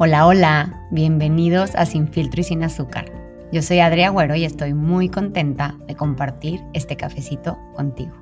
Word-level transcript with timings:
Hola, 0.00 0.28
hola, 0.28 0.86
bienvenidos 0.92 1.74
a 1.74 1.84
Sin 1.84 2.06
Filtro 2.06 2.40
y 2.40 2.44
Sin 2.44 2.62
Azúcar. 2.62 3.10
Yo 3.50 3.62
soy 3.62 3.80
Adria 3.80 4.06
Agüero 4.06 4.36
y 4.36 4.44
estoy 4.44 4.72
muy 4.72 5.08
contenta 5.08 5.76
de 5.88 5.96
compartir 5.96 6.60
este 6.72 6.96
cafecito 6.96 7.58
contigo. 7.74 8.12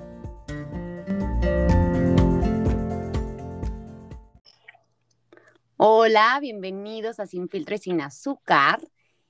Hola, 5.77 6.39
bienvenidos 6.41 7.21
a 7.21 7.27
Sin 7.27 7.51
Filtro 7.51 7.75
y 7.75 7.79
Sin 7.79 8.01
Azúcar. 8.01 8.81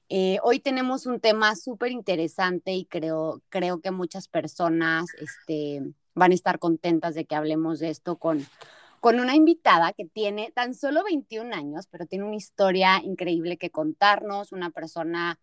Eh, 0.09 0.39
hoy 0.45 0.61
tenemos 0.61 1.07
un 1.07 1.19
tema 1.19 1.57
súper 1.57 1.91
interesante 1.91 2.75
y 2.75 2.85
creo, 2.85 3.43
creo 3.49 3.81
que 3.81 3.91
muchas 3.91 4.29
personas 4.29 5.07
este, 5.19 5.83
van 6.15 6.31
a 6.31 6.37
estar 6.37 6.61
contentas 6.61 7.17
de 7.17 7.25
que 7.25 7.35
hablemos 7.35 7.81
de 7.81 7.91
esto 7.91 8.19
con, 8.19 8.47
con 9.07 9.21
una 9.21 9.37
invitada 9.37 9.93
que 9.93 10.05
tiene 10.05 10.51
tan 10.51 10.75
solo 10.75 11.05
21 11.05 11.55
años, 11.55 11.87
pero 11.87 12.07
tiene 12.07 12.25
una 12.25 12.35
historia 12.35 13.01
increíble 13.05 13.57
que 13.57 13.71
contarnos, 13.71 14.51
una 14.51 14.71
persona, 14.71 15.39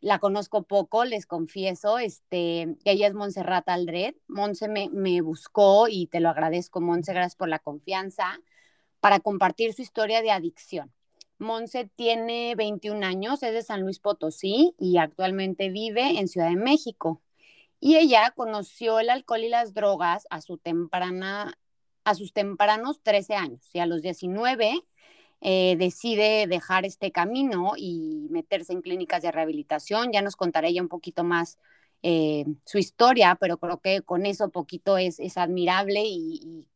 la 0.00 0.18
conozco 0.18 0.64
poco, 0.64 1.06
les 1.06 1.24
confieso, 1.24 1.98
este, 1.98 2.76
ella 2.84 3.06
es 3.06 3.14
Montserrat 3.14 3.66
Aldred. 3.70 4.16
Monse 4.26 4.68
me, 4.68 4.90
me 4.90 5.22
buscó 5.22 5.88
y 5.88 6.08
te 6.08 6.20
lo 6.20 6.28
agradezco, 6.28 6.82
Monse, 6.82 7.14
gracias 7.14 7.36
por 7.36 7.48
la 7.48 7.58
confianza, 7.58 8.38
para 9.00 9.20
compartir 9.20 9.72
su 9.72 9.80
historia 9.80 10.20
de 10.20 10.30
adicción. 10.30 10.92
Monse 11.38 11.90
tiene 11.96 12.54
21 12.54 13.02
años, 13.06 13.42
es 13.42 13.54
de 13.54 13.62
San 13.62 13.80
Luis 13.80 13.98
Potosí 13.98 14.74
y 14.78 14.98
actualmente 14.98 15.70
vive 15.70 16.18
en 16.18 16.28
Ciudad 16.28 16.50
de 16.50 16.56
México. 16.56 17.22
Y 17.80 17.96
ella 17.96 18.34
conoció 18.36 19.00
el 19.00 19.08
alcohol 19.08 19.42
y 19.42 19.48
las 19.48 19.72
drogas 19.72 20.26
a 20.28 20.42
su 20.42 20.58
temprana 20.58 21.56
a 22.06 22.14
sus 22.14 22.32
tempranos 22.32 23.02
13 23.02 23.34
años 23.34 23.68
y 23.72 23.80
a 23.80 23.86
los 23.86 24.00
19 24.00 24.80
eh, 25.40 25.76
decide 25.76 26.46
dejar 26.46 26.86
este 26.86 27.10
camino 27.10 27.72
y 27.76 28.28
meterse 28.30 28.72
en 28.72 28.80
clínicas 28.80 29.22
de 29.22 29.32
rehabilitación. 29.32 30.12
Ya 30.12 30.22
nos 30.22 30.36
contaré 30.36 30.72
ya 30.72 30.80
un 30.82 30.88
poquito 30.88 31.24
más 31.24 31.58
eh, 32.04 32.44
su 32.64 32.78
historia, 32.78 33.36
pero 33.40 33.58
creo 33.58 33.80
que 33.80 34.02
con 34.02 34.24
eso 34.24 34.50
poquito 34.50 34.98
es, 34.98 35.18
es 35.18 35.36
admirable 35.36 36.04
y, 36.06 36.68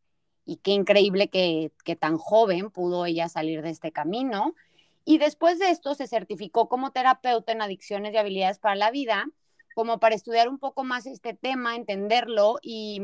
qué 0.64 0.72
increíble 0.72 1.28
que 1.28 1.70
tan 2.00 2.18
joven 2.18 2.72
pudo 2.72 3.06
ella 3.06 3.28
salir 3.28 3.62
de 3.62 3.70
este 3.70 3.92
camino. 3.92 4.56
Y 5.04 5.18
después 5.18 5.60
de 5.60 5.70
esto 5.70 5.94
se 5.94 6.08
certificó 6.08 6.68
como 6.68 6.90
terapeuta 6.90 7.52
en 7.52 7.62
adicciones 7.62 8.12
y 8.14 8.16
habilidades 8.16 8.58
para 8.58 8.74
la 8.74 8.90
vida, 8.90 9.26
como 9.76 10.00
para 10.00 10.16
estudiar 10.16 10.48
un 10.48 10.58
poco 10.58 10.82
más 10.82 11.06
este 11.06 11.34
tema, 11.34 11.76
entenderlo 11.76 12.58
y 12.62 13.00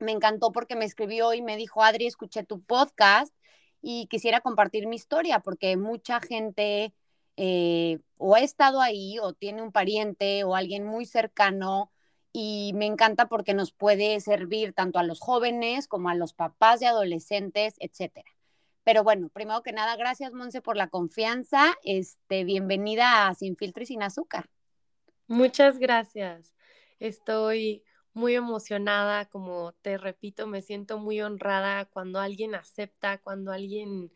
me 0.00 0.12
encantó 0.12 0.52
porque 0.52 0.76
me 0.76 0.84
escribió 0.84 1.34
y 1.34 1.42
me 1.42 1.56
dijo, 1.56 1.82
Adri, 1.82 2.06
escuché 2.06 2.44
tu 2.44 2.62
podcast 2.62 3.34
y 3.82 4.06
quisiera 4.08 4.40
compartir 4.40 4.86
mi 4.86 4.96
historia 4.96 5.40
porque 5.40 5.76
mucha 5.76 6.20
gente 6.20 6.92
eh, 7.36 8.00
o 8.18 8.34
ha 8.34 8.40
estado 8.40 8.80
ahí 8.80 9.18
o 9.18 9.32
tiene 9.32 9.62
un 9.62 9.72
pariente 9.72 10.44
o 10.44 10.54
alguien 10.54 10.84
muy 10.84 11.06
cercano 11.06 11.90
y 12.32 12.72
me 12.74 12.86
encanta 12.86 13.28
porque 13.28 13.54
nos 13.54 13.72
puede 13.72 14.20
servir 14.20 14.72
tanto 14.72 14.98
a 14.98 15.02
los 15.02 15.20
jóvenes 15.20 15.88
como 15.88 16.10
a 16.10 16.14
los 16.14 16.32
papás 16.32 16.80
de 16.80 16.86
adolescentes, 16.86 17.74
etcétera. 17.78 18.30
Pero 18.84 19.04
bueno, 19.04 19.28
primero 19.28 19.62
que 19.62 19.72
nada, 19.72 19.96
gracias 19.96 20.32
Monse 20.32 20.62
por 20.62 20.76
la 20.76 20.88
confianza. 20.88 21.74
Este, 21.84 22.44
bienvenida 22.44 23.28
a 23.28 23.34
Sin 23.34 23.56
Filtro 23.56 23.82
y 23.82 23.86
Sin 23.86 24.02
Azúcar. 24.02 24.48
Muchas 25.26 25.78
gracias. 25.78 26.54
Estoy 26.98 27.84
muy 28.12 28.34
emocionada, 28.34 29.26
como 29.26 29.72
te 29.82 29.98
repito, 29.98 30.46
me 30.46 30.62
siento 30.62 30.98
muy 30.98 31.20
honrada 31.20 31.84
cuando 31.86 32.20
alguien 32.20 32.54
acepta, 32.54 33.18
cuando 33.18 33.52
alguien 33.52 34.12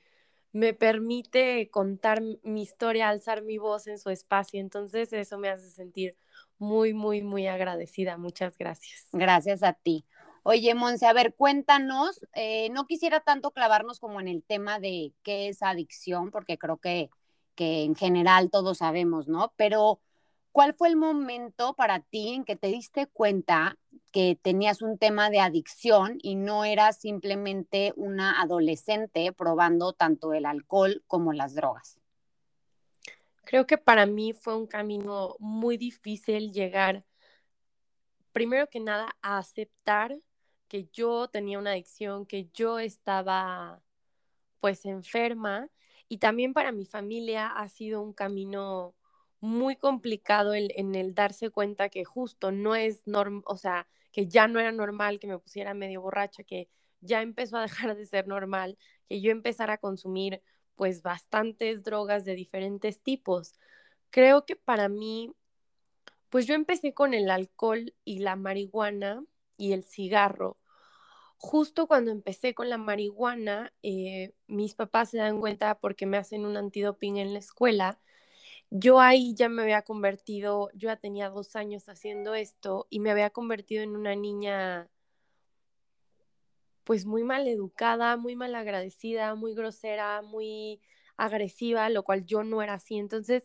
me 0.52 0.72
permite 0.72 1.68
contar 1.70 2.22
mi 2.42 2.62
historia, 2.62 3.08
alzar 3.08 3.42
mi 3.42 3.58
voz 3.58 3.86
en 3.86 3.98
su 3.98 4.10
espacio. 4.10 4.60
Entonces 4.60 5.12
eso 5.12 5.38
me 5.38 5.48
hace 5.48 5.70
sentir 5.70 6.16
muy, 6.58 6.94
muy, 6.94 7.22
muy 7.22 7.46
agradecida. 7.46 8.16
Muchas 8.16 8.56
gracias. 8.56 9.08
Gracias 9.12 9.62
a 9.62 9.72
ti. 9.72 10.06
Oye, 10.44 10.74
Monse, 10.74 11.06
a 11.06 11.12
ver, 11.12 11.34
cuéntanos, 11.34 12.24
eh, 12.34 12.68
no 12.70 12.86
quisiera 12.86 13.20
tanto 13.20 13.50
clavarnos 13.50 13.98
como 13.98 14.20
en 14.20 14.28
el 14.28 14.44
tema 14.44 14.78
de 14.78 15.14
qué 15.22 15.48
es 15.48 15.62
adicción, 15.62 16.30
porque 16.30 16.58
creo 16.58 16.76
que, 16.76 17.10
que 17.54 17.82
en 17.82 17.94
general 17.94 18.50
todos 18.50 18.78
sabemos, 18.78 19.26
¿no? 19.26 19.54
Pero 19.56 20.00
¿Cuál 20.54 20.74
fue 20.74 20.86
el 20.86 20.94
momento 20.94 21.74
para 21.74 21.98
ti 21.98 22.28
en 22.28 22.44
que 22.44 22.54
te 22.54 22.68
diste 22.68 23.08
cuenta 23.08 23.76
que 24.12 24.38
tenías 24.40 24.82
un 24.82 24.98
tema 24.98 25.28
de 25.28 25.40
adicción 25.40 26.18
y 26.22 26.36
no 26.36 26.64
eras 26.64 27.00
simplemente 27.00 27.92
una 27.96 28.40
adolescente 28.40 29.32
probando 29.32 29.94
tanto 29.94 30.32
el 30.32 30.46
alcohol 30.46 31.02
como 31.08 31.32
las 31.32 31.56
drogas? 31.56 31.98
Creo 33.42 33.66
que 33.66 33.78
para 33.78 34.06
mí 34.06 34.32
fue 34.32 34.56
un 34.56 34.68
camino 34.68 35.34
muy 35.40 35.76
difícil 35.76 36.52
llegar, 36.52 37.04
primero 38.30 38.68
que 38.68 38.78
nada, 38.78 39.16
a 39.22 39.38
aceptar 39.38 40.16
que 40.68 40.86
yo 40.92 41.26
tenía 41.26 41.58
una 41.58 41.72
adicción, 41.72 42.26
que 42.26 42.48
yo 42.54 42.78
estaba 42.78 43.82
pues 44.60 44.86
enferma 44.86 45.68
y 46.08 46.18
también 46.18 46.52
para 46.52 46.70
mi 46.70 46.86
familia 46.86 47.48
ha 47.48 47.68
sido 47.68 48.00
un 48.00 48.12
camino 48.12 48.94
muy 49.44 49.76
complicado 49.76 50.54
en, 50.54 50.94
el 50.94 51.14
darse 51.14 51.50
cuenta 51.50 51.90
que 51.90 52.04
justo 52.04 52.50
no 52.50 52.74
es 52.74 53.06
normal, 53.06 53.42
o 53.46 53.58
sea, 53.58 53.86
que 54.10 54.26
ya 54.26 54.48
no 54.48 54.58
era 54.58 54.72
normal 54.72 55.18
que 55.20 55.26
me 55.26 55.38
pusiera 55.38 55.74
medio 55.74 56.00
borracha, 56.00 56.44
que 56.44 56.70
ya 57.00 57.20
empezó 57.20 57.58
a 57.58 57.62
dejar 57.68 57.94
de 57.94 58.06
ser 58.06 58.26
normal, 58.26 58.78
que 59.06 59.20
yo 59.20 59.30
empezara 59.30 59.74
a 59.74 59.78
consumir 59.78 60.42
pues 60.76 61.02
bastantes 61.02 61.84
drogas 61.84 62.24
de 62.24 62.34
diferentes 62.34 63.02
tipos. 63.02 63.54
Creo 64.10 64.46
que 64.46 64.56
para 64.56 64.88
mí, 64.88 65.34
pues 66.30 66.46
yo 66.46 66.54
empecé 66.54 66.94
con 66.94 67.12
el 67.12 67.30
alcohol 67.30 67.94
y 68.04 68.20
la 68.20 68.36
marihuana 68.36 69.24
y 69.58 69.72
el 69.72 69.84
cigarro. 69.84 70.58
Justo 71.36 71.86
cuando 71.86 72.10
empecé 72.10 72.54
con 72.54 72.70
la 72.70 72.78
marihuana, 72.78 73.74
eh, 73.82 74.32
mis 74.46 74.74
papás 74.74 75.10
se 75.10 75.18
dan 75.18 75.38
cuenta 75.40 75.78
porque 75.78 76.06
me 76.06 76.16
hacen 76.16 76.46
un 76.46 76.56
antidoping 76.56 77.18
en 77.18 77.34
la 77.34 77.40
escuela 77.40 78.00
yo 78.76 78.98
ahí 79.00 79.34
ya 79.36 79.48
me 79.48 79.62
había 79.62 79.82
convertido, 79.82 80.68
yo 80.74 80.88
ya 80.88 80.96
tenía 80.96 81.30
dos 81.30 81.54
años 81.54 81.88
haciendo 81.88 82.34
esto 82.34 82.88
y 82.90 82.98
me 82.98 83.12
había 83.12 83.30
convertido 83.30 83.84
en 83.84 83.94
una 83.94 84.16
niña 84.16 84.90
pues 86.82 87.06
muy 87.06 87.22
mal 87.22 87.46
educada, 87.46 88.16
muy 88.16 88.34
mal 88.34 88.52
agradecida, 88.56 89.36
muy 89.36 89.54
grosera, 89.54 90.22
muy 90.22 90.80
agresiva, 91.16 91.88
lo 91.88 92.02
cual 92.02 92.26
yo 92.26 92.42
no 92.42 92.62
era 92.62 92.74
así. 92.74 92.98
Entonces, 92.98 93.44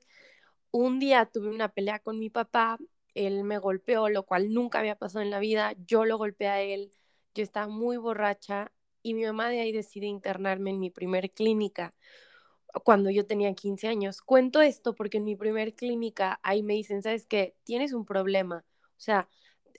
un 0.71 0.97
día 0.99 1.27
tuve 1.27 1.49
una 1.49 1.69
pelea 1.69 1.99
con 1.99 2.17
mi 2.17 2.31
papá, 2.31 2.79
él 3.13 3.43
me 3.43 3.59
golpeó, 3.59 4.09
lo 4.09 4.23
cual 4.23 4.51
nunca 4.51 4.79
había 4.79 4.95
pasado 4.95 5.21
en 5.21 5.29
la 5.29 5.39
vida, 5.39 5.75
yo 5.85 6.05
lo 6.05 6.17
golpeé 6.17 6.47
a 6.47 6.61
él, 6.61 6.91
yo 7.35 7.43
estaba 7.43 7.67
muy 7.67 7.97
borracha 7.97 8.71
y 9.03 9.13
mi 9.13 9.25
mamá 9.25 9.49
de 9.49 9.61
ahí 9.61 9.71
decide 9.73 10.07
internarme 10.07 10.71
en 10.71 10.79
mi 10.79 10.89
primer 10.89 11.29
clínica 11.31 11.93
cuando 12.83 13.09
yo 13.09 13.25
tenía 13.25 13.53
15 13.53 13.87
años. 13.87 14.21
Cuento 14.21 14.61
esto 14.61 14.95
porque 14.95 15.17
en 15.17 15.25
mi 15.25 15.35
primer 15.35 15.73
clínica 15.75 16.39
ahí 16.43 16.63
me 16.63 16.73
dicen, 16.73 17.01
¿sabes 17.03 17.25
qué? 17.25 17.55
Tienes 17.63 17.93
un 17.93 18.05
problema. 18.05 18.65
O 18.97 19.01
sea, 19.01 19.29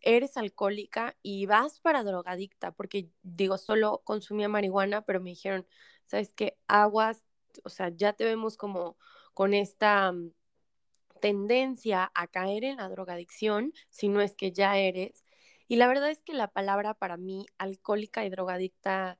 eres 0.03 0.37
alcohólica 0.37 1.17
y 1.23 1.47
vas 1.47 1.81
para 1.81 2.03
drogadicta, 2.05 2.73
porque 2.73 3.11
digo, 3.23 3.59
solo 3.59 4.03
consumía 4.05 4.49
marihuana, 4.49 5.03
pero 5.03 5.21
me 5.21 5.31
dijeron, 5.31 5.67
¿sabes 6.07 6.33
qué? 6.35 6.59
Aguas, 6.69 7.25
o 7.65 7.69
sea, 7.69 7.91
ya 7.91 8.13
te 8.13 8.25
vemos 8.25 8.57
como 8.57 8.97
con 9.35 9.55
esta 9.55 10.13
mm, 10.13 10.33
tendencia 11.21 12.11
a 12.15 12.27
caer 12.29 12.65
en 12.65 12.79
la 12.79 12.89
drogadicción, 12.89 13.73
si 13.91 14.09
no 14.09 14.21
es 14.21 14.35
que 14.35 14.53
ya 14.53 14.79
eres. 14.79 15.25
Y 15.69 15.77
la 15.77 15.89
verdad 15.89 16.11
es 16.11 16.23
que 16.23 16.35
la 16.35 16.49
palabra 16.49 16.95
para 16.95 17.17
mí, 17.17 17.47
alcohólica 17.59 18.25
y 18.25 18.31
drogadicta, 18.31 19.19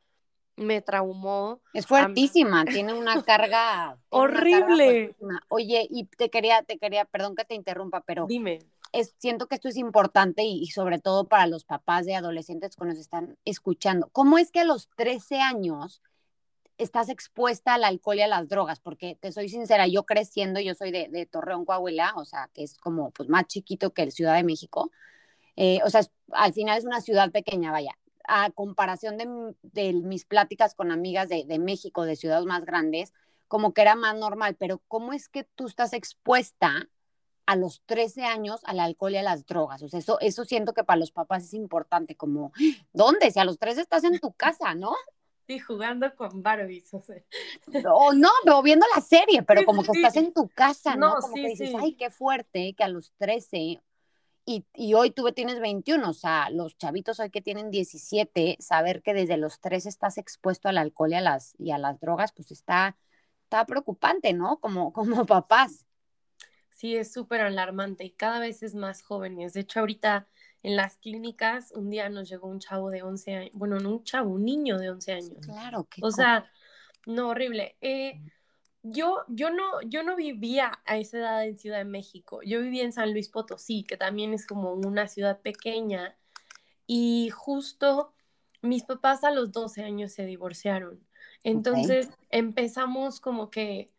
me 0.61 0.83
traumó. 0.83 1.61
Es 1.73 1.87
fuertísima, 1.87 2.65
tiene 2.85 2.95
una 2.95 3.23
carga 3.23 3.99
horrible. 4.11 5.17
Oye, 5.49 5.87
y 5.91 6.05
te 6.05 6.31
quería, 6.31 6.63
te 6.63 6.79
quería, 6.79 7.05
perdón 7.07 7.35
que 7.35 7.45
te 7.45 7.55
interrumpa, 7.55 8.03
pero 8.03 8.27
dime. 8.27 8.61
Es, 8.93 9.15
siento 9.19 9.47
que 9.47 9.55
esto 9.55 9.69
es 9.69 9.77
importante 9.77 10.43
y, 10.43 10.67
sobre 10.67 10.99
todo 10.99 11.29
para 11.29 11.47
los 11.47 11.65
papás 11.65 12.07
de 12.07 12.17
adolescentes 12.17 12.75
que 12.75 12.85
nos 12.85 12.99
están 12.99 13.39
escuchando. 13.45 14.09
¿Cómo 14.13 14.37
es 14.37 14.51
que 14.51 14.61
a 14.61 14.65
los 14.65 14.89
13 14.97 15.41
años 15.41 16.03
estás 16.77 17.09
expuesta 17.09 17.75
al 17.75 17.85
alcohol 17.85 18.19
y 18.19 18.23
a 18.23 18.27
las 18.27 18.49
drogas? 18.49 18.81
Porque 18.81 19.17
te 19.21 19.31
soy 19.31 19.49
sincera, 19.49 19.87
yo 19.87 20.07
creciendo, 20.07 20.59
yo 20.59 20.75
soy 20.75 20.91
de, 20.91 21.29
Torreón, 21.31 21.65
Coahuila, 21.65 22.15
o 22.17 22.25
sea, 22.25 22.51
que 22.53 22.65
es 22.65 22.79
como 22.79 23.13
pues 23.13 23.29
más 23.29 23.47
chiquito 23.47 23.93
que 23.93 24.03
el 24.03 24.11
Ciudad 24.11 24.35
de 24.35 24.43
México. 24.43 24.91
Eh, 25.55 25.79
o 25.85 25.91
sea, 25.91 26.01
al 26.33 26.53
final 26.53 26.77
es 26.77 26.85
una 26.85 27.01
ciudad 27.01 27.31
pequeña, 27.31 27.71
vaya 27.71 27.97
a 28.27 28.51
comparación 28.51 29.17
de, 29.63 29.93
mis 29.93 30.25
pláticas 30.25 30.75
con 30.75 30.93
amigas 30.93 31.29
de, 31.29 31.59
México, 31.59 32.05
de 32.05 32.17
ciudades 32.17 32.47
más 32.47 32.65
grandes, 32.65 33.13
como 33.49 33.75
que 33.75 33.83
era 33.83 33.95
más 33.97 34.17
normal, 34.17 34.57
pero 34.59 34.81
¿cómo 34.89 35.13
es 35.13 35.29
que 35.29 35.45
tú 35.45 35.67
estás 35.67 35.93
expuesta 35.93 36.89
a 37.47 37.57
los 37.57 37.83
13 37.87 38.25
años 38.25 38.61
al 38.65 38.79
alcohol 38.79 39.13
y 39.13 39.17
a 39.17 39.23
las 39.23 39.47
drogas? 39.47 39.83
O 39.83 39.89
sea, 39.89 39.99
eso, 39.99 40.21
eso 40.21 40.45
siento 40.45 40.73
que 40.73 40.85
para 40.85 41.01
los 41.01 41.11
papás 41.11 41.45
es 41.45 41.55
importante, 41.55 42.17
como, 42.17 42.53
¿dónde? 42.93 43.31
Si 43.31 43.39
a 43.41 43.45
los 43.45 43.59
13 43.59 43.81
estás 43.81 44.05
en 44.05 44.19
tu 44.21 44.33
casa, 44.33 44.75
¿no? 44.75 44.95
Sí, 45.47 45.59
jugando 45.59 46.15
con 46.15 46.45
Barbies, 46.45 46.95
o 46.95 47.03
sea. 47.03 47.17
O 47.93 48.13
no, 48.13 48.29
pero 48.45 48.63
viendo 48.63 48.87
la 48.95 49.01
serie, 49.01 49.43
pero 49.43 49.65
como 49.65 49.83
que 49.83 49.91
estás 49.91 50.15
en 50.15 50.33
tu 50.33 50.49
casa, 50.49 50.95
¿no? 50.95 51.17
como 51.17 51.35
que 51.35 51.49
dices, 51.49 51.73
ay, 51.77 51.95
qué 51.95 52.09
fuerte 52.09 52.73
que 52.79 52.85
a 52.85 52.89
los 52.89 53.13
13 53.19 53.81
y, 54.51 54.67
y, 54.75 54.95
hoy 54.95 55.13
tú 55.13 55.31
tienes 55.33 55.61
21, 55.61 56.11
o 56.11 56.13
sea, 56.13 56.51
los 56.51 56.77
chavitos 56.77 57.21
hoy 57.21 57.31
que 57.31 57.41
tienen 57.41 57.71
17, 57.71 58.57
saber 58.59 59.01
que 59.01 59.15
desde 59.15 59.37
los 59.37 59.61
3 59.61 59.87
estás 59.87 60.19
expuesto 60.19 60.69
al 60.69 60.79
alcohol 60.79 61.13
y 61.13 61.15
a 61.15 61.21
las, 61.21 61.55
y 61.59 61.71
a 61.71 61.79
las 61.79 62.01
drogas, 62.01 62.33
pues 62.33 62.51
está, 62.51 62.97
está 63.45 63.65
preocupante, 63.65 64.33
¿no? 64.33 64.59
Como, 64.59 64.93
como 64.93 65.25
papás. 65.25 65.87
Sí, 66.71 66.97
es 66.97 67.13
súper 67.13 67.43
alarmante 67.43 68.05
y 68.05 68.11
cada 68.11 68.41
vez 68.41 68.65
es 68.65 68.75
más 68.75 69.03
jóvenes. 69.03 69.53
De 69.53 69.61
hecho, 69.61 69.81
ahorita 69.81 70.27
en 70.65 70.75
las 70.75 70.97
clínicas, 70.97 71.71
un 71.73 71.89
día 71.89 72.09
nos 72.09 72.29
llegó 72.29 72.49
un 72.49 72.59
chavo 72.59 72.91
de 72.91 73.03
11 73.03 73.35
años, 73.35 73.51
bueno, 73.55 73.79
no 73.79 73.91
un 73.91 74.05
chavo, 74.05 74.31
un 74.31 74.45
niño 74.45 74.79
de 74.79 74.91
11 74.91 75.13
años. 75.13 75.47
Claro, 75.47 75.87
que. 75.89 76.01
O 76.03 76.11
sea, 76.11 76.51
no, 77.07 77.29
horrible. 77.29 77.77
Eh, 77.81 78.21
yo, 78.83 79.25
yo, 79.29 79.51
no, 79.51 79.83
yo 79.83 80.03
no 80.03 80.17
vivía 80.17 80.81
a 80.87 80.97
esa 80.97 81.19
edad 81.19 81.45
en 81.47 81.59
Ciudad 81.59 81.79
de 81.79 81.85
México. 81.85 82.41
Yo 82.43 82.61
vivía 82.61 82.85
en 82.85 82.93
San 82.93 83.13
Luis 83.13 83.29
Potosí, 83.29 83.85
que 83.85 83.97
también 83.97 84.33
es 84.33 84.47
como 84.47 84.73
una 84.73 85.09
ciudad 85.09 85.41
pequeña. 85.41 86.17
Y 86.87 87.31
justo 87.31 88.13
mis 88.63 88.85
papás 88.85 89.25
a 89.25 89.31
los 89.31 89.53
12 89.53 89.83
años 89.85 90.13
se 90.13 90.25
divorciaron. 90.25 91.01
Entonces 91.45 92.09
empezamos 92.31 93.21
como 93.21 93.51
que 93.51 93.91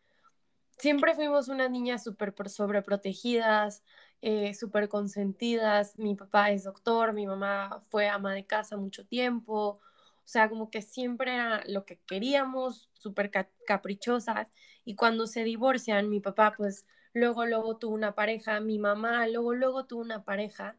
siempre 0.77 1.15
fuimos 1.15 1.47
unas 1.47 1.69
niñas 1.71 2.03
súper 2.03 2.33
sobreprotegidas, 2.49 3.83
eh, 4.21 4.53
súper 4.53 4.89
consentidas. 4.89 5.97
Mi 5.97 6.15
papá 6.15 6.51
es 6.51 6.63
doctor, 6.63 7.13
mi 7.13 7.25
mamá 7.25 7.81
fue 7.89 8.07
ama 8.09 8.33
de 8.33 8.45
casa 8.45 8.77
mucho 8.77 9.05
tiempo. 9.05 9.79
O 10.25 10.27
sea, 10.31 10.49
como 10.49 10.69
que 10.69 10.81
siempre 10.81 11.33
era 11.33 11.63
lo 11.67 11.85
que 11.85 11.99
queríamos, 12.07 12.89
súper 12.93 13.31
caprichosas. 13.65 14.51
Y 14.85 14.95
cuando 14.95 15.27
se 15.27 15.43
divorcian, 15.43 16.09
mi 16.09 16.19
papá 16.19 16.53
pues 16.55 16.85
luego, 17.13 17.45
luego 17.45 17.77
tuvo 17.77 17.93
una 17.95 18.15
pareja, 18.15 18.59
mi 18.59 18.79
mamá 18.79 19.27
luego, 19.27 19.53
luego 19.53 19.85
tuvo 19.85 20.01
una 20.01 20.23
pareja. 20.23 20.77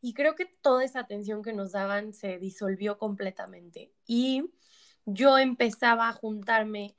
Y 0.00 0.14
creo 0.14 0.34
que 0.34 0.46
toda 0.46 0.84
esa 0.84 1.00
atención 1.00 1.42
que 1.42 1.52
nos 1.52 1.72
daban 1.72 2.14
se 2.14 2.38
disolvió 2.38 2.98
completamente. 2.98 3.92
Y 4.06 4.50
yo 5.04 5.38
empezaba 5.38 6.08
a 6.08 6.12
juntarme 6.12 6.96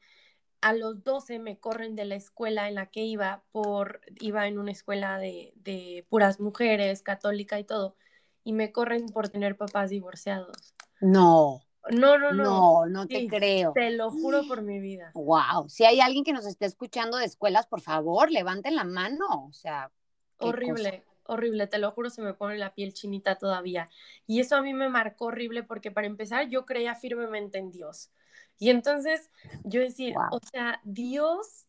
a 0.61 0.73
los 0.73 1.03
12 1.03 1.39
me 1.39 1.59
corren 1.59 1.95
de 1.95 2.05
la 2.05 2.15
escuela 2.15 2.67
en 2.69 2.75
la 2.75 2.85
que 2.85 3.03
iba, 3.03 3.43
por, 3.51 4.01
iba 4.19 4.47
en 4.47 4.59
una 4.59 4.71
escuela 4.71 5.17
de, 5.17 5.53
de, 5.55 6.05
puras 6.07 6.39
mujeres, 6.39 7.01
católica 7.01 7.59
y 7.59 7.63
todo, 7.63 7.95
y 8.43 8.53
me 8.53 8.71
corren 8.71 9.07
por 9.07 9.29
tener 9.29 9.57
papás 9.57 9.89
divorciados. 9.89 10.75
No. 11.01 11.63
No, 11.89 12.17
no, 12.17 12.31
no. 12.31 12.43
No, 12.43 12.85
no 12.85 13.07
te 13.07 13.27
creo. 13.27 13.73
Te 13.73 13.91
lo 13.91 14.11
juro 14.11 14.43
por 14.47 14.61
mi 14.61 14.79
vida. 14.81 15.11
Wow. 15.13 15.67
Si 15.69 15.83
hay 15.83 15.99
alguien 15.99 16.23
que 16.23 16.33
nos 16.33 16.45
esté 16.45 16.65
escuchando 16.65 17.17
de 17.17 17.25
escuelas, 17.25 17.67
por 17.67 17.81
favor, 17.81 18.31
levanten 18.31 18.75
la 18.75 18.83
mano. 18.83 19.45
O 19.47 19.53
sea. 19.53 19.91
Horrible, 20.37 21.03
horrible. 21.25 21.67
Te 21.67 21.77
lo 21.77 21.91
juro, 21.91 22.09
se 22.09 22.21
me 22.21 22.33
pone 22.33 22.57
la 22.57 22.73
piel 22.73 22.93
chinita 22.93 23.37
todavía. 23.37 23.89
Y 24.27 24.39
eso 24.39 24.55
a 24.55 24.61
mí 24.61 24.73
me 24.73 24.89
marcó 24.89 25.25
horrible 25.25 25.63
porque 25.63 25.91
para 25.91 26.07
empezar 26.07 26.49
yo 26.49 26.65
creía 26.65 26.95
firmemente 26.95 27.57
en 27.59 27.71
Dios. 27.71 28.11
Y 28.57 28.69
entonces 28.69 29.29
yo 29.63 29.81
decía, 29.81 30.15
o 30.31 30.39
sea, 30.51 30.79
Dios, 30.83 31.65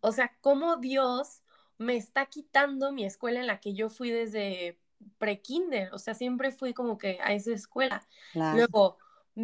o 0.00 0.10
sea, 0.10 0.34
¿cómo 0.40 0.76
Dios 0.76 1.42
me 1.76 1.96
está 1.96 2.26
quitando 2.26 2.92
mi 2.92 3.04
escuela 3.04 3.40
en 3.40 3.46
la 3.46 3.60
que 3.60 3.74
yo 3.74 3.90
fui 3.90 4.10
desde 4.10 4.78
pre-kinder? 5.18 5.92
O 5.92 5.98
sea, 5.98 6.14
siempre 6.14 6.50
fui 6.50 6.72
como 6.72 6.96
que 6.96 7.18
a 7.22 7.34
esa 7.34 7.52
escuela. 7.52 8.06
Luego, 8.32 8.96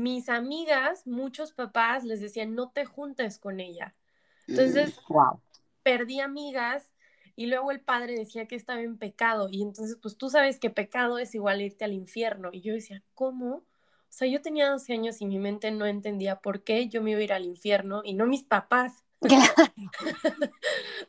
mis 0.03 0.29
amigas, 0.29 1.07
muchos 1.07 1.53
papás 1.53 2.05
les 2.05 2.21
decían, 2.21 2.55
no 2.55 2.71
te 2.71 2.85
juntes 2.85 3.39
con 3.39 3.61
ella. 3.61 3.95
Entonces, 4.47 4.99
wow. 5.09 5.41
perdí 5.83 6.21
amigas 6.21 6.93
y 7.35 7.47
luego 7.47 7.71
el 7.71 7.81
padre 7.81 8.15
decía 8.15 8.47
que 8.47 8.57
estaba 8.57 8.81
en 8.81 8.99
pecado 8.99 9.49
y 9.51 9.63
entonces, 9.63 9.99
pues 10.01 10.17
tú 10.17 10.31
sabes 10.31 10.59
que 10.59 10.71
pecado 10.71 11.19
es 11.19 11.35
igual 11.35 11.61
irte 11.61 11.85
al 11.85 11.93
infierno. 11.93 12.51
Y 12.53 12.63
yo 12.63 12.73
decía, 12.73 13.03
¿cómo? 13.15 13.57
O 13.57 13.65
sea, 14.09 14.29
yo 14.29 14.41
tenía 14.41 14.71
12 14.71 14.93
años 14.95 15.21
y 15.21 15.27
mi 15.27 15.39
mente 15.39 15.71
no 15.71 15.85
entendía 15.85 16.41
por 16.41 16.63
qué 16.63 16.89
yo 16.89 17.03
me 17.03 17.11
iba 17.11 17.21
a 17.21 17.25
ir 17.25 17.33
al 17.33 17.45
infierno 17.45 18.01
y 18.05 18.15
no 18.15 18.27
mis 18.27 18.45
papás. 18.45 19.05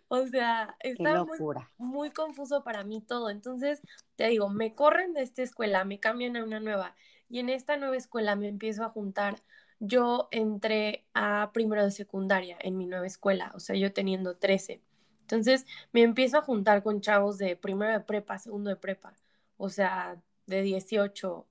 o 0.08 0.28
sea, 0.28 0.76
estaba 0.80 1.24
muy, 1.24 1.40
muy, 1.78 2.12
confuso 2.12 2.64
para 2.64 2.84
mí 2.84 3.02
todo. 3.02 3.30
Entonces, 3.30 3.82
te 4.16 4.28
digo, 4.28 4.50
me 4.50 4.76
corren 4.76 5.14
de 5.14 5.22
esta 5.22 5.44
escuela, 5.44 5.86
me 5.86 6.00
cambian 6.00 6.36
a 6.36 6.44
una 6.44 6.60
nueva 6.60 6.96
y 7.30 7.40
en 7.40 7.50
esta 7.50 7.78
nueva 7.78 7.98
escuela 7.98 8.36
me 8.36 8.48
empiezo 8.48 8.84
a 8.84 8.90
juntar. 8.90 9.42
Yo 9.80 10.28
entré 10.32 11.06
a 11.14 11.52
primero 11.54 11.84
de 11.84 11.92
secundaria 11.92 12.58
en 12.62 12.78
mi 12.78 12.88
nueva 12.88 13.06
escuela, 13.06 13.52
o 13.54 13.60
sea, 13.60 13.76
yo 13.76 13.94
teniendo 13.94 14.38
13. 14.38 14.82
Entonces, 15.22 15.66
me 15.92 16.02
empiezo 16.02 16.38
a 16.38 16.42
juntar 16.42 16.84
con 16.84 17.02
chavos 17.02 17.38
de 17.38 17.56
primero 17.56 17.92
de 17.92 18.00
prepa, 18.00 18.40
segundo 18.40 18.70
de 18.70 18.78
prepa, 18.78 19.14
o 19.58 19.70
sea, 19.70 20.22
de 20.46 20.62
18, 20.62 21.46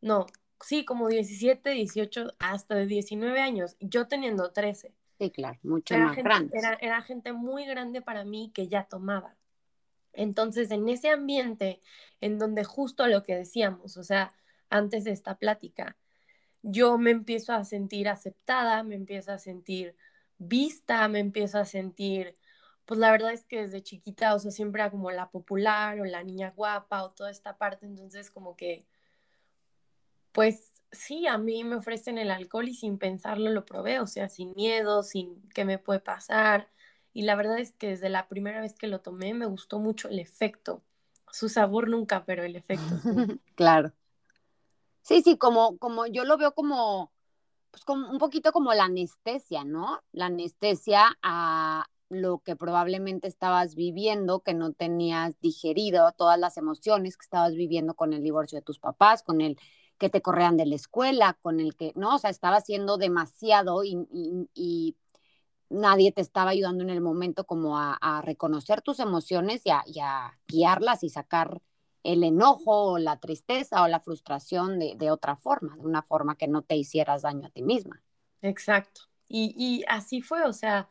no, 0.00 0.26
sí, 0.60 0.84
como 0.84 1.08
17, 1.08 1.70
18, 1.70 2.32
hasta 2.40 2.74
de 2.74 2.86
19 2.86 3.40
años, 3.40 3.76
yo 3.80 4.08
teniendo 4.08 4.50
13. 4.50 4.92
Sí, 5.18 5.30
claro, 5.30 5.58
mucho 5.62 5.96
más 5.96 6.16
grande. 6.16 6.58
Era, 6.58 6.74
era 6.80 7.00
gente 7.02 7.32
muy 7.32 7.64
grande 7.64 8.02
para 8.02 8.24
mí 8.24 8.50
que 8.52 8.66
ya 8.66 8.84
tomaba. 8.84 9.36
Entonces, 10.12 10.70
en 10.70 10.88
ese 10.88 11.08
ambiente 11.08 11.80
en 12.20 12.38
donde 12.38 12.64
justo 12.64 13.06
lo 13.06 13.22
que 13.22 13.36
decíamos, 13.36 13.96
o 13.96 14.02
sea, 14.02 14.34
antes 14.72 15.04
de 15.04 15.12
esta 15.12 15.36
plática, 15.36 15.96
yo 16.62 16.98
me 16.98 17.10
empiezo 17.10 17.52
a 17.52 17.64
sentir 17.64 18.08
aceptada, 18.08 18.82
me 18.82 18.94
empiezo 18.94 19.32
a 19.32 19.38
sentir 19.38 19.96
vista, 20.38 21.06
me 21.08 21.18
empiezo 21.20 21.58
a 21.58 21.64
sentir, 21.64 22.36
pues 22.84 22.98
la 22.98 23.10
verdad 23.10 23.32
es 23.32 23.44
que 23.44 23.62
desde 23.62 23.82
chiquita, 23.82 24.34
o 24.34 24.38
sea, 24.38 24.50
siempre 24.50 24.82
era 24.82 24.90
como 24.90 25.10
la 25.10 25.30
popular 25.30 26.00
o 26.00 26.04
la 26.04 26.22
niña 26.22 26.52
guapa 26.56 27.02
o 27.04 27.10
toda 27.10 27.30
esta 27.30 27.58
parte, 27.58 27.86
entonces 27.86 28.30
como 28.30 28.56
que, 28.56 28.86
pues 30.32 30.72
sí, 30.92 31.26
a 31.26 31.38
mí 31.38 31.64
me 31.64 31.76
ofrecen 31.76 32.18
el 32.18 32.30
alcohol 32.30 32.68
y 32.68 32.74
sin 32.74 32.98
pensarlo 32.98 33.50
lo 33.50 33.64
probé, 33.64 34.00
o 34.00 34.06
sea, 34.06 34.28
sin 34.28 34.54
miedo, 34.54 35.02
sin 35.02 35.48
qué 35.50 35.64
me 35.64 35.78
puede 35.78 36.00
pasar. 36.00 36.68
Y 37.12 37.22
la 37.22 37.34
verdad 37.34 37.58
es 37.58 37.72
que 37.72 37.88
desde 37.88 38.08
la 38.08 38.28
primera 38.28 38.60
vez 38.60 38.74
que 38.74 38.86
lo 38.86 39.00
tomé 39.00 39.34
me 39.34 39.46
gustó 39.46 39.78
mucho 39.78 40.08
el 40.08 40.18
efecto. 40.18 40.82
Su 41.30 41.48
sabor 41.48 41.88
nunca, 41.88 42.24
pero 42.24 42.42
el 42.44 42.56
efecto. 42.56 42.94
claro. 43.54 43.92
Sí, 45.02 45.22
sí, 45.22 45.36
como, 45.36 45.78
como 45.78 46.06
yo 46.06 46.24
lo 46.24 46.36
veo 46.38 46.54
como, 46.54 47.12
pues 47.70 47.84
como 47.84 48.10
un 48.10 48.18
poquito 48.18 48.52
como 48.52 48.72
la 48.74 48.84
anestesia, 48.84 49.64
¿no? 49.64 50.00
La 50.12 50.26
anestesia 50.26 51.18
a 51.22 51.86
lo 52.08 52.38
que 52.40 52.56
probablemente 52.56 53.26
estabas 53.28 53.74
viviendo, 53.74 54.40
que 54.40 54.54
no 54.54 54.72
tenías 54.72 55.40
digerido, 55.40 56.12
todas 56.12 56.38
las 56.38 56.56
emociones 56.58 57.16
que 57.16 57.24
estabas 57.24 57.54
viviendo 57.54 57.94
con 57.94 58.12
el 58.12 58.22
divorcio 58.22 58.58
de 58.58 58.62
tus 58.64 58.78
papás, 58.78 59.22
con 59.22 59.40
el 59.40 59.58
que 59.98 60.10
te 60.10 60.22
correan 60.22 60.56
de 60.56 60.66
la 60.66 60.76
escuela, 60.76 61.38
con 61.42 61.60
el 61.60 61.74
que, 61.76 61.92
¿no? 61.96 62.16
O 62.16 62.18
sea, 62.18 62.30
estaba 62.30 62.56
haciendo 62.56 62.98
demasiado 62.98 63.84
y, 63.84 63.96
y, 64.54 64.96
nadie 65.70 66.12
te 66.12 66.20
estaba 66.20 66.50
ayudando 66.50 66.84
en 66.84 66.90
el 66.90 67.00
momento 67.00 67.44
como 67.46 67.78
a, 67.78 67.94
a 67.94 68.20
reconocer 68.22 68.82
tus 68.82 69.00
emociones 69.00 69.62
y 69.64 69.70
a, 69.70 69.82
y 69.86 70.00
a, 70.00 70.38
guiarlas 70.46 71.02
y 71.02 71.08
sacar 71.08 71.62
el 72.02 72.24
enojo 72.24 72.92
o 72.92 72.98
la 72.98 73.18
tristeza 73.18 73.82
o 73.82 73.88
la 73.88 74.00
frustración 74.00 74.78
de, 74.78 74.94
de, 74.96 75.10
otra 75.10 75.36
forma, 75.36 75.76
de 75.76 75.82
una 75.82 76.02
forma 76.02 76.36
que 76.36 76.48
no 76.48 76.62
te 76.62 76.76
hicieras 76.76 77.22
daño 77.22 77.46
a 77.46 77.50
ti 77.50 77.62
misma. 77.62 78.02
Exacto. 78.40 79.02
Y, 79.28 79.54
y 79.56 79.84
así 79.88 80.20
fue, 80.20 80.42
o 80.44 80.52
sea, 80.52 80.88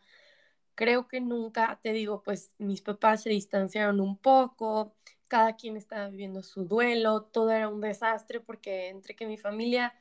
creo 0.76 1.08
que 1.08 1.22
nunca, 1.22 1.80
te 1.82 1.94
digo, 1.94 2.24
pues 2.24 2.52
mis 2.58 2.82
papás 2.82 3.24
se 3.24 3.30
distanciaron 3.30 4.00
un 4.00 4.18
poco, 4.18 4.96
cada 5.28 5.56
quien 5.56 5.78
estaba 5.78 6.10
viviendo 6.10 6.44
su 6.44 6.66
duelo, 6.66 7.24
todo 7.24 7.52
era 7.52 7.70
un 7.70 7.82
desastre 7.82 8.40
porque 8.40 8.90
entre 8.90 9.16
que 9.16 9.26
mi 9.26 9.38
familia 9.38 9.94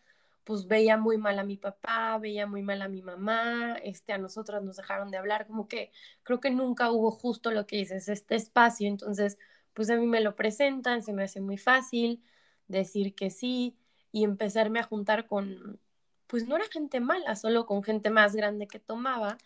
pues 0.44 0.66
veía 0.66 0.96
muy 0.96 1.18
mal 1.18 1.38
a 1.38 1.44
mi 1.44 1.56
papá, 1.56 2.18
veía 2.18 2.46
muy 2.46 2.62
mal 2.62 2.82
a 2.82 2.88
mi 2.88 3.02
mamá, 3.02 3.76
este, 3.84 4.12
a 4.12 4.18
nosotras 4.18 4.62
nos 4.64 4.76
dejaron 4.76 5.10
de 5.10 5.18
hablar, 5.18 5.46
como 5.46 5.68
que 5.68 5.92
creo 6.22 6.40
que 6.40 6.50
nunca 6.50 6.90
hubo 6.90 7.10
justo 7.12 7.50
lo 7.52 7.66
que 7.66 7.76
dices, 7.76 8.08
este 8.08 8.34
espacio, 8.34 8.88
entonces 8.88 9.38
pues 9.74 9.90
a 9.90 9.96
mí 9.96 10.06
me 10.06 10.20
lo 10.20 10.36
presentan, 10.36 11.02
se 11.02 11.12
me 11.12 11.24
hace 11.24 11.40
muy 11.40 11.58
fácil 11.58 12.22
decir 12.68 13.14
que 13.14 13.30
sí 13.30 13.76
y 14.12 14.24
empezarme 14.24 14.80
a 14.80 14.84
juntar 14.84 15.26
con, 15.26 15.80
pues 16.26 16.46
no 16.46 16.56
era 16.56 16.66
gente 16.70 17.00
mala, 17.00 17.36
solo 17.36 17.66
con 17.66 17.82
gente 17.82 18.10
más 18.10 18.34
grande 18.34 18.66
que 18.66 18.78
tomaba. 18.78 19.38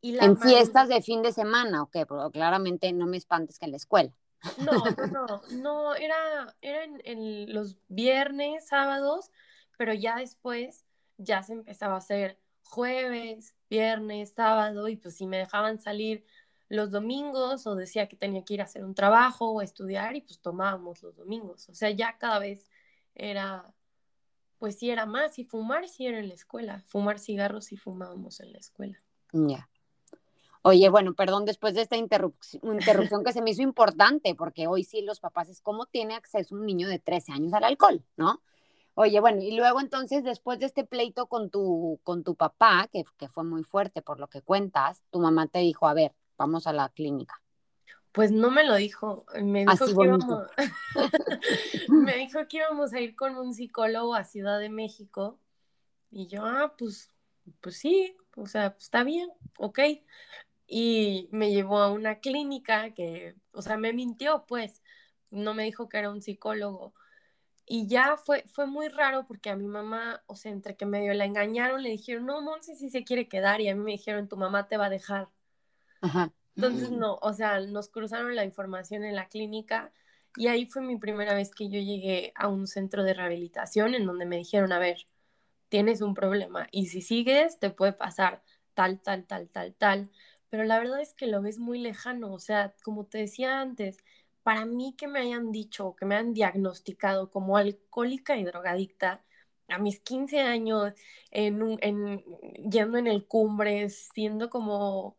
Y 0.00 0.16
en 0.18 0.36
fiestas 0.36 0.88
de 0.88 1.02
fin 1.02 1.22
de 1.22 1.32
semana, 1.32 1.82
ok, 1.82 1.92
pero 2.08 2.30
claramente 2.30 2.92
no 2.92 3.06
me 3.06 3.16
espantes 3.16 3.58
que 3.58 3.64
en 3.64 3.72
la 3.72 3.78
escuela. 3.78 4.12
No, 4.58 4.72
no, 4.72 4.82
no, 5.12 5.42
no, 5.50 5.94
era, 5.94 6.54
era 6.60 6.84
en, 7.04 7.52
los 7.52 7.78
viernes, 7.88 8.68
sábados, 8.68 9.30
pero 9.78 9.94
ya 9.94 10.16
después 10.16 10.84
ya 11.18 11.42
se 11.42 11.54
empezaba 11.54 11.94
a 11.94 11.98
hacer 11.98 12.38
jueves, 12.62 13.56
viernes, 13.70 14.32
sábado, 14.34 14.88
y 14.88 14.96
pues 14.96 15.16
si 15.16 15.26
me 15.26 15.38
dejaban 15.38 15.80
salir 15.80 16.24
los 16.68 16.90
domingos 16.90 17.66
o 17.66 17.74
decía 17.76 18.08
que 18.08 18.16
tenía 18.16 18.44
que 18.44 18.54
ir 18.54 18.60
a 18.60 18.64
hacer 18.64 18.84
un 18.84 18.94
trabajo 18.94 19.50
o 19.50 19.62
estudiar 19.62 20.16
y 20.16 20.22
pues 20.22 20.40
tomábamos 20.40 21.02
los 21.02 21.16
domingos. 21.16 21.68
O 21.68 21.74
sea, 21.74 21.90
ya 21.90 22.18
cada 22.18 22.38
vez 22.38 22.68
era 23.14 23.72
pues 24.58 24.78
sí 24.78 24.90
era 24.90 25.06
más, 25.06 25.38
y 25.38 25.44
fumar 25.44 25.88
sí 25.88 26.06
era 26.06 26.18
en 26.18 26.28
la 26.28 26.34
escuela, 26.34 26.82
fumar 26.86 27.18
cigarros 27.18 27.66
sí 27.66 27.76
fumábamos 27.76 28.40
en 28.40 28.52
la 28.52 28.58
escuela. 28.58 29.02
Ya. 29.32 29.68
Oye, 30.62 30.88
bueno, 30.88 31.14
perdón, 31.14 31.44
después 31.44 31.74
de 31.74 31.82
esta 31.82 31.96
interrupción 31.96 33.22
que 33.24 33.32
se 33.32 33.42
me 33.42 33.50
hizo 33.50 33.62
importante, 33.62 34.34
porque 34.34 34.66
hoy 34.66 34.82
sí 34.82 35.02
los 35.02 35.20
papás 35.20 35.48
es 35.48 35.60
cómo 35.60 35.86
tiene 35.86 36.14
acceso 36.14 36.54
un 36.56 36.66
niño 36.66 36.88
de 36.88 36.98
13 36.98 37.32
años 37.32 37.52
al 37.52 37.64
alcohol, 37.64 38.02
¿no? 38.16 38.42
Oye, 38.94 39.20
bueno, 39.20 39.42
y 39.42 39.54
luego 39.54 39.80
entonces, 39.80 40.24
después 40.24 40.58
de 40.58 40.66
este 40.66 40.84
pleito 40.84 41.26
con 41.26 41.50
tu, 41.50 42.00
con 42.02 42.24
tu 42.24 42.34
papá, 42.34 42.88
que, 42.90 43.04
que 43.18 43.28
fue 43.28 43.44
muy 43.44 43.62
fuerte 43.62 44.00
por 44.00 44.18
lo 44.18 44.26
que 44.26 44.40
cuentas, 44.40 45.04
tu 45.10 45.20
mamá 45.20 45.46
te 45.46 45.58
dijo, 45.58 45.86
a 45.86 45.94
ver, 45.94 46.14
vamos 46.36 46.66
a 46.66 46.72
la 46.72 46.88
clínica. 46.90 47.40
Pues 48.12 48.32
no 48.32 48.50
me 48.50 48.64
lo 48.64 48.76
dijo, 48.76 49.26
me 49.42 49.66
dijo, 49.66 49.84
que 49.84 49.92
íbamos... 49.92 50.46
me 51.88 52.16
dijo 52.16 52.48
que 52.48 52.56
íbamos 52.56 52.94
a 52.94 53.00
ir 53.00 53.14
con 53.14 53.36
un 53.36 53.52
psicólogo 53.52 54.14
a 54.14 54.24
Ciudad 54.24 54.58
de 54.58 54.70
México 54.70 55.38
y 56.10 56.26
yo, 56.28 56.44
ah, 56.46 56.74
pues, 56.78 57.12
pues 57.60 57.76
sí, 57.76 58.16
o 58.36 58.46
sea, 58.46 58.72
pues 58.72 58.84
está 58.84 59.04
bien, 59.04 59.28
ok. 59.58 59.80
Y 60.66 61.28
me 61.30 61.52
llevó 61.52 61.78
a 61.78 61.92
una 61.92 62.20
clínica 62.20 62.94
que, 62.94 63.36
o 63.52 63.60
sea, 63.60 63.76
me 63.76 63.92
mintió, 63.92 64.46
pues, 64.48 64.82
no 65.30 65.54
me 65.54 65.64
dijo 65.64 65.88
que 65.88 65.98
era 65.98 66.10
un 66.10 66.22
psicólogo. 66.22 66.94
Y 67.66 67.88
ya 67.88 68.16
fue, 68.16 68.44
fue 68.48 68.66
muy 68.66 68.88
raro 68.88 69.26
porque 69.26 69.50
a 69.50 69.56
mi 69.56 69.66
mamá, 69.66 70.22
o 70.26 70.36
sea, 70.36 70.52
entre 70.52 70.76
que 70.76 70.86
medio 70.86 71.12
la 71.14 71.24
engañaron, 71.24 71.82
le 71.82 71.90
dijeron, 71.90 72.24
no, 72.24 72.40
Monse 72.40 72.76
sí 72.76 72.90
se 72.90 73.04
quiere 73.04 73.28
quedar, 73.28 73.60
y 73.60 73.68
a 73.68 73.74
mí 73.74 73.82
me 73.82 73.92
dijeron, 73.92 74.28
tu 74.28 74.36
mamá 74.36 74.68
te 74.68 74.76
va 74.76 74.86
a 74.86 74.90
dejar. 74.90 75.28
Ajá. 76.00 76.32
Entonces, 76.54 76.90
no, 76.90 77.18
o 77.20 77.32
sea, 77.32 77.60
nos 77.60 77.88
cruzaron 77.88 78.34
la 78.34 78.44
información 78.44 79.04
en 79.04 79.14
la 79.14 79.28
clínica 79.28 79.92
y 80.36 80.48
ahí 80.48 80.66
fue 80.66 80.82
mi 80.82 80.96
primera 80.96 81.34
vez 81.34 81.50
que 81.50 81.68
yo 81.68 81.78
llegué 81.80 82.32
a 82.34 82.48
un 82.48 82.66
centro 82.66 83.04
de 83.04 83.14
rehabilitación 83.14 83.94
en 83.94 84.06
donde 84.06 84.26
me 84.26 84.36
dijeron, 84.38 84.72
a 84.72 84.78
ver, 84.78 84.98
tienes 85.68 86.00
un 86.00 86.14
problema 86.14 86.68
y 86.70 86.86
si 86.86 87.02
sigues 87.02 87.58
te 87.58 87.70
puede 87.70 87.92
pasar 87.92 88.42
tal, 88.74 89.00
tal, 89.00 89.26
tal, 89.26 89.48
tal, 89.48 89.74
tal. 89.74 90.10
Pero 90.50 90.64
la 90.64 90.78
verdad 90.78 91.00
es 91.00 91.14
que 91.14 91.26
lo 91.26 91.42
ves 91.42 91.58
muy 91.58 91.78
lejano, 91.78 92.32
o 92.32 92.38
sea, 92.38 92.74
como 92.84 93.04
te 93.06 93.18
decía 93.18 93.60
antes, 93.60 93.98
para 94.42 94.64
mí 94.64 94.94
que 94.96 95.08
me 95.08 95.20
hayan 95.20 95.50
dicho, 95.52 95.96
que 95.96 96.06
me 96.06 96.14
han 96.16 96.32
diagnosticado 96.34 97.30
como 97.30 97.56
alcohólica 97.56 98.36
y 98.36 98.44
drogadicta, 98.44 99.24
a 99.68 99.78
mis 99.78 100.00
15 100.00 100.40
años, 100.40 100.92
en, 101.32 101.78
en, 101.82 102.24
yendo 102.70 102.98
en 102.98 103.08
el 103.08 103.26
cumbre, 103.26 103.88
siendo 103.90 104.48
como 104.50 105.16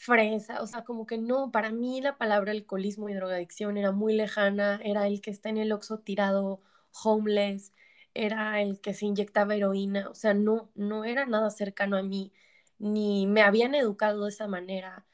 fresa, 0.00 0.62
o 0.62 0.66
sea, 0.66 0.82
como 0.84 1.06
que 1.06 1.18
no, 1.18 1.50
para 1.52 1.70
mí 1.72 2.00
la 2.00 2.16
palabra 2.16 2.52
alcoholismo 2.52 3.10
y 3.10 3.14
drogadicción 3.14 3.76
era 3.76 3.92
muy 3.92 4.14
lejana, 4.14 4.80
era 4.82 5.06
el 5.06 5.20
que 5.20 5.30
está 5.30 5.50
en 5.50 5.58
el 5.58 5.72
oxo 5.72 5.98
tirado, 5.98 6.62
homeless, 7.04 7.74
era 8.14 8.62
el 8.62 8.80
que 8.80 8.94
se 8.94 9.04
inyectaba 9.06 9.54
heroína, 9.56 10.08
o 10.08 10.14
sea, 10.14 10.32
no, 10.32 10.70
no 10.74 11.04
era 11.04 11.26
nada 11.26 11.50
cercano 11.50 11.98
a 11.98 12.02
mí, 12.02 12.32
ni 12.78 13.26
me 13.26 13.42
habían 13.42 13.74
educado 13.74 14.24
de 14.24 14.30
esa 14.30 14.48
manera. 14.48 15.06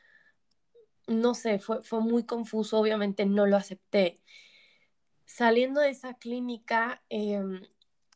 No 1.09 1.35
sé, 1.35 1.59
fue, 1.59 1.83
fue 1.83 2.01
muy 2.01 2.25
confuso, 2.25 2.79
obviamente 2.79 3.27
no 3.27 3.47
lo 3.47 3.57
acepté. 3.57 4.21
Saliendo 5.25 5.81
de 5.81 5.91
esa 5.91 6.15
clínica, 6.15 7.03
em, 7.09 7.61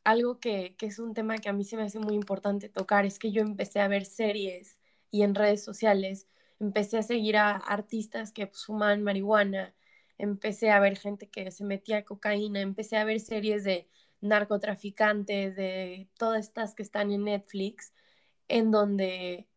algo 0.05 0.39
que, 0.39 0.77
que 0.77 0.87
es 0.87 1.01
un 1.01 1.15
tema 1.15 1.39
que 1.39 1.49
a 1.49 1.53
mí 1.53 1.65
se 1.65 1.77
me 1.77 1.83
hace 1.83 1.99
muy 1.99 2.15
importante 2.15 2.69
tocar 2.69 3.07
es 3.07 3.19
que 3.19 3.33
yo 3.33 3.43
empecé 3.43 3.81
a 3.81 3.89
ver 3.89 4.05
series 4.05 4.79
y 5.11 5.23
en 5.23 5.35
redes 5.35 5.65
sociales 5.65 6.29
empecé 6.61 6.99
a 6.99 7.03
seguir 7.03 7.37
a 7.37 7.57
artistas 7.57 8.33
que 8.33 8.47
fuman 8.47 9.03
marihuana, 9.03 9.75
empecé 10.19 10.71
a 10.71 10.81
ver 10.81 10.97
gente 10.99 11.29
que 11.29 11.51
se 11.51 11.65
metía 11.65 12.05
cocaína, 12.05 12.61
empecé 12.61 12.97
a 12.99 13.05
ver 13.05 13.21
series 13.21 13.65
de 13.65 13.89
narcotraficantes, 14.21 15.57
de 15.57 16.09
todas 16.19 16.47
estas 16.47 16.75
que 16.75 16.83
están 16.83 17.11
en 17.11 17.25
Netflix, 17.25 17.95
en 18.49 18.71
donde, 18.71 19.49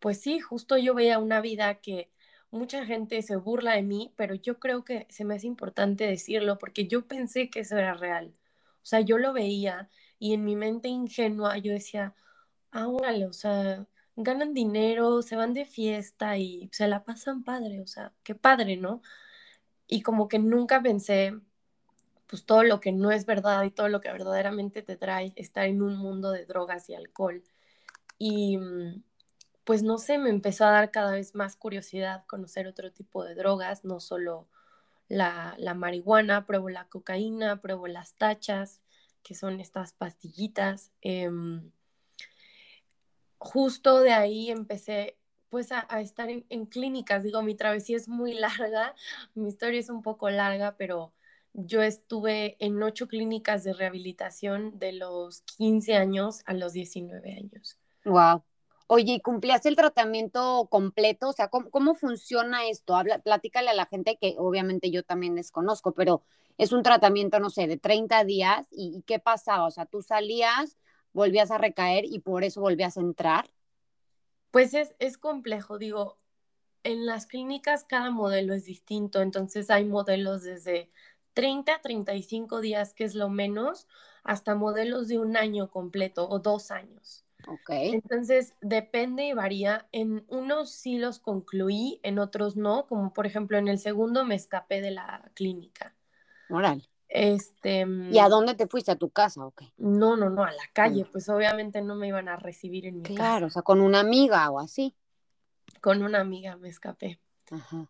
pues 0.00 0.20
sí, 0.20 0.40
justo 0.40 0.76
yo 0.76 0.94
veía 0.94 1.18
una 1.18 1.40
vida 1.40 1.76
que 1.76 2.10
mucha 2.50 2.84
gente 2.84 3.22
se 3.22 3.36
burla 3.36 3.74
de 3.74 3.82
mí, 3.82 4.12
pero 4.16 4.34
yo 4.34 4.58
creo 4.58 4.84
que 4.84 5.06
se 5.10 5.24
me 5.24 5.34
hace 5.36 5.46
importante 5.46 6.06
decirlo 6.06 6.58
porque 6.58 6.86
yo 6.86 7.06
pensé 7.06 7.50
que 7.50 7.60
eso 7.60 7.76
era 7.76 7.94
real. 7.94 8.34
O 8.82 8.86
sea, 8.86 9.00
yo 9.00 9.18
lo 9.18 9.32
veía 9.32 9.88
y 10.18 10.34
en 10.34 10.44
mi 10.44 10.56
mente 10.56 10.88
ingenua 10.88 11.58
yo 11.58 11.72
decía, 11.72 12.14
ah, 12.72 12.88
órale, 12.88 13.26
o 13.26 13.32
sea, 13.32 13.86
ganan 14.16 14.54
dinero, 14.54 15.22
se 15.22 15.36
van 15.36 15.54
de 15.54 15.66
fiesta 15.66 16.38
y 16.38 16.68
se 16.72 16.88
la 16.88 17.04
pasan 17.04 17.44
padre, 17.44 17.80
o 17.82 17.86
sea, 17.86 18.12
qué 18.24 18.34
padre, 18.34 18.76
¿no? 18.76 19.02
Y 19.86 20.02
como 20.02 20.28
que 20.28 20.38
nunca 20.38 20.82
pensé, 20.82 21.34
pues 22.26 22.44
todo 22.46 22.62
lo 22.64 22.80
que 22.80 22.92
no 22.92 23.10
es 23.12 23.26
verdad 23.26 23.64
y 23.64 23.70
todo 23.70 23.88
lo 23.88 24.00
que 24.00 24.12
verdaderamente 24.12 24.82
te 24.82 24.96
trae 24.96 25.32
estar 25.36 25.66
en 25.66 25.82
un 25.82 25.96
mundo 25.96 26.32
de 26.32 26.46
drogas 26.46 26.88
y 26.90 26.94
alcohol. 26.94 27.44
Y 28.18 28.58
mm, 28.58 29.02
pues 29.64 29.82
no 29.82 29.98
sé, 29.98 30.18
me 30.18 30.30
empezó 30.30 30.64
a 30.66 30.70
dar 30.70 30.90
cada 30.90 31.12
vez 31.12 31.34
más 31.34 31.56
curiosidad 31.56 32.24
conocer 32.26 32.66
otro 32.68 32.92
tipo 32.92 33.24
de 33.24 33.34
drogas, 33.34 33.84
no 33.84 34.00
solo 34.00 34.48
la, 35.08 35.54
la 35.58 35.74
marihuana, 35.74 36.46
pruebo 36.46 36.68
la 36.70 36.86
cocaína, 36.88 37.60
pruebo 37.60 37.86
las 37.86 38.14
tachas, 38.14 38.80
que 39.22 39.34
son 39.34 39.60
estas 39.60 39.92
pastillitas. 39.92 40.92
Em, 41.02 41.70
justo 43.38 44.00
de 44.00 44.12
ahí 44.12 44.50
empecé 44.50 45.16
pues 45.48 45.72
a, 45.72 45.86
estar 46.00 46.28
en, 46.28 46.66
clínicas. 46.66 47.22
Digo, 47.22 47.42
mi 47.42 47.54
travesía 47.54 47.96
es 47.96 48.08
muy 48.08 48.34
larga, 48.34 48.94
mi 49.34 49.48
historia 49.48 49.80
es 49.80 49.90
un 49.90 50.02
poco 50.02 50.28
larga, 50.30 50.76
pero 50.76 51.12
yo 51.52 51.82
estuve 51.82 52.56
en 52.58 52.82
ocho 52.82 53.08
clínicas 53.08 53.64
de 53.64 53.72
rehabilitación 53.72 54.78
de 54.78 54.92
los 54.92 55.40
15 55.56 55.94
años 55.94 56.42
a 56.44 56.52
los 56.52 56.72
19 56.72 57.32
años. 57.32 57.78
Wow. 58.04 58.42
Oye, 58.88 59.14
¿y 59.14 59.20
cumplías 59.20 59.66
el 59.66 59.74
tratamiento 59.74 60.68
completo? 60.70 61.30
O 61.30 61.32
sea, 61.32 61.48
¿cómo, 61.48 61.94
funciona 61.94 62.68
esto? 62.68 62.94
Habla, 62.94 63.18
platícale 63.18 63.70
a 63.70 63.74
la 63.74 63.86
gente 63.86 64.16
que 64.20 64.36
obviamente 64.38 64.90
yo 64.90 65.02
también 65.02 65.34
desconozco, 65.34 65.92
pero 65.92 66.22
es 66.56 66.72
un 66.72 66.82
tratamiento, 66.82 67.40
no 67.40 67.50
sé, 67.50 67.66
de 67.66 67.78
30 67.78 68.24
días. 68.24 68.66
¿Y, 68.70 68.98
y 68.98 69.02
qué 69.02 69.18
pasaba? 69.18 69.66
O 69.66 69.70
sea, 69.70 69.86
tú 69.86 70.02
salías, 70.02 70.76
volvías 71.16 71.50
a 71.50 71.58
recaer 71.58 72.04
y 72.04 72.20
por 72.20 72.44
eso 72.44 72.60
volvías 72.60 72.96
a 72.96 73.00
entrar? 73.00 73.50
Pues 74.50 74.74
es, 74.74 74.94
es 74.98 75.16
complejo, 75.16 75.78
digo, 75.78 76.18
en 76.84 77.06
las 77.06 77.26
clínicas 77.26 77.84
cada 77.84 78.10
modelo 78.10 78.54
es 78.54 78.66
distinto, 78.66 79.22
entonces 79.22 79.70
hay 79.70 79.86
modelos 79.86 80.42
desde 80.42 80.90
30 81.32 81.76
a 81.76 81.80
35 81.80 82.60
días, 82.60 82.92
que 82.92 83.04
es 83.04 83.14
lo 83.14 83.28
menos, 83.30 83.88
hasta 84.24 84.54
modelos 84.54 85.08
de 85.08 85.18
un 85.18 85.36
año 85.36 85.70
completo 85.70 86.28
o 86.28 86.38
dos 86.38 86.70
años. 86.70 87.24
Ok. 87.48 87.70
Entonces, 87.70 88.54
depende 88.60 89.24
y 89.26 89.32
varía. 89.32 89.88
En 89.92 90.24
unos 90.28 90.70
sí 90.70 90.98
los 90.98 91.18
concluí, 91.18 92.00
en 92.02 92.18
otros 92.18 92.56
no, 92.56 92.86
como 92.86 93.12
por 93.12 93.26
ejemplo 93.26 93.56
en 93.56 93.68
el 93.68 93.78
segundo 93.78 94.24
me 94.24 94.34
escapé 94.34 94.80
de 94.80 94.90
la 94.90 95.30
clínica. 95.34 95.94
Moral. 96.48 96.86
Este, 97.08 97.86
¿Y 98.10 98.18
a 98.18 98.28
dónde 98.28 98.54
te 98.54 98.66
fuiste? 98.66 98.90
¿A 98.90 98.96
tu 98.96 99.10
casa 99.10 99.44
o 99.44 99.52
qué? 99.52 99.72
No, 99.76 100.16
no, 100.16 100.28
no, 100.28 100.44
a 100.44 100.52
la 100.52 100.68
calle, 100.72 101.04
pues 101.04 101.28
obviamente 101.28 101.80
no 101.80 101.94
me 101.94 102.08
iban 102.08 102.28
a 102.28 102.36
recibir 102.36 102.86
en 102.86 102.96
mi 102.96 103.02
casa. 103.02 103.14
Claro, 103.14 103.46
o 103.46 103.50
sea, 103.50 103.62
con 103.62 103.80
una 103.80 104.00
amiga 104.00 104.50
o 104.50 104.58
así. 104.58 104.94
Con 105.80 106.02
una 106.02 106.20
amiga 106.20 106.56
me 106.56 106.68
escapé. 106.68 107.20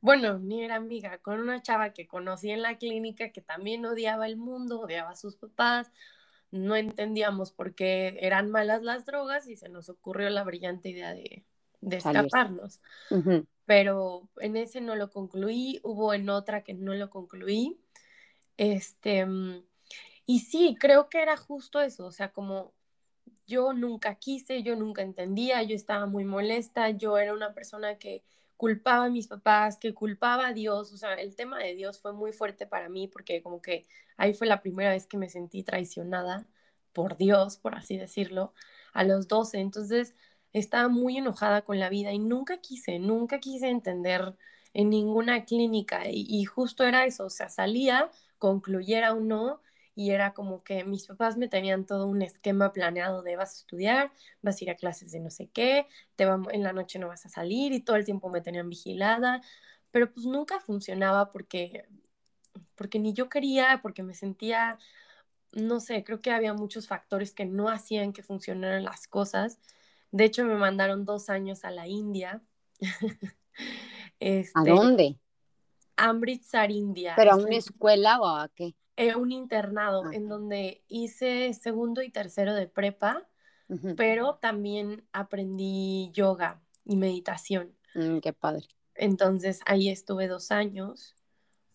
Bueno, 0.02 0.38
ni 0.38 0.62
era 0.62 0.76
amiga, 0.76 1.16
con 1.18 1.40
una 1.40 1.62
chava 1.62 1.94
que 1.94 2.06
conocí 2.06 2.50
en 2.50 2.60
la 2.60 2.76
clínica 2.76 3.30
que 3.30 3.40
también 3.40 3.86
odiaba 3.86 4.26
el 4.26 4.36
mundo, 4.36 4.80
odiaba 4.80 5.10
a 5.10 5.16
sus 5.16 5.36
papás, 5.36 5.90
no 6.50 6.76
entendíamos 6.76 7.52
por 7.52 7.74
qué 7.74 8.18
eran 8.20 8.50
malas 8.50 8.82
las 8.82 9.06
drogas 9.06 9.48
y 9.48 9.56
se 9.56 9.70
nos 9.70 9.88
ocurrió 9.88 10.28
la 10.28 10.44
brillante 10.44 10.90
idea 10.90 11.14
de, 11.14 11.44
escaparnos. 11.80 12.82
Pero 13.64 14.28
en 14.40 14.56
ese 14.56 14.82
no 14.82 14.94
lo 14.94 15.10
concluí, 15.10 15.80
hubo 15.82 16.12
en 16.12 16.28
otra 16.28 16.62
que 16.62 16.74
no 16.74 16.94
lo 16.94 17.08
concluí 17.08 17.80
este, 18.56 19.26
mm, 19.26 19.64
y 20.26 20.40
sí, 20.40 20.76
creo 20.78 21.08
que 21.08 21.22
era 21.22 21.36
justo 21.36 21.80
eso, 21.80 22.06
o 22.06 22.12
sea, 22.12 22.32
como 22.32 22.74
yo 23.46 23.72
nunca 23.72 24.16
quise, 24.16 24.62
yo 24.62 24.76
nunca 24.76 25.02
entendía, 25.02 25.62
yo 25.62 25.76
estaba 25.76 26.06
muy 26.06 26.24
molesta, 26.24 26.90
yo 26.90 27.18
era 27.18 27.32
una 27.32 27.54
persona 27.54 27.98
que 27.98 28.24
culpaba 28.56 29.06
a 29.06 29.10
mis 29.10 29.28
papás, 29.28 29.78
que 29.78 29.94
culpaba 29.94 30.48
a 30.48 30.52
Dios, 30.52 30.92
o 30.92 30.96
sea, 30.96 31.14
el 31.14 31.36
tema 31.36 31.58
de 31.58 31.74
Dios 31.74 32.00
fue 32.00 32.12
muy 32.12 32.32
fuerte 32.32 32.66
para 32.66 32.88
mí 32.88 33.08
porque 33.08 33.42
como 33.42 33.60
que 33.62 33.86
ahí 34.16 34.34
fue 34.34 34.46
la 34.46 34.62
primera 34.62 34.90
vez 34.90 35.06
que 35.06 35.18
me 35.18 35.28
sentí 35.28 35.62
traicionada 35.62 36.46
por 36.92 37.16
Dios, 37.16 37.58
por 37.58 37.74
así 37.74 37.96
decirlo, 37.98 38.54
a 38.92 39.04
los 39.04 39.28
12, 39.28 39.58
entonces 39.58 40.14
estaba 40.52 40.88
muy 40.88 41.18
enojada 41.18 41.62
con 41.62 41.78
la 41.78 41.90
vida 41.90 42.12
y 42.12 42.18
nunca 42.18 42.58
quise, 42.58 42.98
nunca 42.98 43.40
quise 43.40 43.68
entender 43.68 44.34
en 44.72 44.90
ninguna 44.90 45.44
clínica 45.44 46.08
y, 46.08 46.26
y 46.28 46.44
justo 46.46 46.84
era 46.84 47.04
eso, 47.06 47.26
o 47.26 47.30
sea, 47.30 47.48
salía 47.50 48.10
concluyera 48.38 49.12
o 49.14 49.20
no, 49.20 49.60
y 49.94 50.10
era 50.10 50.34
como 50.34 50.62
que 50.62 50.84
mis 50.84 51.06
papás 51.06 51.36
me 51.36 51.48
tenían 51.48 51.86
todo 51.86 52.06
un 52.06 52.22
esquema 52.22 52.72
planeado 52.72 53.22
de 53.22 53.36
vas 53.36 53.54
a 53.54 53.56
estudiar, 53.60 54.12
vas 54.42 54.60
a 54.60 54.64
ir 54.64 54.70
a 54.70 54.76
clases 54.76 55.12
de 55.12 55.20
no 55.20 55.30
sé 55.30 55.48
qué, 55.48 55.86
te 56.16 56.24
en 56.24 56.62
la 56.62 56.72
noche 56.72 56.98
no 56.98 57.08
vas 57.08 57.24
a 57.26 57.30
salir 57.30 57.72
y 57.72 57.80
todo 57.80 57.96
el 57.96 58.04
tiempo 58.04 58.28
me 58.28 58.42
tenían 58.42 58.68
vigilada, 58.68 59.40
pero 59.90 60.12
pues 60.12 60.26
nunca 60.26 60.60
funcionaba 60.60 61.32
porque, 61.32 61.84
porque 62.74 62.98
ni 62.98 63.14
yo 63.14 63.28
quería, 63.28 63.80
porque 63.82 64.02
me 64.02 64.14
sentía 64.14 64.78
no 65.52 65.80
sé, 65.80 66.04
creo 66.04 66.20
que 66.20 66.30
había 66.30 66.52
muchos 66.54 66.86
factores 66.86 67.32
que 67.32 67.46
no 67.46 67.68
hacían 67.68 68.12
que 68.12 68.22
funcionaran 68.22 68.84
las 68.84 69.08
cosas. 69.08 69.58
De 70.12 70.24
hecho, 70.24 70.44
me 70.44 70.54
mandaron 70.54 71.04
dos 71.04 71.30
años 71.30 71.64
a 71.64 71.70
la 71.70 71.88
India. 71.88 72.42
este, 74.20 74.58
¿A 74.58 74.64
dónde? 74.64 75.18
Amritsar, 75.96 76.70
India. 76.70 77.14
¿Pero 77.16 77.32
a 77.32 77.36
una 77.36 77.56
escuela 77.56 78.20
o 78.20 78.26
a 78.26 78.48
qué? 78.48 78.74
un 79.16 79.30
internado 79.30 80.04
ah. 80.06 80.10
en 80.12 80.28
donde 80.28 80.82
hice 80.88 81.52
segundo 81.52 82.02
y 82.02 82.10
tercero 82.10 82.54
de 82.54 82.66
prepa, 82.66 83.28
pero 83.96 84.36
también 84.36 85.06
aprendí 85.12 86.10
yoga 86.12 86.62
y 86.84 86.96
meditación. 86.96 87.74
Mm, 87.94 88.18
qué 88.18 88.32
padre. 88.32 88.66
Entonces 88.94 89.60
ahí 89.66 89.88
estuve 89.88 90.28
dos 90.28 90.50
años. 90.50 91.14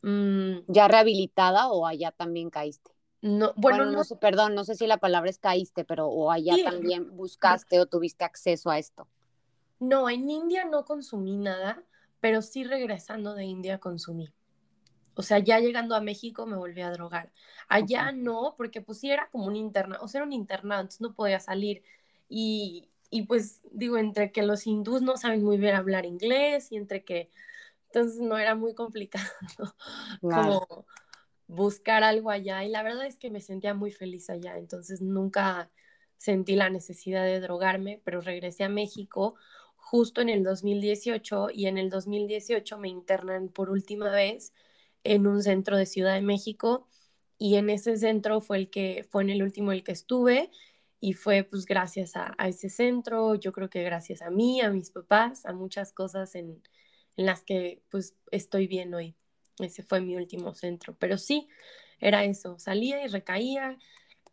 Mm. 0.01 0.59
¿Ya 0.67 0.87
rehabilitada 0.87 1.69
o 1.69 1.85
allá 1.85 2.11
también 2.11 2.49
caíste? 2.49 2.91
No, 3.21 3.53
bueno, 3.55 3.85
no, 3.85 4.03
sé, 4.03 4.15
perdón, 4.15 4.55
no 4.55 4.63
sé 4.63 4.75
si 4.75 4.87
la 4.87 4.97
palabra 4.97 5.29
es 5.29 5.37
caíste, 5.37 5.85
pero 5.85 6.07
o 6.07 6.31
allá 6.31 6.55
también 6.63 7.15
buscaste 7.15 7.79
o 7.79 7.85
tuviste 7.85 8.23
acceso 8.23 8.71
a 8.71 8.79
esto. 8.79 9.07
No, 9.79 10.09
en 10.09 10.27
India 10.27 10.65
no 10.65 10.85
consumí 10.85 11.37
nada, 11.37 11.83
pero 12.21 12.41
sí 12.41 12.63
regresando 12.63 13.33
de 13.33 13.43
India 13.43 13.79
consumí. 13.79 14.31
O 15.15 15.23
sea, 15.23 15.39
ya 15.39 15.59
llegando 15.59 15.95
a 15.95 16.01
México 16.01 16.45
me 16.45 16.55
volví 16.55 16.81
a 16.81 16.91
drogar. 16.91 17.31
Allá 17.67 18.11
no, 18.13 18.55
porque 18.55 18.81
pues 18.81 18.99
sí 18.99 19.11
era 19.11 19.29
como 19.29 19.45
un 19.47 19.55
internado, 19.57 20.03
o 20.03 20.07
sea, 20.07 20.19
era 20.19 20.25
un 20.25 20.33
internado, 20.33 20.81
entonces 20.81 21.01
no 21.01 21.13
podía 21.13 21.39
salir. 21.39 21.83
Y, 22.29 22.89
y 23.09 23.23
pues 23.23 23.61
digo, 23.71 23.97
entre 23.97 24.31
que 24.31 24.43
los 24.43 24.65
hindús 24.65 25.01
no 25.01 25.17
saben 25.17 25.43
muy 25.43 25.57
bien 25.57 25.75
hablar 25.75 26.05
inglés 26.05 26.71
y 26.71 26.77
entre 26.77 27.03
que, 27.03 27.29
entonces 27.87 28.21
no 28.21 28.37
era 28.37 28.55
muy 28.55 28.73
complicado 28.73 29.27
como 30.21 30.85
buscar 31.47 32.03
algo 32.03 32.29
allá. 32.31 32.63
Y 32.63 32.69
la 32.69 32.83
verdad 32.83 33.05
es 33.05 33.17
que 33.17 33.29
me 33.29 33.41
sentía 33.41 33.73
muy 33.73 33.91
feliz 33.91 34.29
allá, 34.29 34.57
entonces 34.57 35.01
nunca 35.01 35.69
sentí 36.17 36.55
la 36.55 36.69
necesidad 36.69 37.25
de 37.25 37.39
drogarme, 37.39 37.99
pero 38.05 38.21
regresé 38.21 38.63
a 38.63 38.69
México 38.69 39.35
justo 39.91 40.21
en 40.21 40.29
el 40.29 40.41
2018 40.41 41.49
y 41.53 41.65
en 41.67 41.77
el 41.77 41.89
2018 41.89 42.77
me 42.77 42.87
internan 42.87 43.49
por 43.49 43.69
última 43.69 44.09
vez 44.09 44.53
en 45.03 45.27
un 45.27 45.43
centro 45.43 45.75
de 45.75 45.85
Ciudad 45.85 46.13
de 46.13 46.21
México 46.21 46.87
y 47.37 47.55
en 47.55 47.69
ese 47.69 47.97
centro 47.97 48.39
fue 48.39 48.57
el 48.59 48.69
que 48.69 49.05
fue 49.09 49.23
en 49.23 49.31
el 49.31 49.43
último 49.43 49.73
el 49.73 49.83
que 49.83 49.91
estuve 49.91 50.49
y 51.01 51.11
fue 51.11 51.43
pues 51.43 51.65
gracias 51.65 52.13
a, 52.15 52.33
ese 52.47 52.69
centro, 52.69 53.35
yo 53.35 53.51
creo 53.51 53.69
que 53.69 53.83
gracias 53.83 54.21
a 54.21 54.29
mí, 54.29 54.61
a 54.61 54.69
mis 54.69 54.91
papás, 54.91 55.45
a 55.45 55.51
muchas 55.51 55.91
cosas 55.91 56.35
en, 56.35 56.63
en 57.17 57.25
las 57.25 57.43
que 57.43 57.81
pues 57.89 58.15
estoy 58.31 58.67
bien 58.67 58.93
hoy. 58.93 59.13
Ese 59.59 59.83
fue 59.83 59.99
mi 59.99 60.15
último 60.15 60.55
centro, 60.55 60.95
pero 60.99 61.17
sí, 61.17 61.49
era 61.99 62.23
eso, 62.23 62.57
salía 62.59 63.03
y 63.03 63.09
recaía 63.09 63.77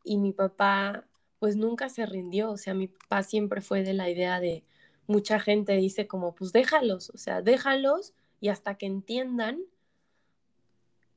y 0.05 0.19
mi 0.19 0.33
papá 0.33 1.05
pues 1.41 1.57
nunca 1.57 1.89
se 1.89 2.07
rindió, 2.07 2.53
o 2.53 2.57
sea, 2.59 2.75
mi 2.75 2.87
papá 2.87 3.25
siempre 3.25 3.61
fue 3.61 3.83
de 3.83 3.95
la 3.95 4.09
idea 4.09 4.39
de 4.39 4.65
mucha 5.09 5.41
gente 5.41 5.73
dice 5.73 6.07
como 6.07 6.35
pues 6.35 6.53
déjalos, 6.53 7.11
o 7.11 7.19
sea, 7.19 7.43
déjalos 7.43 8.13
y 8.41 8.51
hasta 8.51 8.77
que 8.77 8.87
entiendan 8.87 9.61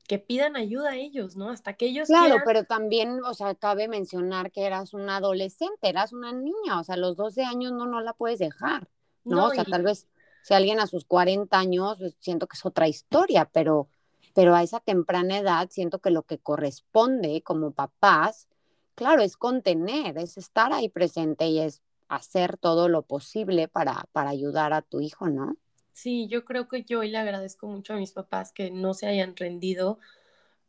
que 0.08 0.18
pidan 0.18 0.56
ayuda 0.56 0.90
a 0.90 0.96
ellos, 0.96 1.36
¿no? 1.36 1.50
Hasta 1.50 1.74
que 1.74 1.86
ellos 1.86 2.08
Claro, 2.08 2.38
pero 2.44 2.64
también, 2.64 3.20
o 3.24 3.34
sea, 3.34 3.54
cabe 3.54 3.86
mencionar 3.86 4.50
que 4.50 4.66
eras 4.66 4.94
una 4.94 5.18
adolescente, 5.18 5.88
eras 5.88 6.12
una 6.12 6.32
niña, 6.32 6.80
o 6.80 6.84
sea, 6.84 6.96
a 6.96 6.98
los 6.98 7.16
12 7.16 7.44
años 7.44 7.72
no, 7.72 7.86
no 7.86 8.00
la 8.00 8.12
puedes 8.12 8.40
dejar, 8.40 8.88
¿no? 9.24 9.46
o 9.46 9.50
sea, 9.50 9.64
tal 9.64 9.82
vez 9.82 10.08
si 10.42 10.54
alguien 10.54 10.80
a 10.80 10.86
sus 10.86 11.04
40 11.04 11.56
años, 11.56 11.98
pues, 11.98 12.16
siento 12.18 12.46
que 12.46 12.56
es 12.56 12.66
otra 12.66 12.88
historia, 12.88 13.48
pero, 13.52 13.88
pero 14.34 14.54
a 14.54 14.62
esa 14.62 14.80
temprana 14.80 15.38
edad 15.38 15.68
siento 15.70 16.00
que 16.00 16.10
lo 16.10 16.22
que 16.22 16.38
corresponde 16.38 17.42
como 17.42 17.70
papás, 17.70 18.48
claro, 18.94 19.22
es 19.22 19.36
contener, 19.36 20.18
es 20.18 20.36
estar 20.36 20.72
ahí 20.72 20.88
presente 20.88 21.46
y 21.46 21.60
es 21.60 21.80
hacer 22.16 22.56
todo 22.58 22.88
lo 22.88 23.02
posible 23.02 23.68
para, 23.68 24.04
para 24.12 24.30
ayudar 24.30 24.72
a 24.72 24.82
tu 24.82 25.00
hijo, 25.00 25.28
¿no? 25.28 25.56
Sí, 25.92 26.26
yo 26.28 26.44
creo 26.44 26.68
que 26.68 26.84
yo 26.84 27.00
hoy 27.00 27.10
le 27.10 27.18
agradezco 27.18 27.66
mucho 27.68 27.94
a 27.94 27.96
mis 27.96 28.12
papás 28.12 28.52
que 28.52 28.70
no 28.70 28.94
se 28.94 29.06
hayan 29.06 29.36
rendido, 29.36 29.98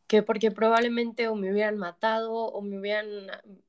que 0.08 0.24
porque 0.24 0.52
probablemente 0.52 1.28
o 1.30 1.36
me 1.36 1.52
hubieran 1.52 1.78
matado 1.78 2.34
o 2.34 2.62
me 2.62 2.80
hubieran 2.80 3.28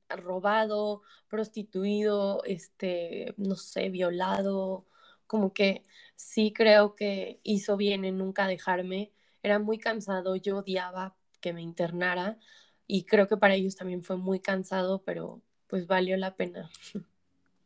robado, 0.08 1.02
prostituido, 1.28 2.42
este, 2.44 3.34
no 3.38 3.56
sé, 3.56 3.90
violado, 3.90 4.86
como 5.26 5.52
que 5.54 5.84
sí 6.16 6.52
creo 6.52 6.94
que 6.96 7.40
hizo 7.44 7.76
bien 7.76 8.04
en 8.04 8.18
nunca 8.18 8.46
dejarme. 8.46 9.12
Era 9.42 9.58
muy 9.58 9.78
cansado, 9.78 10.36
yo 10.36 10.58
odiaba 10.58 11.16
que 11.40 11.52
me 11.52 11.62
internara 11.62 12.38
y 12.86 13.04
creo 13.04 13.28
que 13.28 13.36
para 13.36 13.54
ellos 13.54 13.76
también 13.76 14.02
fue 14.04 14.16
muy 14.16 14.40
cansado, 14.40 15.02
pero 15.04 15.42
pues 15.68 15.86
valió 15.86 16.16
la 16.16 16.36
pena. 16.36 16.70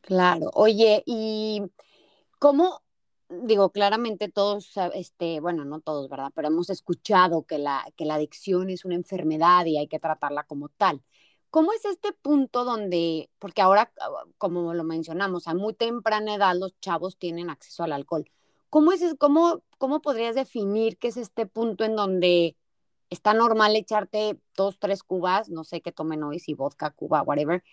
Claro, 0.00 0.50
oye, 0.54 1.02
¿y 1.06 1.62
cómo 2.38 2.82
digo, 3.28 3.70
claramente 3.70 4.28
todos, 4.30 4.72
este, 4.94 5.40
bueno, 5.40 5.64
no 5.64 5.80
todos, 5.80 6.08
¿verdad? 6.08 6.32
Pero 6.34 6.48
hemos 6.48 6.70
escuchado 6.70 7.44
que 7.44 7.58
la, 7.58 7.84
que 7.96 8.04
la 8.04 8.14
adicción 8.14 8.70
es 8.70 8.84
una 8.84 8.94
enfermedad 8.94 9.66
y 9.66 9.76
hay 9.78 9.88
que 9.88 9.98
tratarla 9.98 10.44
como 10.44 10.68
tal. 10.70 11.02
¿Cómo 11.50 11.72
es 11.72 11.84
este 11.84 12.12
punto 12.12 12.64
donde, 12.64 13.30
porque 13.38 13.62
ahora, 13.62 13.92
ah, 14.00 14.24
como 14.38 14.74
lo 14.74 14.84
mencionamos, 14.84 15.48
a 15.48 15.54
muy 15.54 15.74
temprana 15.74 16.34
edad 16.34 16.54
los 16.56 16.78
chavos 16.80 17.18
tienen 17.18 17.50
acceso 17.50 17.84
al 17.84 17.92
alcohol? 17.92 18.30
¿Cómo, 18.70 18.92
es, 18.92 19.02
cómo, 19.18 19.62
cómo 19.78 20.00
podrías 20.02 20.34
definir 20.34 20.98
qué 20.98 21.08
es 21.08 21.16
este 21.16 21.46
punto 21.46 21.84
en 21.84 21.96
donde 21.96 22.56
está 23.10 23.32
normal 23.34 23.76
echarte 23.76 24.38
dos, 24.56 24.78
tres 24.78 25.02
cubas, 25.02 25.48
no 25.48 25.64
sé 25.64 25.80
qué 25.80 25.92
tomen 25.92 26.22
hoy, 26.22 26.38
si 26.38 26.54
vodka, 26.54 26.90
cuba, 26.90 27.22
whatever, 27.22 27.64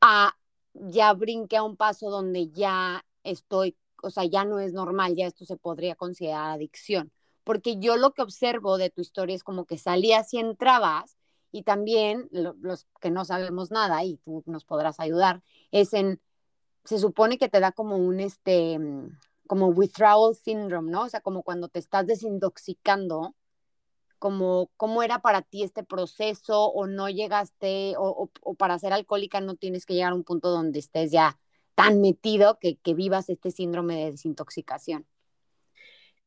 a 0.00 0.37
ya 0.82 1.12
brinque 1.12 1.56
a 1.56 1.62
un 1.62 1.76
paso 1.76 2.10
donde 2.10 2.48
ya 2.50 3.04
estoy 3.24 3.76
o 4.02 4.10
sea, 4.10 4.24
ya 4.24 4.44
no 4.44 4.60
es 4.60 4.72
normal, 4.72 5.14
ya 5.16 5.26
esto 5.26 5.44
se 5.44 5.56
podría 5.56 5.94
considerar 5.94 6.50
adicción. 6.50 7.12
Porque 7.44 7.78
yo 7.78 7.96
lo 7.96 8.12
que 8.12 8.22
observo 8.22 8.78
de 8.78 8.90
tu 8.90 9.00
historia 9.00 9.34
es 9.34 9.44
como 9.44 9.64
que 9.64 9.78
salías 9.78 10.32
y 10.34 10.38
entrabas, 10.38 11.16
y 11.50 11.62
también 11.62 12.28
los 12.30 12.86
que 13.00 13.10
no 13.10 13.24
sabemos 13.24 13.70
nada, 13.70 14.04
y 14.04 14.18
tú 14.18 14.42
nos 14.46 14.64
podrás 14.64 15.00
ayudar, 15.00 15.42
es 15.70 15.94
en, 15.94 16.20
se 16.84 16.98
supone 16.98 17.38
que 17.38 17.48
te 17.48 17.60
da 17.60 17.72
como 17.72 17.96
un, 17.96 18.20
este, 18.20 18.78
como 19.46 19.68
withdrawal 19.68 20.34
syndrome, 20.34 20.90
¿no? 20.90 21.04
O 21.04 21.08
sea, 21.08 21.20
como 21.20 21.42
cuando 21.42 21.68
te 21.68 21.78
estás 21.78 22.06
desintoxicando, 22.06 23.34
como 24.18 24.70
cómo 24.76 25.02
era 25.02 25.20
para 25.20 25.42
ti 25.42 25.62
este 25.62 25.84
proceso 25.84 26.66
o 26.66 26.86
no 26.86 27.08
llegaste, 27.08 27.94
o, 27.98 28.30
o 28.40 28.54
para 28.54 28.78
ser 28.78 28.92
alcohólica 28.92 29.40
no 29.40 29.56
tienes 29.56 29.86
que 29.86 29.94
llegar 29.94 30.12
a 30.12 30.16
un 30.16 30.24
punto 30.24 30.50
donde 30.50 30.78
estés 30.78 31.10
ya 31.10 31.38
tan 31.78 32.00
metido 32.00 32.58
que, 32.58 32.76
vivas 32.92 33.28
este 33.28 33.52
síndrome 33.52 33.94
de 33.94 34.10
desintoxicación? 34.10 35.06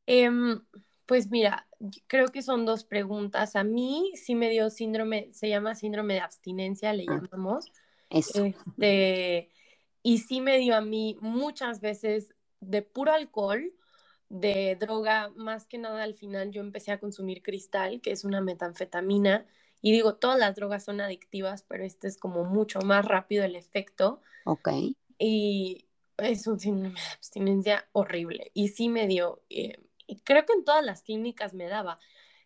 Em, 0.06 0.62
pues 1.06 1.30
mira, 1.30 1.68
creo 2.08 2.30
que 2.30 2.42
son 2.42 2.66
dos 2.66 2.86
preguntas. 2.86 3.58
A 3.58 3.66
mí 3.66 4.14
sí 4.16 4.34
me 4.34 4.50
dio 4.50 4.70
síndrome, 4.70 5.28
se 5.34 5.50
llama 5.50 5.76
síndrome 5.76 6.14
de 6.14 6.20
abstinencia, 6.22 6.94
le 6.94 7.04
ah, 7.10 7.20
llamamos. 7.22 7.70
Eso. 8.10 8.46
Este, 8.46 9.52
y 10.02 10.20
sí 10.20 10.40
me 10.40 10.58
dio 10.58 10.74
a 10.74 10.80
mí 10.80 11.18
muchas 11.20 11.82
veces 11.82 12.34
de 12.62 12.82
puro 12.82 13.12
alcohol, 13.12 13.74
de 14.40 14.78
droga, 14.80 15.30
más 15.36 15.68
que 15.68 15.78
nada 15.78 16.04
al 16.04 16.16
final 16.16 16.52
yo 16.52 16.62
empecé 16.62 16.92
a 16.92 17.00
consumir 17.00 17.42
cristal, 17.42 18.02
que 18.02 18.12
es 18.12 18.24
una 18.24 18.42
metanfetamina. 18.42 19.46
Y 19.82 19.92
digo, 19.92 20.16
todas 20.16 20.40
las 20.40 20.56
drogas 20.56 20.84
son 20.84 21.02
adictivas, 21.02 21.64
pero 21.68 21.84
este 21.84 22.08
es 22.08 22.18
como 22.18 22.44
mucho 22.44 22.80
más 22.82 23.06
rápido 23.06 23.44
el 23.44 23.56
efecto. 23.56 24.22
Ok 24.46 24.70
y 25.22 25.86
es 26.18 26.48
un 26.48 26.60
síndrome 26.60 27.00
de 27.00 27.08
abstinencia 27.14 27.88
horrible. 27.92 28.52
Y 28.56 28.70
sí 28.70 28.90
me 28.90 29.08
dio, 29.08 29.44
eh, 29.50 29.78
y 30.08 30.18
creo 30.18 30.46
que 30.46 30.54
en 30.54 30.66
todas 30.66 30.84
las 30.84 31.04
clínicas 31.04 31.54
me 31.54 31.68
daba. 31.68 32.00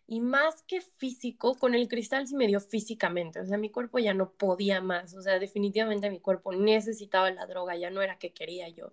Y 0.06 0.20
más 0.20 0.62
que 0.62 0.82
físico, 0.82 1.54
con 1.56 1.74
el 1.74 1.88
cristal 1.88 2.28
sí 2.28 2.36
me 2.36 2.46
dio 2.46 2.60
físicamente. 2.60 3.40
O 3.40 3.46
sea, 3.46 3.56
mi 3.58 3.70
cuerpo 3.70 3.98
ya 3.98 4.14
no 4.14 4.30
podía 4.32 4.80
más. 4.80 5.14
O 5.14 5.22
sea, 5.22 5.38
definitivamente 5.38 6.10
mi 6.10 6.20
cuerpo 6.20 6.52
necesitaba 6.52 7.30
la 7.30 7.46
droga, 7.46 7.76
ya 7.76 7.90
no 7.90 8.02
era 8.02 8.18
que 8.18 8.32
quería 8.32 8.68
yo. 8.68 8.92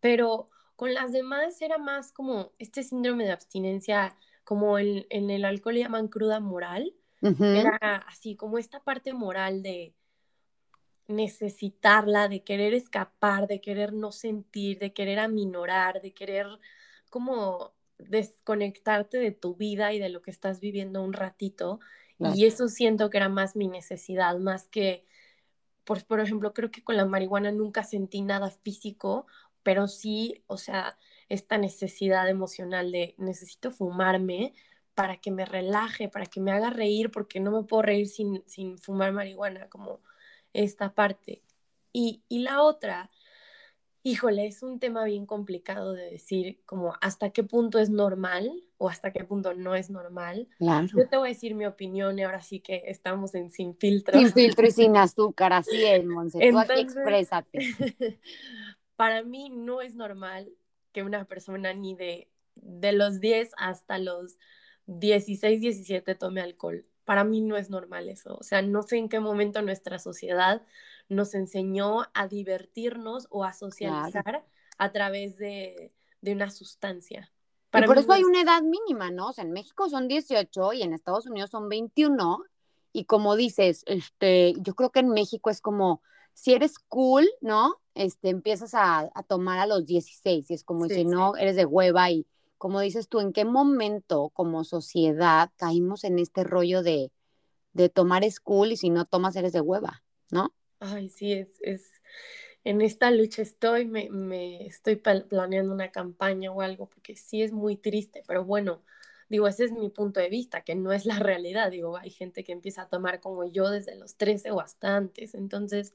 Pero 0.00 0.50
con 0.80 0.94
las 0.94 1.12
demás 1.12 1.60
era 1.60 1.76
más 1.76 2.10
como 2.10 2.52
este 2.58 2.82
síndrome 2.82 3.26
de 3.26 3.32
abstinencia, 3.32 4.16
como 4.44 4.78
en 4.78 5.30
el 5.30 5.44
alcohol 5.44 5.74
le 5.74 5.80
llaman 5.80 6.08
cruda 6.08 6.40
moral. 6.40 6.94
Era 7.20 7.96
así, 8.08 8.34
como 8.34 8.56
esta 8.56 8.80
parte 8.80 9.12
moral 9.12 9.62
de, 9.62 9.92
necesitarla, 11.06 12.28
de 12.28 12.42
querer 12.44 12.72
escapar, 12.72 13.46
de 13.46 13.60
querer 13.60 13.92
no 13.92 14.10
sentir, 14.10 14.78
de 14.78 14.94
querer 14.94 15.18
aminorar, 15.18 16.00
de 16.00 16.14
querer 16.14 16.46
como 17.10 17.74
desconectarte 17.98 19.18
de 19.18 19.32
tu 19.32 19.56
vida 19.56 19.92
y 19.92 19.98
de 19.98 20.08
lo 20.08 20.22
que 20.22 20.30
estás 20.30 20.60
viviendo 20.60 21.02
un 21.02 21.12
ratito. 21.12 21.78
Y 22.34 22.46
eso 22.46 22.68
siento 22.68 23.10
que 23.10 23.18
era 23.18 23.28
más 23.28 23.54
mi 23.54 23.68
necesidad, 23.68 24.38
más 24.38 24.66
que, 24.66 25.06
pues, 25.84 26.04
por 26.04 26.20
ejemplo, 26.20 26.54
creo 26.54 26.70
que 26.70 26.82
con 26.82 26.96
la 26.96 27.04
marihuana 27.04 27.52
nunca 27.52 27.84
sentí 27.84 28.22
nada 28.22 28.50
físico, 28.50 29.26
pero 29.62 29.88
sí, 29.88 30.42
o 30.46 30.56
sea, 30.56 30.96
esta 31.28 31.58
necesidad 31.58 32.28
emocional 32.28 32.90
de 32.92 33.14
necesito 33.18 33.70
fumarme 33.70 34.52
para 34.94 35.16
que 35.16 35.30
me 35.30 35.44
relaje, 35.44 36.08
para 36.08 36.26
que 36.26 36.40
me 36.40 36.50
haga 36.52 36.70
reír, 36.70 37.10
porque 37.10 37.40
no 37.40 37.50
me 37.52 37.62
puedo 37.62 37.82
reír 37.82 38.08
sin, 38.08 38.42
sin 38.46 38.78
fumar 38.78 39.12
marihuana, 39.12 39.68
como 39.68 40.00
esta 40.52 40.92
parte. 40.92 41.42
Y, 41.92 42.22
y 42.28 42.40
la 42.40 42.62
otra, 42.62 43.10
híjole, 44.02 44.46
es 44.46 44.62
un 44.62 44.78
tema 44.78 45.04
bien 45.04 45.26
complicado 45.26 45.92
de 45.92 46.10
decir 46.10 46.60
como 46.66 46.94
hasta 47.00 47.30
qué 47.30 47.44
punto 47.44 47.78
es 47.78 47.90
normal 47.90 48.50
o 48.78 48.88
hasta 48.88 49.12
qué 49.12 49.24
punto 49.24 49.54
no 49.54 49.74
es 49.74 49.90
normal. 49.90 50.48
Claro. 50.58 50.88
Yo 50.88 51.08
te 51.08 51.16
voy 51.16 51.28
a 51.28 51.32
decir 51.32 51.54
mi 51.54 51.66
opinión 51.66 52.18
y 52.18 52.22
ahora 52.24 52.42
sí 52.42 52.60
que 52.60 52.82
estamos 52.86 53.34
en 53.34 53.50
sin 53.50 53.76
filtro. 53.76 54.18
Sin 54.18 54.32
filtro 54.32 54.66
y 54.66 54.70
sin 54.72 54.96
azúcar, 54.96 55.52
así 55.52 55.84
es, 55.84 56.04
Monse. 56.04 56.38
Tú 56.50 56.58
aquí 56.58 56.72
Entonces- 56.72 56.96
exprésate. 56.96 57.58
Para 59.00 59.22
mí 59.22 59.48
no 59.48 59.80
es 59.80 59.94
normal 59.94 60.52
que 60.92 61.02
una 61.02 61.24
persona 61.24 61.72
ni 61.72 61.94
de, 61.94 62.28
de 62.54 62.92
los 62.92 63.18
10 63.18 63.52
hasta 63.56 63.98
los 63.98 64.36
16, 64.84 65.58
17 65.58 66.14
tome 66.16 66.42
alcohol. 66.42 66.84
Para 67.06 67.24
mí 67.24 67.40
no 67.40 67.56
es 67.56 67.70
normal 67.70 68.10
eso. 68.10 68.36
O 68.36 68.42
sea, 68.42 68.60
no 68.60 68.82
sé 68.82 68.98
en 68.98 69.08
qué 69.08 69.18
momento 69.18 69.62
nuestra 69.62 69.98
sociedad 69.98 70.60
nos 71.08 71.34
enseñó 71.34 72.02
a 72.12 72.28
divertirnos 72.28 73.26
o 73.30 73.44
a 73.44 73.54
socializar 73.54 74.44
a 74.76 74.92
través 74.92 75.38
de, 75.38 75.94
de 76.20 76.32
una 76.34 76.50
sustancia. 76.50 77.32
Y 77.68 77.70
Para 77.70 77.86
por 77.86 77.96
eso 77.96 78.08
no 78.08 78.12
hay 78.12 78.24
una 78.24 78.42
edad 78.42 78.60
mínima, 78.60 79.10
¿no? 79.10 79.28
O 79.28 79.32
sea, 79.32 79.44
en 79.44 79.52
México 79.52 79.88
son 79.88 80.08
18 80.08 80.74
y 80.74 80.82
en 80.82 80.92
Estados 80.92 81.24
Unidos 81.24 81.48
son 81.48 81.70
21. 81.70 82.44
Y 82.92 83.06
como 83.06 83.34
dices, 83.34 83.82
este, 83.86 84.52
yo 84.58 84.74
creo 84.74 84.90
que 84.90 85.00
en 85.00 85.08
México 85.08 85.48
es 85.48 85.62
como, 85.62 86.02
si 86.34 86.52
eres 86.52 86.78
cool, 86.78 87.26
¿no? 87.40 87.79
Este, 87.94 88.30
empiezas 88.30 88.74
a, 88.74 89.10
a 89.14 89.22
tomar 89.24 89.58
a 89.58 89.66
los 89.66 89.86
16 89.86 90.50
y 90.50 90.54
es 90.54 90.64
como, 90.64 90.88
Sí, 90.88 90.90
si 90.90 91.04
sí. 91.04 91.04
no, 91.04 91.36
eres 91.36 91.56
de 91.56 91.66
hueva 91.66 92.10
y 92.10 92.26
como 92.58 92.80
dices 92.80 93.08
tú, 93.08 93.20
¿en 93.20 93.32
qué 93.32 93.44
momento 93.44 94.30
como 94.30 94.64
sociedad 94.64 95.50
caímos 95.56 96.04
en 96.04 96.18
este 96.18 96.44
rollo 96.44 96.82
de, 96.82 97.12
de 97.74 97.88
tomar 97.90 98.24
es 98.24 98.40
cool 98.40 98.72
y 98.72 98.76
si 98.78 98.90
no 98.90 99.04
tomas 99.06 99.36
eres 99.36 99.52
de 99.52 99.60
hueva, 99.62 100.04
¿no? 100.30 100.54
Ay, 100.78 101.08
sí, 101.10 101.32
es, 101.32 101.48
es, 101.60 101.92
en 102.64 102.80
esta 102.80 103.10
lucha 103.10 103.42
estoy, 103.42 103.86
me, 103.86 104.08
me 104.10 104.66
estoy 104.66 104.96
planeando 104.96 105.72
una 105.74 105.90
campaña 105.92 106.52
o 106.52 106.62
algo, 106.62 106.88
porque 106.88 107.16
sí 107.16 107.42
es 107.42 107.52
muy 107.52 107.76
triste, 107.76 108.22
pero 108.26 108.44
bueno, 108.44 108.82
digo, 109.28 109.46
ese 109.48 109.64
es 109.64 109.72
mi 109.72 109.90
punto 109.90 110.20
de 110.20 110.30
vista, 110.30 110.62
que 110.64 110.74
no 110.74 110.92
es 110.92 111.04
la 111.06 111.18
realidad, 111.18 111.70
digo, 111.70 111.96
hay 111.98 112.10
gente 112.10 112.44
que 112.44 112.52
empieza 112.52 112.82
a 112.82 112.88
tomar 112.88 113.20
como 113.20 113.44
yo 113.44 113.68
desde 113.70 113.96
los 113.96 114.16
13 114.16 114.50
o 114.52 114.60
hasta 114.60 114.96
antes, 114.96 115.34
entonces, 115.34 115.94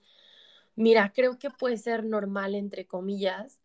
mira, 0.75 1.11
creo 1.13 1.38
que 1.39 1.49
puede 1.49 1.77
ser 1.77 2.03
normal, 2.05 2.55
entre 2.55 2.85
comillas, 2.88 3.59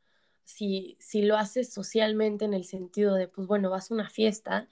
si, 0.44 0.96
si 1.00 1.22
lo 1.22 1.36
haces 1.36 1.72
socialmente 1.72 2.44
en 2.44 2.54
el 2.54 2.64
sentido 2.64 3.14
de, 3.14 3.28
pues 3.28 3.46
bueno, 3.46 3.70
vas 3.70 3.90
a 3.90 3.94
una 3.94 4.10
fiesta 4.10 4.68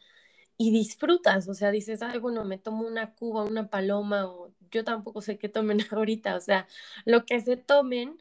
y 0.56 0.72
disfrutas, 0.72 1.48
o 1.48 1.54
sea, 1.54 1.70
dices, 1.70 2.02
ay, 2.02 2.18
bueno, 2.18 2.44
me 2.44 2.58
tomo 2.58 2.86
una 2.86 3.14
cuba, 3.14 3.44
una 3.44 3.70
paloma, 3.70 4.26
o 4.26 4.52
yo 4.70 4.84
tampoco 4.84 5.22
sé 5.22 5.38
qué 5.38 5.48
tomen 5.48 5.78
ahorita, 5.92 6.36
o 6.36 6.40
sea, 6.40 6.66
lo 7.04 7.24
que 7.26 7.40
se 7.40 7.56
tomen 7.56 8.18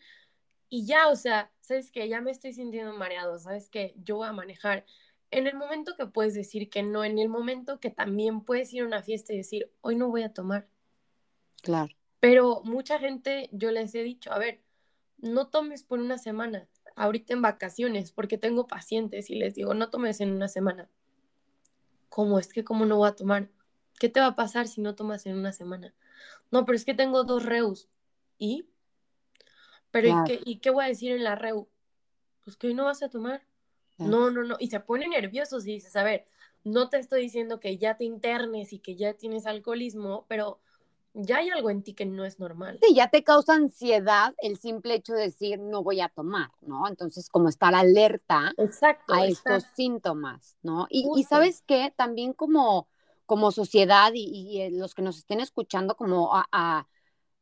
y 0.69 0.86
ya, 0.86 1.08
o 1.10 1.15
sea, 1.15 1.51
sabes 1.62 1.91
que 1.91 2.08
ya 2.10 2.21
me 2.21 2.32
estoy 2.32 2.53
sintiendo 2.53 2.93
mareado, 2.93 3.39
sabes 3.39 3.69
que 3.69 3.93
yo 4.03 4.17
voy 4.17 4.27
a 4.27 4.34
manejar. 4.34 4.86
En 5.32 5.47
el 5.47 5.56
momento 5.56 5.95
que 5.97 6.06
puedes 6.06 6.34
decir 6.34 6.69
que 6.69 6.84
no, 6.84 7.03
en 7.03 7.19
el 7.19 7.30
momento 7.30 7.80
que 7.80 7.89
también 7.89 8.41
puedes 8.41 8.73
ir 8.73 8.84
a 8.84 8.86
una 8.86 9.03
fiesta 9.03 9.34
y 9.34 9.38
decir, 9.38 9.71
hoy 9.82 9.95
no 9.95 10.10
voy 10.10 10.23
a 10.23 10.34
tomar. 10.34 10.67
Claro. 11.62 11.93
Pero 12.19 12.62
mucha 12.63 12.99
gente, 12.99 13.49
yo 13.51 13.71
les 13.71 13.93
he 13.95 14.03
dicho, 14.03 14.32
a 14.32 14.39
ver, 14.39 14.62
no 15.17 15.47
tomes 15.47 15.84
por 15.84 15.99
una 15.99 16.17
semana, 16.17 16.67
ahorita 16.95 17.34
en 17.34 17.41
vacaciones, 17.41 18.12
porque 18.12 18.38
tengo 18.38 18.67
pacientes 18.67 19.30
y 19.30 19.36
les 19.36 19.56
digo, 19.56 19.73
no 19.73 19.89
tomes 19.89 20.19
en 20.21 20.32
una 20.32 20.47
semana. 20.47 20.89
¿Cómo 22.10 22.39
es 22.39 22.51
que 22.51 22.63
cómo 22.63 22.86
no 22.86 22.97
voy 22.97 23.10
a 23.10 23.15
tomar? 23.15 23.49
¿Qué 23.99 24.10
te 24.10 24.19
va 24.19 24.27
a 24.27 24.36
pasar 24.36 24.67
si 24.67 24.82
no 24.82 24.95
tomas 24.95 25.25
en 25.25 25.38
una 25.38 25.53
semana? 25.53 25.93
No, 26.51 26.65
pero 26.65 26.75
es 26.75 26.86
que 26.86 26.93
tengo 26.93 27.23
dos 27.23 27.45
reus. 27.45 27.89
¿Y? 28.38 28.67
Pero 29.91 30.10
Claro. 30.10 30.23
¿y, 30.25 30.27
qué, 30.27 30.41
¿y 30.45 30.60
qué 30.60 30.69
voy 30.69 30.86
a 30.86 30.88
decir 30.88 31.12
en 31.12 31.23
la 31.23 31.36
reu? 31.36 31.67
Pues 32.43 32.58
que 32.58 32.67
hoy 32.67 32.73
no 32.73 32.86
vas 32.86 33.03
a 33.03 33.10
tomar. 33.10 33.45
No, 33.97 34.30
no, 34.30 34.43
no. 34.43 34.58
Y 34.60 34.67
se 34.67 34.80
pone 34.80 35.08
nerviosos 35.08 35.65
y 35.65 35.73
dices, 35.73 35.95
a 35.95 36.03
ver, 36.03 36.25
no 36.63 36.89
te 36.89 36.99
estoy 36.99 37.21
diciendo 37.21 37.60
que 37.60 37.77
ya 37.77 37.97
te 37.97 38.03
internes 38.03 38.71
y 38.73 38.80
que 38.80 38.95
ya 38.95 39.15
tienes 39.15 39.47
alcoholismo, 39.47 40.25
pero 40.27 40.60
ya 41.17 41.38
hay 41.38 41.49
algo 41.49 41.69
en 41.69 41.84
ti 41.84 41.93
que 41.93 42.06
no 42.06 42.25
es 42.25 42.39
normal. 42.39 42.80
Sí, 42.82 42.93
ya 42.93 43.10
te 43.10 43.23
causa 43.23 43.53
ansiedad 43.56 44.34
el 44.39 44.58
simple 44.58 44.95
hecho 44.95 45.13
de 45.13 45.23
decir 45.23 45.60
no 45.60 45.84
voy 45.84 46.01
a 46.01 46.10
tomar, 46.10 46.51
¿no? 46.62 46.88
Entonces, 46.88 47.30
como 47.30 47.49
estar 47.49 47.73
alerta 47.75 48.53
Exacto. 48.58 49.13
a 49.13 49.25
está- 49.25 49.56
estos 49.58 49.71
síntomas, 49.75 50.58
¿no? 50.62 50.88
Y, 50.89 51.10
y 51.15 51.23
sabes 51.23 51.63
qué, 51.65 51.93
también 51.95 52.34
como, 52.34 52.88
como 53.25 53.51
sociedad 53.51 54.12
y, 54.13 54.23
y, 54.23 54.62
eh, 54.62 54.71
los 54.71 54.93
que 54.93 55.01
nos 55.01 55.17
estén 55.17 55.39
escuchando, 55.39 55.95
como 55.95 56.36
a, 56.36 56.47
a 56.51 56.88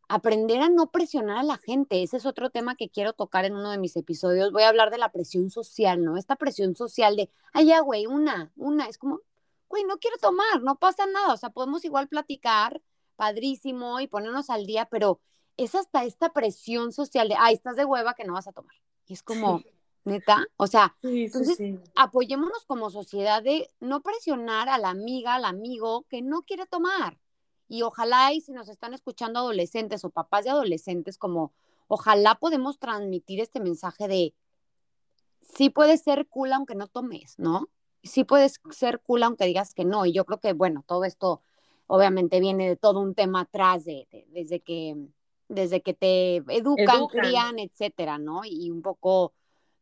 aprender 0.08 0.62
a 0.62 0.70
no 0.70 0.92
presionar 0.92 1.38
a 1.38 1.44
la 1.44 1.58
gente. 1.58 2.04
Ese 2.04 2.18
es 2.18 2.26
otro 2.26 2.50
tema 2.50 2.76
que 2.76 2.90
quiero 2.90 3.14
tocar 3.14 3.46
en 3.46 3.56
uno 3.56 3.72
de 3.72 3.78
mis 3.78 3.96
episodios. 3.96 4.52
Voy 4.52 4.64
a 4.64 4.70
hablar 4.70 4.92
de 4.92 4.98
la 4.98 5.12
presión 5.12 5.50
social, 5.50 6.04
¿no? 6.04 6.18
Esta 6.18 6.36
presión 6.36 6.76
social 6.76 7.16
de, 7.16 7.30
ay, 7.54 7.68
ya, 7.68 7.80
güey, 7.82 8.06
una, 8.06 8.52
una, 8.56 8.88
es 8.88 8.98
como, 8.98 9.22
güey, 9.68 9.84
no 9.84 9.98
quiero 9.98 10.18
tomar, 10.18 10.62
no 10.62 10.78
pasa 10.78 11.06
nada, 11.08 11.34
o 11.34 11.38
sea, 11.38 11.50
podemos 11.50 11.84
igual 11.86 12.08
platicar, 12.08 12.82
padrísimo, 13.16 14.00
y 14.00 14.08
ponernos 14.08 14.50
al 14.50 14.66
día, 14.66 14.86
pero 14.86 15.20
es 15.58 15.76
hasta 15.76 16.04
esta 16.04 16.34
presión 16.34 16.92
social 16.92 17.30
de, 17.30 17.36
ay, 17.38 17.56
estás 17.56 17.76
de 17.76 17.86
hueva 17.86 18.14
que 18.14 18.26
no 18.26 18.34
vas 18.34 18.48
a 18.48 18.52
tomar. 18.52 18.76
Y 19.08 19.14
es 19.14 19.24
como, 19.24 19.60
Sí. 19.60 19.72
neta, 20.04 20.46
o 20.58 20.68
sea, 20.68 20.96
Sí, 21.02 21.08
sí, 21.08 21.24
entonces, 21.26 21.80
apoyémonos 21.96 22.66
como 22.66 22.90
sociedad 22.90 23.42
de 23.42 23.70
no 23.80 24.02
presionar 24.02 24.70
a 24.70 24.78
la 24.78 24.90
amiga, 24.90 25.36
al 25.36 25.46
amigo 25.46 26.06
que 26.10 26.22
no 26.22 26.44
quiere 26.44 26.66
tomar. 26.66 27.18
Y 27.68 27.82
ojalá, 27.82 28.32
y 28.34 28.42
si 28.42 28.52
nos 28.52 28.70
están 28.70 28.94
escuchando 28.94 29.40
adolescentes 29.40 30.04
o 30.06 30.10
papás 30.12 30.44
de 30.44 30.52
adolescentes, 30.52 31.18
como 31.18 31.54
ojalá 31.88 32.36
podemos 32.36 32.78
transmitir 32.78 33.40
este 33.40 33.60
mensaje 33.60 34.08
de 34.08 34.34
sí 35.42 35.70
puedes 35.70 36.02
ser 36.02 36.28
cool 36.28 36.54
aunque 36.54 36.76
no 36.76 36.88
tomes, 36.88 37.40
¿no? 37.40 37.70
Sí 38.04 38.24
puedes 38.24 38.60
ser 38.70 39.00
cool 39.00 39.24
aunque 39.24 39.46
digas 39.46 39.74
que 39.74 39.86
no. 39.86 40.06
Y 40.06 40.14
yo 40.14 40.26
creo 40.26 40.40
que, 40.40 40.54
bueno, 40.54 40.84
todo 40.86 41.06
esto 41.06 41.42
obviamente 41.88 42.40
viene 42.40 42.68
de 42.70 42.76
todo 42.76 43.00
un 43.02 43.16
tema 43.16 43.42
atrás, 43.42 43.86
de, 43.86 44.08
de- 44.12 44.26
desde, 44.30 44.62
que, 44.62 44.96
desde 45.50 45.82
que 45.82 45.94
te 45.94 46.38
educan, 46.38 46.98
Educan. 46.98 47.26
crían, 47.26 47.60
etcétera, 47.60 48.18
¿no? 48.18 48.42
Y 48.46 48.72
un 48.72 48.82
poco 48.82 49.34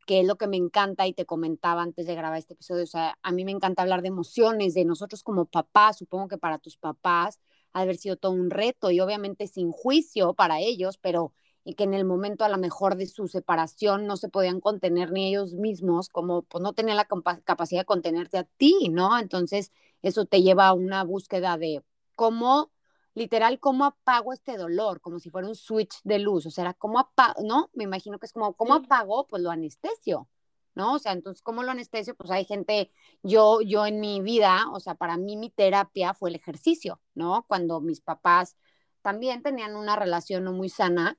que 0.05 0.19
es 0.21 0.27
lo 0.27 0.35
que 0.37 0.47
me 0.47 0.57
encanta 0.57 1.07
y 1.07 1.13
te 1.13 1.25
comentaba 1.25 1.81
antes 1.81 2.05
de 2.07 2.15
grabar 2.15 2.37
este 2.37 2.53
episodio, 2.55 2.83
o 2.83 2.87
sea, 2.87 3.17
a 3.21 3.31
mí 3.31 3.45
me 3.45 3.51
encanta 3.51 3.83
hablar 3.83 4.01
de 4.01 4.09
emociones, 4.09 4.73
de 4.73 4.83
nosotros 4.85 5.23
como 5.23 5.45
papás, 5.45 5.97
supongo 5.97 6.27
que 6.27 6.37
para 6.37 6.59
tus 6.59 6.77
papás 6.77 7.39
ha 7.71 7.81
haber 7.81 7.95
sido 7.97 8.17
todo 8.17 8.33
un 8.33 8.49
reto 8.49 8.91
y 8.91 8.99
obviamente 8.99 9.47
sin 9.47 9.71
juicio 9.71 10.33
para 10.33 10.59
ellos, 10.59 10.97
pero 10.97 11.33
y 11.65 11.75
que 11.75 11.85
en 11.85 11.93
el 11.93 12.03
momento 12.03 12.43
a 12.43 12.49
lo 12.49 12.57
mejor 12.57 12.97
de 12.97 13.07
su 13.07 13.27
separación 13.29 14.05
no 14.05 14.17
se 14.17 14.27
podían 14.27 14.59
contener 14.59 15.11
ni 15.13 15.29
ellos 15.29 15.53
mismos, 15.53 16.09
como 16.09 16.41
pues 16.43 16.61
no 16.61 16.73
tenían 16.73 16.97
la 16.97 17.05
capa- 17.05 17.39
capacidad 17.45 17.81
de 17.81 17.85
contenerte 17.85 18.37
a 18.37 18.43
ti, 18.43 18.89
¿no? 18.91 19.17
Entonces 19.17 19.71
eso 20.01 20.25
te 20.25 20.41
lleva 20.41 20.67
a 20.67 20.73
una 20.73 21.03
búsqueda 21.05 21.57
de 21.57 21.81
cómo, 22.15 22.71
literal, 23.13 23.59
cómo 23.59 23.85
apago 23.85 24.33
este 24.33 24.57
dolor, 24.57 25.01
como 25.01 25.19
si 25.19 25.29
fuera 25.29 25.47
un 25.47 25.55
switch 25.55 26.01
de 26.03 26.19
luz, 26.19 26.45
o 26.45 26.51
sea, 26.51 26.73
cómo 26.73 26.99
apago, 26.99 27.41
¿no? 27.43 27.69
Me 27.73 27.83
imagino 27.83 28.19
que 28.19 28.25
es 28.25 28.33
como, 28.33 28.53
¿cómo 28.53 28.75
apago? 28.75 29.27
Pues 29.27 29.41
lo 29.41 29.51
anestesio, 29.51 30.29
¿no? 30.75 30.93
O 30.95 30.99
sea, 30.99 31.13
entonces, 31.13 31.41
¿cómo 31.41 31.63
lo 31.63 31.71
anestesio? 31.71 32.15
Pues 32.15 32.31
hay 32.31 32.45
gente, 32.45 32.91
yo, 33.21 33.61
yo 33.61 33.85
en 33.85 33.99
mi 33.99 34.21
vida, 34.21 34.65
o 34.71 34.79
sea, 34.79 34.95
para 34.95 35.17
mí 35.17 35.37
mi 35.37 35.49
terapia 35.49 36.13
fue 36.13 36.29
el 36.29 36.35
ejercicio, 36.35 37.01
¿no? 37.15 37.45
Cuando 37.47 37.81
mis 37.81 38.01
papás 38.01 38.57
también 39.01 39.43
tenían 39.43 39.75
una 39.75 39.95
relación 39.95 40.43
no 40.45 40.53
muy 40.53 40.69
sana 40.69 41.17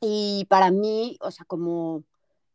y 0.00 0.46
para 0.48 0.70
mí, 0.70 1.16
o 1.20 1.30
sea, 1.30 1.44
como 1.46 2.04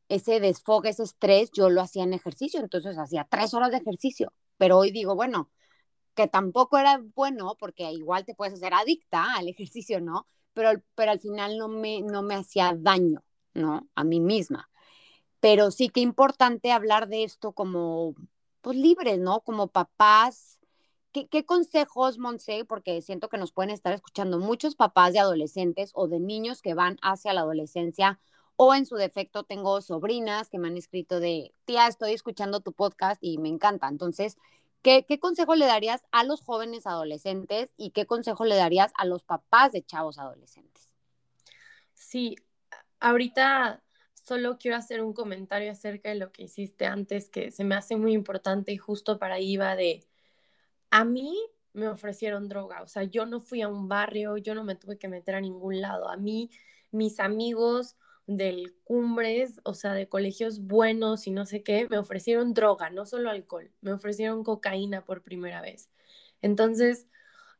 ese 0.10 0.40
desfogue, 0.40 0.90
ese 0.90 1.04
estrés, 1.04 1.52
yo 1.52 1.70
lo 1.70 1.82
hacía 1.82 2.04
en 2.04 2.14
ejercicio, 2.14 2.60
entonces 2.60 2.98
hacía 2.98 3.28
tres 3.30 3.54
horas 3.54 3.72
de 3.72 3.78
ejercicio, 3.78 4.34
pero 4.58 4.78
hoy 4.78 4.92
digo, 4.92 5.16
bueno, 5.16 5.50
que 6.16 6.28
tampoco 6.28 6.78
era 6.78 7.02
bueno 7.16 7.56
porque 7.60 7.92
igual 7.92 8.26
te 8.26 8.36
puedes 8.36 8.56
hacer 8.56 8.74
adicta 8.74 9.36
al 9.36 9.48
ejercicio, 9.50 10.02
¿no? 10.02 10.28
Pero, 10.54 10.82
pero 10.96 11.12
al 11.12 11.20
final 11.20 11.58
no 11.58 11.68
me, 11.68 12.02
no 12.02 12.22
me 12.24 12.36
hacía 12.36 12.76
daño, 12.78 13.24
¿no? 13.54 13.88
A 13.96 14.04
mí 14.04 14.20
misma. 14.20 14.70
Pero 15.40 15.72
sí 15.72 15.90
que 15.90 16.02
importante 16.02 16.72
hablar 16.72 17.08
de 17.08 17.24
esto 17.24 17.54
como, 17.54 18.16
pues 18.62 18.78
libres, 18.78 19.20
¿no? 19.20 19.42
Como 19.42 19.68
papás. 19.68 20.60
¿Qué, 21.14 21.28
qué 21.28 21.46
consejos, 21.46 22.18
Monse? 22.20 22.66
Porque 22.66 23.02
siento 23.02 23.30
que 23.30 23.38
nos 23.38 23.52
pueden 23.52 23.72
estar 23.72 23.94
escuchando 23.94 24.40
muchos 24.40 24.76
papás 24.76 25.14
de 25.14 25.20
adolescentes 25.20 25.92
o 25.94 26.08
de 26.08 26.20
niños 26.20 26.62
que 26.62 26.74
van 26.74 26.98
hacia 27.02 27.34
la 27.34 27.42
adolescencia 27.42 28.20
o 28.64 28.76
en 28.76 28.86
su 28.86 28.96
defecto 28.96 29.44
tengo 29.44 29.82
sobrinas 29.82 30.48
que 30.50 30.60
me 30.60 30.68
han 30.68 30.78
escrito 30.78 31.20
de, 31.20 31.52
tía, 31.66 31.88
estoy 31.88 32.14
escuchando 32.14 32.60
tu 32.60 32.74
podcast 32.74 33.18
y 33.24 33.40
me 33.40 33.50
encanta. 33.50 33.88
Entonces, 33.88 34.38
¿qué, 34.82 35.06
consejo 35.20 35.56
le 35.56 35.66
darías 35.66 36.02
a 36.12 36.24
los 36.24 36.42
jóvenes 36.42 36.88
adolescentes 36.88 37.72
y 37.78 37.92
qué 37.92 38.06
consejo 38.06 38.46
le 38.46 38.56
darías 38.56 38.92
a 38.98 39.06
los 39.06 39.24
papás 39.24 39.72
de 39.72 39.84
chavos 39.84 40.18
adolescentes? 40.18 40.92
Sí, 41.94 42.36
ahorita 43.00 43.84
solo 44.14 44.58
quiero 44.58 44.78
hacer 44.78 45.02
un 45.02 45.14
comentario 45.14 45.72
acerca 45.72 46.10
de 46.10 46.16
lo 46.16 46.32
que 46.32 46.44
hiciste 46.44 46.86
antes, 46.86 47.30
que 47.30 47.52
se 47.52 47.64
me 47.64 47.76
hace 47.76 47.96
muy 47.96 48.14
importante 48.14 48.72
y 48.72 48.78
justo 48.78 49.20
para 49.20 49.36
ahí 49.36 49.58
va 49.58 49.76
de, 49.76 50.06
a 50.90 51.06
mí 51.06 51.38
me 51.74 51.88
ofrecieron 51.88 52.50
droga, 52.50 52.82
o 52.82 52.88
sea, 52.88 53.04
yo 53.04 53.26
no 53.26 53.40
fui 53.40 53.62
a 53.62 53.70
un 53.70 53.88
barrio, 53.88 54.38
yo 54.38 54.56
no 54.56 54.64
me 54.64 54.76
tuve 54.76 54.98
que 54.98 55.08
meter 55.08 55.36
a 55.36 55.42
ningún 55.42 55.80
lado. 55.80 56.10
A 56.10 56.18
mí, 56.18 56.50
mis 56.92 57.20
amigos 57.20 57.96
del 58.28 58.76
Cumbres, 58.84 59.60
o 59.64 59.74
sea, 59.74 59.94
de 59.94 60.08
colegios 60.08 60.62
buenos 60.62 61.28
y 61.28 61.32
no 61.32 61.46
sé 61.46 61.64
qué, 61.64 61.88
me 61.90 61.98
ofrecieron 61.98 62.54
droga, 62.54 62.90
no 62.90 63.06
solo 63.06 63.30
alcohol, 63.30 63.72
me 63.82 63.94
ofrecieron 63.94 64.44
cocaína 64.44 65.06
por 65.06 65.24
primera 65.24 65.62
vez. 65.62 65.90
Entonces, 66.42 67.08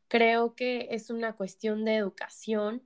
creo 0.08 0.54
que 0.54 0.88
es 0.90 1.10
una 1.10 1.34
cuestión 1.36 1.84
de 1.84 1.96
educación 1.96 2.82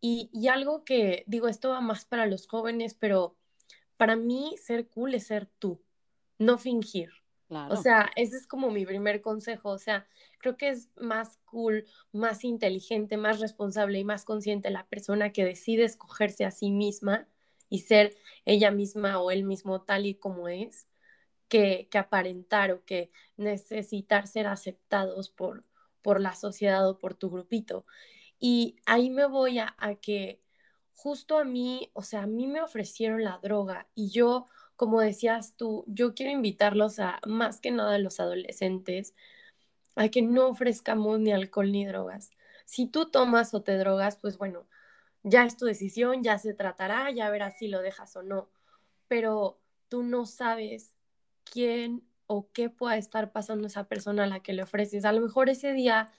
y, 0.00 0.30
y 0.32 0.48
algo 0.48 0.84
que, 0.84 1.24
digo, 1.26 1.48
esto 1.48 1.70
va 1.70 1.80
más 1.80 2.04
para 2.04 2.26
los 2.26 2.46
jóvenes, 2.46 2.94
pero 2.94 3.36
para 3.96 4.16
mí 4.16 4.54
ser 4.62 4.88
cool 4.88 5.14
es 5.14 5.26
ser 5.26 5.46
tú, 5.58 5.82
no 6.38 6.58
fingir. 6.58 7.23
O 7.48 7.76
sea, 7.76 8.10
ese 8.16 8.36
es 8.36 8.46
como 8.46 8.70
mi 8.70 8.86
primer 8.86 9.20
consejo. 9.20 9.70
O 9.70 9.78
sea, 9.78 10.06
creo 10.38 10.56
que 10.56 10.70
es 10.70 10.88
más 10.96 11.38
cool, 11.44 11.86
más 12.12 12.44
inteligente, 12.44 13.16
más 13.16 13.40
responsable 13.40 13.98
y 13.98 14.04
más 14.04 14.24
consciente 14.24 14.70
la 14.70 14.86
persona 14.86 15.32
que 15.32 15.44
decide 15.44 15.84
escogerse 15.84 16.44
a 16.44 16.50
sí 16.50 16.70
misma 16.70 17.28
y 17.68 17.80
ser 17.80 18.16
ella 18.44 18.70
misma 18.70 19.20
o 19.20 19.30
él 19.30 19.44
mismo 19.44 19.82
tal 19.82 20.06
y 20.06 20.14
como 20.14 20.48
es, 20.48 20.88
que, 21.48 21.88
que 21.90 21.98
aparentar 21.98 22.72
o 22.72 22.84
que 22.84 23.10
necesitar 23.36 24.26
ser 24.26 24.46
aceptados 24.46 25.30
por, 25.30 25.64
por 26.02 26.20
la 26.20 26.34
sociedad 26.34 26.88
o 26.88 26.98
por 26.98 27.14
tu 27.14 27.30
grupito. 27.30 27.86
Y 28.38 28.76
ahí 28.86 29.10
me 29.10 29.26
voy 29.26 29.58
a, 29.58 29.74
a 29.78 29.94
que 29.96 30.40
justo 30.92 31.38
a 31.38 31.44
mí, 31.44 31.90
o 31.92 32.02
sea, 32.02 32.22
a 32.22 32.26
mí 32.26 32.46
me 32.46 32.62
ofrecieron 32.62 33.24
la 33.24 33.38
droga 33.42 33.88
y 33.94 34.10
yo 34.10 34.46
como 34.76 35.00
decías 35.00 35.56
tú, 35.56 35.84
yo 35.86 36.14
quiero 36.14 36.32
invitarlos 36.32 36.98
a, 36.98 37.20
más 37.26 37.60
que 37.60 37.70
nada 37.70 37.94
a 37.94 37.98
los 37.98 38.20
adolescentes, 38.20 39.14
a 39.96 40.08
que 40.08 40.22
no 40.22 40.48
ofrezcamos 40.48 41.20
ni 41.20 41.32
alcohol 41.32 41.72
ni 41.72 41.86
drogas. 41.86 42.30
Si 42.66 42.86
tú 42.86 43.10
tomas 43.10 43.54
o 43.54 43.62
te 43.62 43.76
drogas, 43.78 44.16
pues 44.16 44.38
bueno, 44.38 44.66
ya 45.22 45.44
es 45.44 45.56
tu 45.56 45.66
decisión, 45.66 46.22
ya 46.22 46.38
se 46.38 46.54
tratará, 46.54 47.10
ya 47.10 47.30
verás 47.30 47.58
si 47.58 47.68
lo 47.68 47.80
dejas 47.82 48.16
o 48.16 48.22
no. 48.22 48.50
Pero 49.08 49.60
tú 49.88 50.02
no 50.02 50.26
sabes 50.26 50.94
quién 51.44 52.02
o 52.26 52.50
qué 52.52 52.70
pueda 52.70 52.96
estar 52.96 53.32
pasando 53.32 53.66
esa 53.66 53.84
persona 53.84 54.24
a 54.24 54.26
la 54.26 54.40
que 54.40 54.52
le 54.54 54.62
ofreces. 54.62 55.04
A 55.04 55.12
lo 55.12 55.20
mejor 55.20 55.48
ese 55.50 55.72
día 55.72 56.10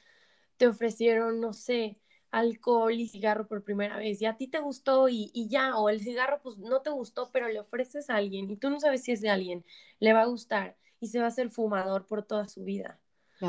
te 0.57 0.67
ofrecieron, 0.67 1.41
no 1.41 1.53
sé, 1.53 1.99
alcohol 2.35 2.93
y 2.93 3.07
cigarro 3.07 3.47
por 3.47 3.63
primera 3.63 3.97
vez 3.97 4.21
y 4.21 4.25
a 4.25 4.35
ti 4.35 4.47
te 4.47 4.59
gustó 4.59 5.07
y, 5.07 5.47
ya, 5.49 5.77
o 5.77 5.89
el 5.89 6.01
cigarro 6.01 6.41
pues 6.43 6.57
no 6.57 6.81
te 6.81 6.89
gustó, 6.89 7.31
pero 7.31 7.47
le 7.47 7.59
ofreces 7.59 8.09
a 8.09 8.17
alguien 8.17 8.49
y 8.49 8.57
tú 8.57 8.69
no 8.69 8.79
sabes 8.79 9.03
si 9.03 9.13
es 9.13 9.21
de 9.21 9.29
alguien, 9.29 9.65
le 9.99 10.11
va 10.11 10.21
a 10.21 10.25
gustar 10.25 10.75
y 10.99 11.07
se 11.07 11.19
va 11.19 11.25
a 11.25 11.27
hacer 11.29 11.49
fumador 11.49 12.05
por 12.05 12.23
toda 12.23 12.47
su 12.47 12.63
vida. 12.63 12.99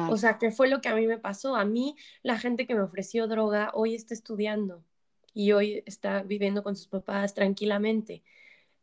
O 0.08 0.16
sea, 0.16 0.38
que 0.38 0.50
fue 0.50 0.68
lo 0.68 0.80
que 0.80 0.88
a 0.88 0.94
mí 0.94 1.06
me 1.06 1.16
pasó. 1.16 1.56
A 1.56 1.64
mí, 1.64 1.96
la 2.22 2.38
gente 2.38 2.66
que 2.66 2.74
me 2.74 2.82
ofreció 2.82 3.28
droga 3.28 3.70
hoy 3.72 3.94
está 3.94 4.14
estudiando 4.14 4.84
y 5.32 5.52
hoy 5.52 5.82
está 5.86 6.22
viviendo 6.22 6.62
con 6.62 6.76
sus 6.76 6.88
papás 6.88 7.34
tranquilamente. 7.34 8.22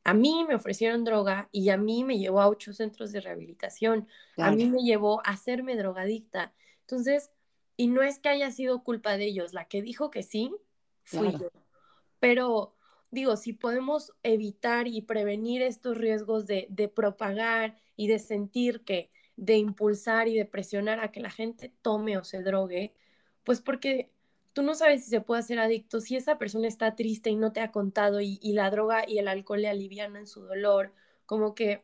A 0.06 0.14
mí 0.14 0.46
me 0.48 0.56
ofrecieron 0.56 1.04
droga 1.04 1.50
y 1.52 1.70
a 1.70 1.78
mí 1.78 2.04
me 2.04 2.18
llevó 2.18 2.42
a 2.42 2.48
ocho 2.48 2.74
centros 2.74 3.12
de 3.12 3.22
rehabilitación. 3.22 4.08
A 4.38 4.52
mí 4.52 4.66
me 4.66 4.82
llevó 4.82 5.20
a 5.26 5.32
hacerme 5.32 5.76
drogadicta. 5.76 6.54
Entonces, 6.82 7.32
y 7.78 7.88
no 7.88 8.02
es 8.02 8.20
que 8.20 8.30
haya 8.30 8.52
sido 8.52 8.84
culpa 8.84 9.18
de 9.18 9.26
ellos, 9.26 9.54
la 9.54 9.66
que 9.66 9.82
dijo 9.82 10.12
que 10.12 10.24
sí, 10.24 10.54
fui 11.04 11.32
yo. 11.32 11.50
Pero 12.20 12.76
digo, 13.12 13.36
si 13.36 13.54
podemos 13.54 14.14
evitar 14.24 14.88
y 14.88 15.02
prevenir 15.02 15.62
estos 15.62 15.98
riesgos 15.98 16.46
de, 16.48 16.68
de 16.70 16.88
propagar 16.88 17.78
y 17.96 18.08
de 18.08 18.20
sentir 18.20 18.82
que, 18.82 19.12
de 19.36 19.58
impulsar 19.58 20.28
y 20.28 20.36
de 20.36 20.46
presionar 20.46 21.00
a 21.00 21.12
que 21.12 21.20
la 21.20 21.32
gente 21.32 21.72
tome 21.82 22.18
o 22.18 22.24
se 22.24 22.44
drogue, 22.44 22.94
pues 23.44 23.62
porque 23.62 24.10
tú 24.54 24.62
no 24.62 24.76
sabes 24.76 25.04
si 25.04 25.10
se 25.10 25.22
puede 25.22 25.40
hacer 25.42 25.60
adicto, 25.60 26.00
si 26.00 26.16
esa 26.16 26.38
persona 26.38 26.68
está 26.68 26.96
triste 26.96 27.30
y 27.30 27.36
no 27.36 27.52
te 27.52 27.60
ha 27.60 27.72
contado 27.72 28.22
y, 28.22 28.40
y 28.42 28.54
la 28.54 28.70
droga 28.70 29.04
y 29.08 29.18
el 29.18 29.28
alcohol 29.28 29.62
le 29.62 29.70
alivian 29.70 30.16
en 30.16 30.28
su 30.28 30.42
dolor, 30.42 30.94
como 31.26 31.56
que... 31.56 31.84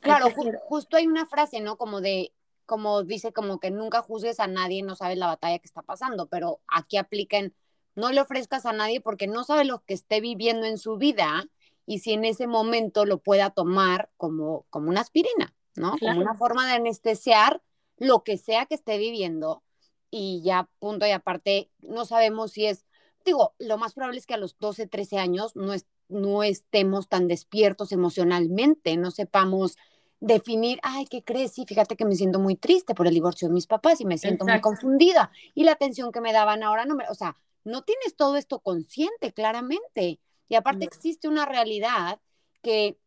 Claro, 0.00 0.26
justo 0.62 0.96
hay 0.96 1.06
una 1.06 1.26
frase, 1.26 1.60
¿no? 1.60 1.76
Como 1.76 2.00
de 2.00 2.32
como 2.70 3.02
dice, 3.02 3.32
como 3.32 3.58
que 3.58 3.72
nunca 3.72 4.00
juzgues 4.00 4.38
a 4.38 4.46
nadie, 4.46 4.84
no 4.84 4.94
sabes 4.94 5.18
la 5.18 5.26
batalla 5.26 5.58
que 5.58 5.66
está 5.66 5.82
pasando, 5.82 6.28
pero 6.28 6.60
aquí 6.68 6.98
apliquen, 6.98 7.52
no 7.96 8.12
le 8.12 8.20
ofrezcas 8.20 8.64
a 8.64 8.72
nadie 8.72 9.00
porque 9.00 9.26
no 9.26 9.42
sabe 9.42 9.64
lo 9.64 9.82
que 9.82 9.94
esté 9.94 10.20
viviendo 10.20 10.68
en 10.68 10.78
su 10.78 10.96
vida 10.96 11.48
y 11.84 11.98
si 11.98 12.12
en 12.12 12.24
ese 12.24 12.46
momento 12.46 13.06
lo 13.06 13.18
pueda 13.18 13.50
tomar 13.50 14.08
como, 14.16 14.66
como 14.70 14.88
una 14.88 15.00
aspirina, 15.00 15.52
¿no? 15.74 15.96
Como 15.98 16.20
una 16.20 16.36
forma 16.36 16.64
de 16.64 16.74
anestesiar 16.74 17.60
lo 17.96 18.22
que 18.22 18.38
sea 18.38 18.66
que 18.66 18.76
esté 18.76 18.98
viviendo 18.98 19.64
y 20.08 20.40
ya 20.44 20.70
punto 20.78 21.08
y 21.08 21.10
aparte, 21.10 21.72
no 21.80 22.04
sabemos 22.04 22.52
si 22.52 22.66
es, 22.66 22.86
digo, 23.24 23.56
lo 23.58 23.78
más 23.78 23.94
probable 23.94 24.20
es 24.20 24.26
que 24.26 24.34
a 24.34 24.36
los 24.38 24.56
12, 24.60 24.86
13 24.86 25.18
años 25.18 25.56
no, 25.56 25.74
no 26.08 26.44
estemos 26.44 27.08
tan 27.08 27.26
despiertos 27.26 27.90
emocionalmente, 27.90 28.96
no 28.96 29.10
sepamos 29.10 29.76
definir, 30.20 30.78
ay, 30.82 31.06
¿qué 31.06 31.24
crees? 31.24 31.52
Sí, 31.52 31.64
fíjate 31.66 31.96
que 31.96 32.04
me 32.04 32.14
siento 32.14 32.38
muy 32.38 32.54
triste 32.54 32.94
por 32.94 33.06
el 33.06 33.14
divorcio 33.14 33.48
de 33.48 33.54
mis 33.54 33.66
papás 33.66 34.00
y 34.00 34.04
me 34.04 34.18
siento 34.18 34.44
muy 34.44 34.60
confundida. 34.60 35.32
Y 35.54 35.64
la 35.64 35.72
atención 35.72 36.12
que 36.12 36.20
me 36.20 36.32
daban 36.32 36.62
ahora 36.62 36.84
no 36.84 36.94
me, 36.94 37.08
o 37.08 37.14
sea, 37.14 37.36
no 37.64 37.82
tienes 37.82 38.14
todo 38.16 38.36
esto 38.36 38.60
consciente 38.60 39.32
claramente. 39.32 40.20
Y 40.48 40.54
aparte 40.54 40.84
existe 40.84 41.28
una 41.28 41.46
realidad 41.46 42.20
que 42.62 42.98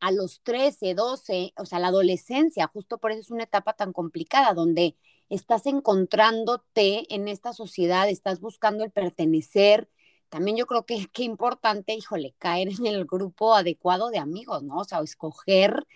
a 0.00 0.10
los 0.10 0.42
13, 0.42 0.94
12, 0.94 1.54
o 1.56 1.64
sea, 1.64 1.78
la 1.78 1.88
adolescencia, 1.88 2.66
justo 2.66 2.98
por 2.98 3.12
eso 3.12 3.20
es 3.20 3.30
una 3.30 3.44
etapa 3.44 3.72
tan 3.72 3.92
complicada, 3.92 4.52
donde 4.52 4.96
estás 5.30 5.66
encontrándote 5.66 7.14
en 7.14 7.28
esta 7.28 7.52
sociedad, 7.52 8.08
estás 8.08 8.40
buscando 8.40 8.84
el 8.84 8.90
pertenecer. 8.90 9.88
También 10.28 10.56
yo 10.56 10.66
creo 10.66 10.84
que 10.84 11.06
qué 11.12 11.22
importante, 11.22 11.94
híjole, 11.94 12.34
caer 12.38 12.68
en 12.68 12.86
el 12.86 13.06
grupo 13.06 13.54
adecuado 13.54 14.10
de 14.10 14.18
amigos, 14.18 14.62
¿no? 14.62 14.78
O 14.78 14.84
sea, 14.84 15.00
escoger 15.00 15.86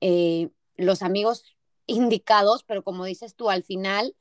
eh, 0.00 0.50
los 0.76 1.02
amigos 1.02 1.56
indicados, 1.86 2.64
pero 2.64 2.82
como 2.82 3.04
dices 3.04 3.34
tú, 3.34 3.50
al 3.50 3.62
final, 3.62 4.14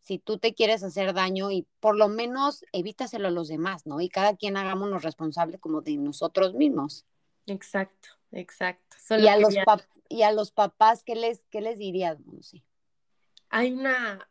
si 0.00 0.18
tú 0.18 0.38
te 0.38 0.54
quieres 0.54 0.82
hacer 0.82 1.14
daño 1.14 1.50
y 1.50 1.66
por 1.80 1.96
lo 1.96 2.08
menos 2.08 2.64
evítaselo 2.72 3.28
a 3.28 3.30
los 3.30 3.48
demás, 3.48 3.86
¿no? 3.86 4.00
Y 4.00 4.08
cada 4.08 4.36
quien 4.36 4.56
hagámonos 4.56 5.02
responsables 5.02 5.60
como 5.60 5.80
de 5.80 5.96
nosotros 5.96 6.54
mismos. 6.54 7.06
Exacto, 7.46 8.08
exacto. 8.32 8.96
y, 9.10 9.28
a 9.28 9.36
los 9.38 9.54
y 10.08 10.22
a 10.22 10.32
los 10.32 10.50
papás, 10.50 11.04
¿qué 11.04 11.14
les, 11.14 11.44
qué 11.50 11.60
les 11.60 11.78
dirías? 11.78 12.18
Sé. 12.40 12.62
Hay 13.48 13.72
una, 13.72 14.28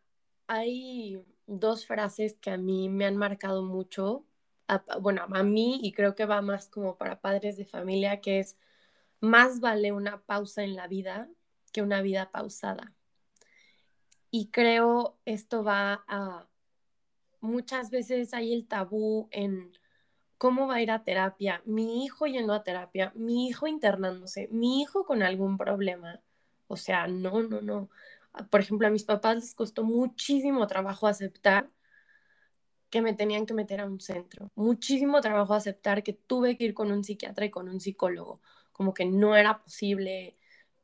hay 0.47 1.23
dos 1.47 1.85
frases 1.85 2.35
que 2.35 2.51
a 2.51 2.57
mí 2.57 2.89
me 2.89 3.05
han 3.05 3.17
marcado 3.17 3.63
mucho, 3.63 4.25
bueno, 4.99 5.25
a 5.29 5.43
mí 5.43 5.79
y 5.83 5.91
creo 5.91 6.15
que 6.15 6.25
va 6.25 6.41
más 6.41 6.69
como 6.69 6.97
para 6.97 7.19
padres 7.19 7.57
de 7.57 7.65
familia, 7.65 8.21
que 8.21 8.39
es 8.39 8.57
más 9.21 9.59
vale 9.59 9.91
una 9.91 10.21
pausa 10.23 10.63
en 10.63 10.75
la 10.75 10.87
vida 10.87 11.29
que 11.71 11.81
una 11.81 12.01
vida 12.01 12.31
pausada. 12.31 12.93
Y 14.29 14.49
creo 14.49 15.19
esto 15.25 15.63
va 15.63 16.03
a, 16.07 16.47
muchas 17.39 17.89
veces 17.91 18.33
hay 18.33 18.53
el 18.53 18.67
tabú 18.67 19.29
en 19.31 19.77
cómo 20.37 20.67
va 20.67 20.75
a 20.75 20.81
ir 20.81 20.91
a 20.91 21.03
terapia, 21.03 21.61
mi 21.65 22.03
hijo 22.03 22.25
yendo 22.25 22.53
a 22.53 22.63
terapia, 22.63 23.11
mi 23.15 23.47
hijo 23.47 23.67
internándose, 23.67 24.47
mi 24.51 24.81
hijo 24.81 25.05
con 25.05 25.21
algún 25.21 25.57
problema. 25.57 26.19
O 26.67 26.77
sea, 26.77 27.07
no, 27.07 27.43
no, 27.43 27.61
no. 27.61 27.89
Por 28.49 28.61
ejemplo, 28.61 28.87
a 28.87 28.91
mis 28.91 29.03
papás 29.03 29.35
les 29.35 29.53
costó 29.53 29.83
muchísimo 29.83 30.65
trabajo 30.67 31.07
aceptar 31.07 31.67
que 32.89 33.01
me 33.01 33.13
tenían 33.13 33.45
que 33.45 33.53
meter 33.53 33.81
a 33.81 33.85
un 33.85 33.99
centro, 33.99 34.51
muchísimo 34.55 35.21
trabajo 35.21 35.53
aceptar 35.53 36.03
que 36.03 36.13
tuve 36.13 36.57
que 36.57 36.65
ir 36.65 36.73
con 36.73 36.91
un 36.91 37.03
psiquiatra 37.03 37.45
y 37.45 37.51
con 37.51 37.69
un 37.69 37.79
psicólogo 37.79 38.41
como 38.81 38.95
que 38.95 39.05
no 39.05 39.35
era 39.35 39.61
posible 39.61 40.35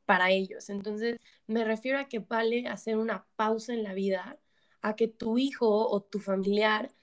para 0.04 0.30
ellos. 0.30 0.70
Entonces, 0.70 1.18
me 1.48 1.64
refiero 1.64 1.98
a 1.98 2.06
que 2.06 2.20
vale 2.20 2.68
hacer 2.68 2.96
una 2.96 3.26
pausa 3.34 3.74
en 3.74 3.82
la 3.82 3.92
vida, 3.92 4.38
a 4.82 4.94
que 4.94 5.08
tu 5.08 5.36
hijo 5.36 5.88
o 5.88 6.00
tu 6.00 6.20
familiar 6.20 6.94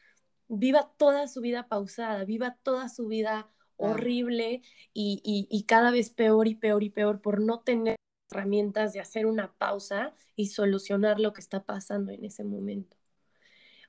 viva 0.47 0.93
toda 0.97 1.27
su 1.27 1.41
vida 1.41 1.67
pausada, 1.67 2.23
viva 2.23 2.57
toda 2.63 2.87
su 2.87 3.07
vida 3.07 3.51
horrible 3.75 4.61
y, 4.93 5.21
y, 5.51 5.63
cada 5.65 5.91
vez 5.91 6.11
peor 6.11 6.47
y 6.47 6.55
peor 6.55 6.81
y 6.81 6.89
peor 6.89 7.19
por 7.21 7.41
no 7.41 7.59
tener 7.59 7.97
herramientas 8.31 8.93
de 8.93 9.01
hacer 9.01 9.25
una 9.25 9.51
pausa 9.57 10.13
y 10.37 10.47
solucionar 10.47 11.19
lo 11.19 11.33
que 11.33 11.41
está 11.41 11.65
pasando 11.65 12.13
en 12.13 12.23
ese 12.23 12.45
momento. 12.45 12.95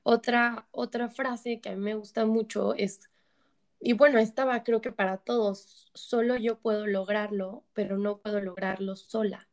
Otra, 0.02 0.66
otra 0.72 1.08
frase 1.08 1.60
que 1.60 1.68
a 1.68 1.76
mí 1.76 1.82
me 1.82 1.94
gusta 1.94 2.26
mucho 2.26 2.74
es 2.74 3.08
y 3.80 3.92
bueno, 3.92 4.18
estaba 4.18 4.62
creo 4.64 4.80
que 4.80 4.92
para 4.92 5.18
todos, 5.18 5.90
solo 5.94 6.36
yo 6.36 6.58
puedo 6.58 6.86
lograrlo, 6.86 7.64
pero 7.72 7.98
no 7.98 8.18
puedo 8.18 8.40
lograrlo 8.40 8.96
sola. 8.96 9.48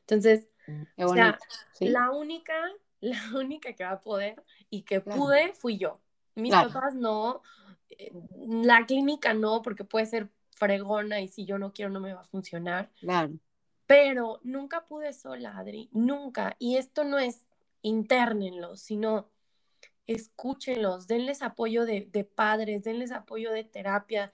Entonces, 0.00 0.48
mm, 0.66 1.02
o 1.04 1.14
sea, 1.14 1.38
la 1.80 2.10
única, 2.10 2.54
la 3.00 3.20
única 3.34 3.72
que 3.72 3.84
va 3.84 3.92
a 3.92 4.00
poder 4.00 4.42
y 4.70 4.82
que 4.82 5.00
pude 5.00 5.52
fui 5.54 5.78
yo. 5.78 6.00
Mis 6.34 6.52
papás 6.52 6.94
no, 6.94 7.42
eh, 7.88 8.12
la 8.46 8.84
clínica 8.84 9.32
no, 9.32 9.62
porque 9.62 9.84
puede 9.84 10.06
ser 10.06 10.30
fregona 10.50 11.20
y 11.20 11.28
si 11.28 11.46
yo 11.46 11.58
no 11.58 11.72
quiero 11.72 11.90
no 11.90 12.00
me 12.00 12.12
va 12.12 12.20
a 12.20 12.24
funcionar. 12.24 12.90
Claro. 13.00 13.32
Pero 13.86 14.40
nunca 14.42 14.84
pude 14.84 15.12
sola, 15.12 15.56
Adri, 15.56 15.88
nunca. 15.92 16.56
Y 16.58 16.76
esto 16.76 17.04
no 17.04 17.18
es 17.18 17.46
internenlos, 17.82 18.80
sino 18.80 19.30
escúchenlos, 20.06 21.06
denles 21.06 21.42
apoyo 21.42 21.84
de, 21.84 22.08
de 22.10 22.24
padres, 22.24 22.84
denles 22.84 23.12
apoyo 23.12 23.52
de 23.52 23.64
terapia, 23.64 24.32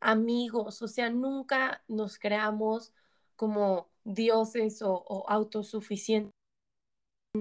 amigos, 0.00 0.82
o 0.82 0.88
sea, 0.88 1.10
nunca 1.10 1.82
nos 1.88 2.18
creamos 2.18 2.92
como 3.36 3.90
dioses 4.04 4.82
o, 4.82 5.24
autosuficientes. 5.28 6.32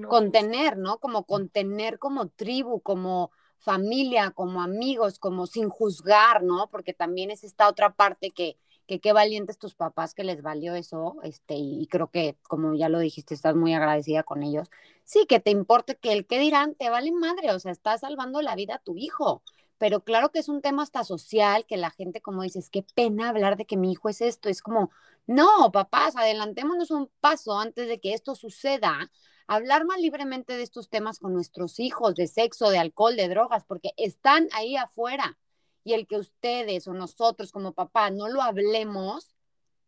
Contener, 0.07 0.77
¿no? 0.77 0.97
Como 0.97 1.25
contener 1.25 1.99
como 1.99 2.29
tribu, 2.29 2.81
como 2.81 3.31
familia, 3.59 4.31
como 4.31 4.61
amigos, 4.61 5.19
como 5.19 5.45
sin 5.45 5.69
juzgar, 5.69 6.41
¿no? 6.41 6.67
Porque 6.69 6.93
también 6.93 7.29
es 7.29 7.43
esta 7.43 7.69
otra 7.69 7.93
parte 7.93 8.31
que, 8.31 8.57
que 8.87 8.99
qué 8.99 9.13
valientes 9.13 9.57
tus 9.57 9.75
papás 9.75 10.13
que 10.13 10.23
les 10.23 10.41
valió 10.41 10.75
eso, 10.75 11.17
este, 11.23 11.55
y 11.55 11.87
creo 11.87 12.09
que, 12.11 12.37
como 12.43 12.75
ya 12.75 12.89
lo 12.89 12.99
dijiste, 12.99 13.33
estás 13.33 13.55
muy 13.55 13.73
agradecida 13.73 14.23
con 14.23 14.43
ellos. 14.43 14.69
Sí, 15.03 15.25
que 15.27 15.39
te 15.39 15.51
importe 15.51 15.95
que 15.95 16.13
el 16.13 16.25
qué 16.25 16.39
dirán, 16.39 16.75
te 16.75 16.89
vale 16.89 17.11
madre, 17.11 17.51
o 17.51 17.59
sea, 17.59 17.71
estás 17.71 18.01
salvando 18.01 18.41
la 18.41 18.55
vida 18.55 18.75
a 18.75 18.79
tu 18.79 18.97
hijo. 18.97 19.43
Pero 19.77 20.01
claro 20.03 20.31
que 20.31 20.39
es 20.39 20.49
un 20.49 20.61
tema 20.61 20.83
hasta 20.83 21.03
social, 21.03 21.65
que 21.65 21.77
la 21.77 21.91
gente, 21.91 22.21
como 22.21 22.43
dices, 22.43 22.69
qué 22.69 22.85
pena 22.95 23.29
hablar 23.29 23.57
de 23.57 23.65
que 23.65 23.77
mi 23.77 23.91
hijo 23.91 24.07
es 24.09 24.21
esto. 24.21 24.47
Es 24.49 24.61
como, 24.61 24.91
no, 25.27 25.71
papás, 25.71 26.15
adelantémonos 26.15 26.91
un 26.91 27.09
paso 27.19 27.59
antes 27.59 27.87
de 27.87 27.99
que 27.99 28.13
esto 28.13 28.35
suceda. 28.35 29.11
Hablar 29.47 29.85
más 29.85 29.99
libremente 29.99 30.55
de 30.55 30.63
estos 30.63 30.89
temas 30.89 31.19
con 31.19 31.33
nuestros 31.33 31.79
hijos, 31.79 32.15
de 32.15 32.27
sexo, 32.27 32.69
de 32.69 32.79
alcohol, 32.79 33.15
de 33.17 33.27
drogas, 33.27 33.65
porque 33.65 33.91
están 33.97 34.47
ahí 34.53 34.77
afuera 34.77 35.37
y 35.83 35.93
el 35.93 36.07
que 36.07 36.17
ustedes 36.17 36.87
o 36.87 36.93
nosotros 36.93 37.51
como 37.51 37.73
papá 37.73 38.09
no 38.09 38.27
lo 38.29 38.41
hablemos, 38.41 39.33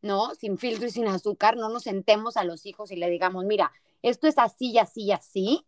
¿no? 0.02 0.36
Sin 0.36 0.58
filtro 0.58 0.88
y 0.88 0.92
sin 0.92 1.08
azúcar, 1.08 1.58
no 1.58 1.70
nos 1.70 1.84
sentemos 1.84 2.38
a 2.38 2.44
los 2.44 2.66
hijos 2.66 2.92
y 2.92 2.96
le 2.96 3.10
digamos, 3.10 3.46
mira, 3.46 3.72
esto 4.02 4.28
es 4.28 4.38
así 4.38 4.72
y 4.72 4.78
así 4.78 5.04
y 5.04 5.12
así. 5.12 5.66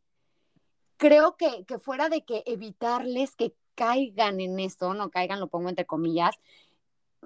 Creo 0.98 1.38
que, 1.38 1.66
que 1.66 1.80
fuera 1.80 2.10
de 2.10 2.24
que 2.24 2.44
evitarles 2.46 3.36
que 3.36 3.56
caigan 3.76 4.40
en 4.40 4.60
esto, 4.60 4.94
no 4.94 5.10
caigan, 5.12 5.40
lo 5.40 5.48
pongo 5.48 5.70
entre 5.70 5.86
comillas, 5.86 6.36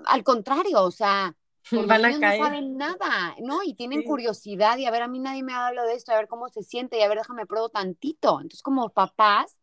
al 0.05 0.23
contrario, 0.23 0.83
o 0.83 0.91
sea, 0.91 1.35
Van 1.71 2.05
a 2.05 2.19
caer. 2.19 2.39
no 2.39 2.45
saben 2.45 2.77
nada, 2.77 3.35
¿no? 3.39 3.63
Y 3.63 3.73
tienen 3.73 4.03
curiosidad 4.03 4.77
y 4.77 4.85
a 4.85 4.91
ver, 4.91 5.03
a 5.03 5.07
mí 5.07 5.19
nadie 5.19 5.43
me 5.43 5.53
ha 5.53 5.67
hablado 5.67 5.87
de 5.87 5.95
esto, 5.95 6.11
a 6.11 6.17
ver 6.17 6.27
cómo 6.27 6.49
se 6.49 6.63
siente 6.63 6.97
y 6.97 7.01
a 7.01 7.07
ver, 7.07 7.19
déjame 7.19 7.45
pruebo 7.45 7.69
tantito. 7.69 8.41
Entonces, 8.41 8.61
como 8.61 8.89
papás, 8.89 9.57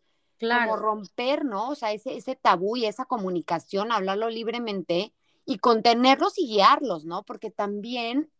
como 0.46 0.76
romper, 0.76 1.44
¿no? 1.44 1.70
O 1.70 1.74
sea, 1.74 1.92
ese, 1.92 2.16
ese 2.16 2.36
tabú 2.36 2.76
y 2.76 2.86
esa 2.86 3.04
comunicación, 3.04 3.92
hablarlo 3.92 4.30
libremente 4.30 5.12
y 5.44 5.58
contenerlos 5.58 6.38
y 6.38 6.46
guiarlos, 6.46 7.04
¿no? 7.04 7.24
Porque 7.24 7.50
también, 7.50 8.30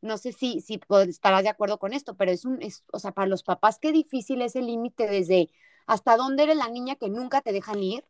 no 0.00 0.18
sé 0.18 0.32
si, 0.32 0.60
si 0.60 0.80
estarás 1.08 1.42
de 1.42 1.48
acuerdo 1.48 1.78
con 1.78 1.92
esto, 1.92 2.16
pero 2.16 2.30
es 2.32 2.44
un, 2.44 2.60
es, 2.62 2.84
o 2.92 2.98
sea, 2.98 3.12
para 3.12 3.28
los 3.28 3.42
papás 3.42 3.78
qué 3.78 3.92
difícil 3.92 4.42
es 4.42 4.56
el 4.56 4.66
límite 4.66 5.06
desde 5.06 5.50
hasta 5.86 6.16
dónde 6.16 6.44
eres 6.44 6.56
la 6.56 6.68
niña 6.68 6.96
que 6.96 7.08
nunca 7.08 7.40
te 7.42 7.52
dejan 7.52 7.82
ir 7.82 8.04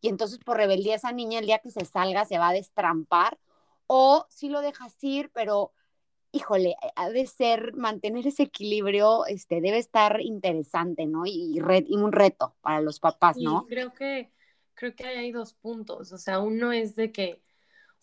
y 0.00 0.08
entonces 0.08 0.38
por 0.38 0.56
rebeldía 0.56 0.96
esa 0.96 1.12
niña 1.12 1.38
el 1.38 1.46
día 1.46 1.58
que 1.60 1.70
se 1.70 1.84
salga 1.84 2.24
se 2.24 2.38
va 2.38 2.48
a 2.48 2.52
destrampar 2.52 3.38
o 3.86 4.26
si 4.28 4.48
lo 4.48 4.60
dejas 4.60 4.96
ir, 5.02 5.30
pero 5.32 5.72
híjole, 6.32 6.76
ha 6.96 7.10
de 7.10 7.26
ser, 7.26 7.74
mantener 7.74 8.26
ese 8.26 8.44
equilibrio, 8.44 9.26
este, 9.26 9.60
debe 9.60 9.78
estar 9.78 10.20
interesante, 10.20 11.06
¿no? 11.06 11.26
Y, 11.26 11.58
y 11.58 11.96
un 11.96 12.12
reto 12.12 12.54
para 12.60 12.80
los 12.80 13.00
papás, 13.00 13.36
¿no? 13.38 13.66
creo 13.66 13.92
que, 13.92 14.30
creo 14.74 14.94
que 14.94 15.04
hay 15.04 15.32
dos 15.32 15.54
puntos, 15.54 16.12
o 16.12 16.18
sea, 16.18 16.38
uno 16.40 16.72
es 16.72 16.94
de 16.96 17.12
que 17.12 17.42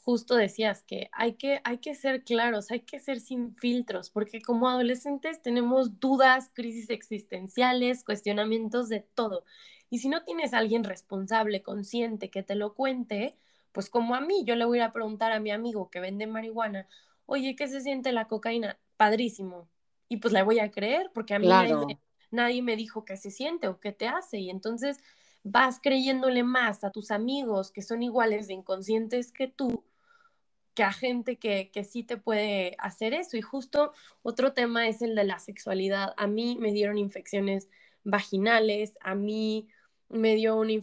justo 0.08 0.36
decías 0.36 0.84
que 0.84 1.10
hay 1.12 1.34
que, 1.34 1.60
hay 1.66 1.80
que 1.80 1.94
ser 1.94 2.24
claros, 2.24 2.72
hay 2.72 2.80
que 2.80 2.98
ser 2.98 3.20
sin 3.20 3.54
filtros, 3.56 4.10
porque 4.10 4.42
como 4.42 4.70
adolescentes 4.70 5.42
tenemos 5.42 6.00
dudas, 6.00 6.50
crisis 6.54 6.90
existenciales, 6.90 8.06
cuestionamientos 8.06 8.88
de 8.88 9.02
todo. 9.02 9.44
Y 9.90 10.00
si 10.00 10.08
no 10.08 10.24
tienes 10.24 10.54
a 10.54 10.60
alguien 10.60 10.86
responsable, 10.86 11.62
consciente, 11.62 12.30
que 12.30 12.42
te 12.42 12.56
lo 12.56 12.74
cuente, 12.74 13.36
pues 13.74 13.90
como 13.90 14.16
a 14.16 14.22
mí, 14.22 14.44
yo 14.46 14.56
le 14.56 14.64
voy 14.64 14.80
a 14.80 14.94
preguntar 14.94 15.34
a 15.34 15.42
mi 15.42 15.52
amigo 15.52 15.90
que 15.90 16.00
vende 16.00 16.26
marihuana, 16.26 16.88
oye, 17.28 17.56
¿qué 17.56 17.68
se 17.68 17.82
siente 17.82 18.12
la 18.12 18.28
cocaína? 18.28 18.80
Padrísimo. 18.98 19.70
Y 20.10 20.18
pues 20.18 20.34
le 20.34 20.42
voy 20.42 20.60
a 20.60 20.72
creer 20.72 21.12
porque 21.14 21.36
a 21.36 21.40
mí 21.40 21.48
nadie, 21.48 22.62
me, 22.62 22.76
dijo 22.76 23.06
qué 23.06 23.16
se 23.18 23.30
siente 23.30 23.68
o 23.68 23.80
qué 23.80 23.92
te 23.92 24.08
hace. 24.08 24.40
Y 24.40 24.50
entonces 24.50 24.98
vas 25.44 25.80
creyéndole 25.82 26.44
más 26.44 26.84
a 26.84 26.92
tus 26.92 27.12
amigos 27.12 27.72
que 27.72 27.84
son 27.84 28.02
iguales 28.02 28.48
de 28.48 28.56
inconscientes 28.56 29.32
que 29.32 29.48
tú 29.48 29.84
que 30.74 30.84
a 30.84 30.94
gente 30.94 31.38
que, 31.38 31.72
que 31.72 31.84
sí 31.84 32.04
te 32.04 32.18
puede 32.18 32.76
hacer 32.78 33.14
eso. 33.14 33.36
Y 33.36 33.42
justo 33.42 33.94
otro 34.22 34.54
tema 34.54 34.88
es 34.88 35.02
el 35.02 35.16
de 35.16 35.24
la 35.24 35.40
sexualidad. 35.40 36.14
A 36.18 36.28
mí 36.28 36.58
me 36.60 36.72
dieron 36.72 36.98
infecciones 36.98 37.68
vaginales, 38.04 38.98
a 39.02 39.16
mí 39.16 39.68
me 40.10 40.36
dio 40.36 40.56
una, 40.56 40.74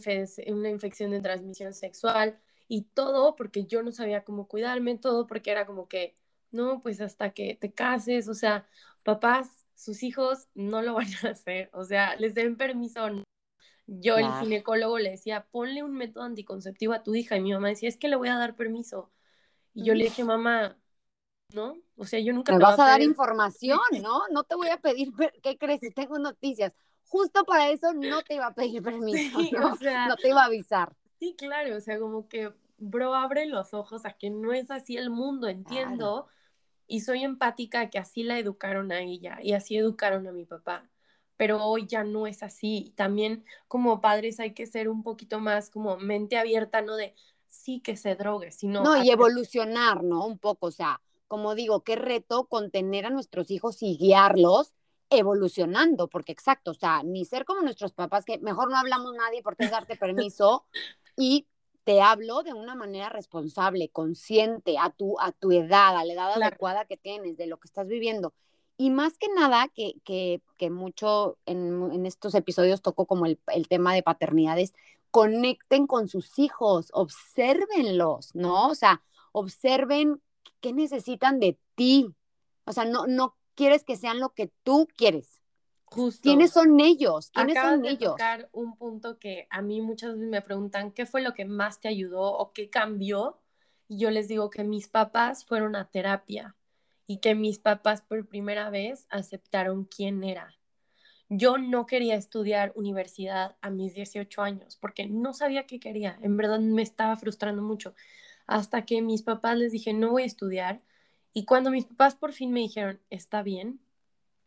una 0.47 0.69
infección 0.69 1.11
de 1.11 1.21
transmisión 1.21 1.73
sexual 1.73 2.37
y 2.67 2.83
todo 2.83 3.35
porque 3.35 3.65
yo 3.65 3.83
no 3.83 3.91
sabía 3.91 4.23
cómo 4.23 4.47
cuidarme, 4.47 4.97
todo 4.97 5.27
porque 5.27 5.51
era 5.51 5.65
como 5.65 5.87
que 5.87 6.15
no, 6.55 6.81
pues 6.81 7.01
hasta 7.01 7.31
que 7.31 7.55
te 7.59 7.73
cases, 7.73 8.27
o 8.27 8.33
sea, 8.33 8.67
papás, 9.03 9.65
sus 9.75 10.01
hijos 10.03 10.47
no 10.55 10.81
lo 10.81 10.93
van 10.95 11.07
a 11.23 11.29
hacer, 11.29 11.69
o 11.73 11.83
sea, 11.83 12.15
les 12.15 12.33
den 12.33 12.57
permiso. 12.57 13.07
Yo, 13.87 14.17
el 14.17 14.31
ginecólogo, 14.39 14.97
le 14.97 15.11
decía, 15.11 15.45
ponle 15.51 15.83
un 15.83 15.93
método 15.93 16.23
anticonceptivo 16.23 16.93
a 16.93 17.03
tu 17.03 17.13
hija, 17.13 17.37
y 17.37 17.41
mi 17.41 17.53
mamá 17.53 17.67
decía, 17.67 17.87
es 17.87 17.97
que 17.97 18.07
le 18.07 18.15
voy 18.15 18.29
a 18.29 18.37
dar 18.37 18.55
permiso. 18.55 19.11
Y 19.75 19.83
yo 19.83 19.93
le 19.93 20.05
dije, 20.05 20.23
mamá, 20.23 20.75
¿no? 21.53 21.77
O 21.95 22.05
sea, 22.05 22.19
yo 22.19 22.33
nunca... 22.33 22.53
Me 22.53 22.63
vas 22.63 22.79
a, 22.79 22.85
dar 22.87 23.01
información, 23.03 23.77
¿no? 24.01 24.23
No 24.31 24.43
te 24.43 24.55
voy 24.55 24.69
a 24.69 24.77
pedir, 24.77 25.11
¿qué 25.43 25.57
crees? 25.59 25.81
Tengo 25.93 26.17
noticias. 26.17 26.73
Justo 27.03 27.43
para 27.43 27.69
eso 27.69 27.93
no 27.93 28.23
te 28.23 28.35
iba 28.35 28.47
a 28.47 28.55
pedir 28.55 28.81
permiso, 28.83 29.39
¿no? 29.51 29.73
O 29.73 29.75
sea, 29.75 30.07
no 30.07 30.15
te 30.15 30.29
iba 30.29 30.41
a 30.41 30.45
avisar. 30.45 30.95
Sí, 31.19 31.35
claro, 31.37 31.75
o 31.77 31.79
sea, 31.79 31.99
como 31.99 32.27
que, 32.27 32.51
bro, 32.77 33.13
abre 33.13 33.45
los 33.45 33.75
ojos 33.75 34.05
a 34.05 34.13
que 34.13 34.31
no 34.31 34.51
es 34.51 34.71
así 34.71 34.97
el 34.97 35.11
mundo, 35.11 35.47
entiendo 35.47 36.27
y 36.87 37.01
soy 37.01 37.23
empática 37.23 37.89
que 37.89 37.99
así 37.99 38.23
la 38.23 38.39
educaron 38.39 38.91
a 38.91 39.01
ella 39.01 39.39
y 39.41 39.53
así 39.53 39.77
educaron 39.77 40.27
a 40.27 40.31
mi 40.31 40.45
papá. 40.45 40.89
Pero 41.37 41.63
hoy 41.65 41.85
ya 41.85 42.03
no 42.03 42.27
es 42.27 42.43
así. 42.43 42.93
También 42.95 43.43
como 43.67 43.99
padres 43.99 44.39
hay 44.39 44.53
que 44.53 44.65
ser 44.65 44.87
un 44.87 45.03
poquito 45.03 45.39
más 45.39 45.69
como 45.69 45.97
mente 45.97 46.37
abierta, 46.37 46.81
no 46.81 46.95
de 46.95 47.13
sí 47.49 47.81
que 47.81 47.97
se 47.97 48.15
drogue, 48.15 48.51
sino... 48.51 48.83
No, 48.83 49.03
y 49.03 49.09
evolucionar, 49.09 50.03
¿no? 50.03 50.25
Un 50.25 50.37
poco, 50.37 50.67
o 50.67 50.71
sea, 50.71 51.01
como 51.27 51.55
digo, 51.55 51.83
qué 51.83 51.95
reto 51.95 52.45
contener 52.45 53.05
a 53.05 53.09
nuestros 53.09 53.51
hijos 53.51 53.81
y 53.81 53.97
guiarlos 53.97 54.75
evolucionando, 55.09 56.07
porque 56.07 56.31
exacto, 56.31 56.71
o 56.71 56.73
sea, 56.73 57.03
ni 57.03 57.25
ser 57.25 57.45
como 57.45 57.61
nuestros 57.61 57.93
papás, 57.93 58.25
que 58.25 58.39
mejor 58.39 58.69
no 58.69 58.77
hablamos 58.77 59.13
nadie 59.13 59.41
porque 59.43 59.65
es 59.65 59.71
darte 59.71 59.95
permiso, 60.31 60.65
y 61.17 61.47
te 61.85 62.01
hablo 62.01 62.43
de 62.43 62.51
una 62.51 62.75
manera 62.75 63.09
responsable, 63.09 63.89
consciente, 63.89 64.77
a 64.77 64.89
tu, 64.89 65.19
a 65.19 65.31
tu 65.31 65.51
edad, 65.51 65.95
a 65.95 66.03
la 66.03 66.13
edad 66.13 66.33
adecuada 66.33 66.85
que 66.85 66.97
tienes, 66.97 67.37
de 67.37 67.45
lo 67.45 67.57
que 67.57 67.67
estás 67.67 67.87
viviendo. 67.87 68.33
Y 68.75 68.89
más 68.89 69.17
que 69.17 69.27
nada, 69.29 69.69
que, 69.69 69.93
que, 70.03 70.41
que 70.57 70.69
mucho 70.71 71.37
en, 71.45 71.91
en, 71.93 72.05
estos 72.05 72.35
episodios 72.35 72.81
toco 72.81 73.05
como 73.05 73.27
el, 73.27 73.39
el, 73.53 73.67
tema 73.67 73.93
de 73.93 74.03
paternidades, 74.03 74.73
conecten 75.11 75.87
con 75.87 76.09
sus 76.09 76.39
hijos, 76.39 76.89
obsérvenlos, 76.91 78.35
¿no? 78.35 78.67
O 78.69 78.75
sea, 78.75 79.01
observen 79.31 80.21
qué 80.61 80.73
necesitan 80.73 81.39
de 81.39 81.57
ti. 81.75 82.13
O 82.65 82.73
sea, 82.73 82.85
no, 82.85 83.05
no 83.05 83.35
quieres 83.53 83.83
que 83.83 83.95
sean 83.95 84.19
lo 84.19 84.33
que 84.33 84.51
tú 84.63 84.87
quieres. 84.97 85.39
¿Quiénes 86.21 86.51
son 86.51 86.79
ellos? 86.79 87.31
¿Quiénes 87.31 87.55
son 87.59 87.81
de 87.81 87.89
ellos? 87.89 88.11
tocar 88.11 88.49
un 88.51 88.75
punto 88.75 89.17
que 89.17 89.47
a 89.49 89.61
mí 89.61 89.81
muchas 89.81 90.13
veces 90.13 90.29
me 90.29 90.41
preguntan, 90.41 90.91
¿qué 90.91 91.05
fue 91.05 91.21
lo 91.21 91.33
que 91.33 91.45
más 91.45 91.79
te 91.79 91.87
ayudó 91.87 92.37
o 92.37 92.51
qué 92.51 92.69
cambió? 92.69 93.39
Y 93.87 93.99
yo 93.99 94.09
les 94.09 94.27
digo 94.27 94.49
que 94.49 94.63
mis 94.63 94.87
papás 94.87 95.45
fueron 95.45 95.75
a 95.75 95.89
terapia 95.89 96.55
y 97.07 97.17
que 97.17 97.35
mis 97.35 97.59
papás 97.59 98.01
por 98.01 98.27
primera 98.27 98.69
vez 98.69 99.05
aceptaron 99.09 99.85
quién 99.85 100.23
era. 100.23 100.55
Yo 101.29 101.57
no 101.57 101.85
quería 101.85 102.15
estudiar 102.15 102.71
universidad 102.75 103.57
a 103.61 103.69
mis 103.69 103.93
18 103.93 104.41
años 104.41 104.77
porque 104.79 105.07
no 105.07 105.33
sabía 105.33 105.65
qué 105.65 105.79
quería. 105.79 106.17
En 106.21 106.37
verdad 106.37 106.59
me 106.59 106.81
estaba 106.81 107.15
frustrando 107.15 107.61
mucho. 107.61 107.95
Hasta 108.47 108.85
que 108.85 109.01
mis 109.01 109.23
papás 109.23 109.57
les 109.57 109.71
dije, 109.71 109.93
no 109.93 110.11
voy 110.11 110.23
a 110.23 110.27
estudiar. 110.27 110.81
Y 111.33 111.45
cuando 111.45 111.71
mis 111.71 111.85
papás 111.85 112.15
por 112.15 112.31
fin 112.31 112.51
me 112.51 112.59
dijeron, 112.61 112.99
está 113.09 113.41
bien, 113.41 113.79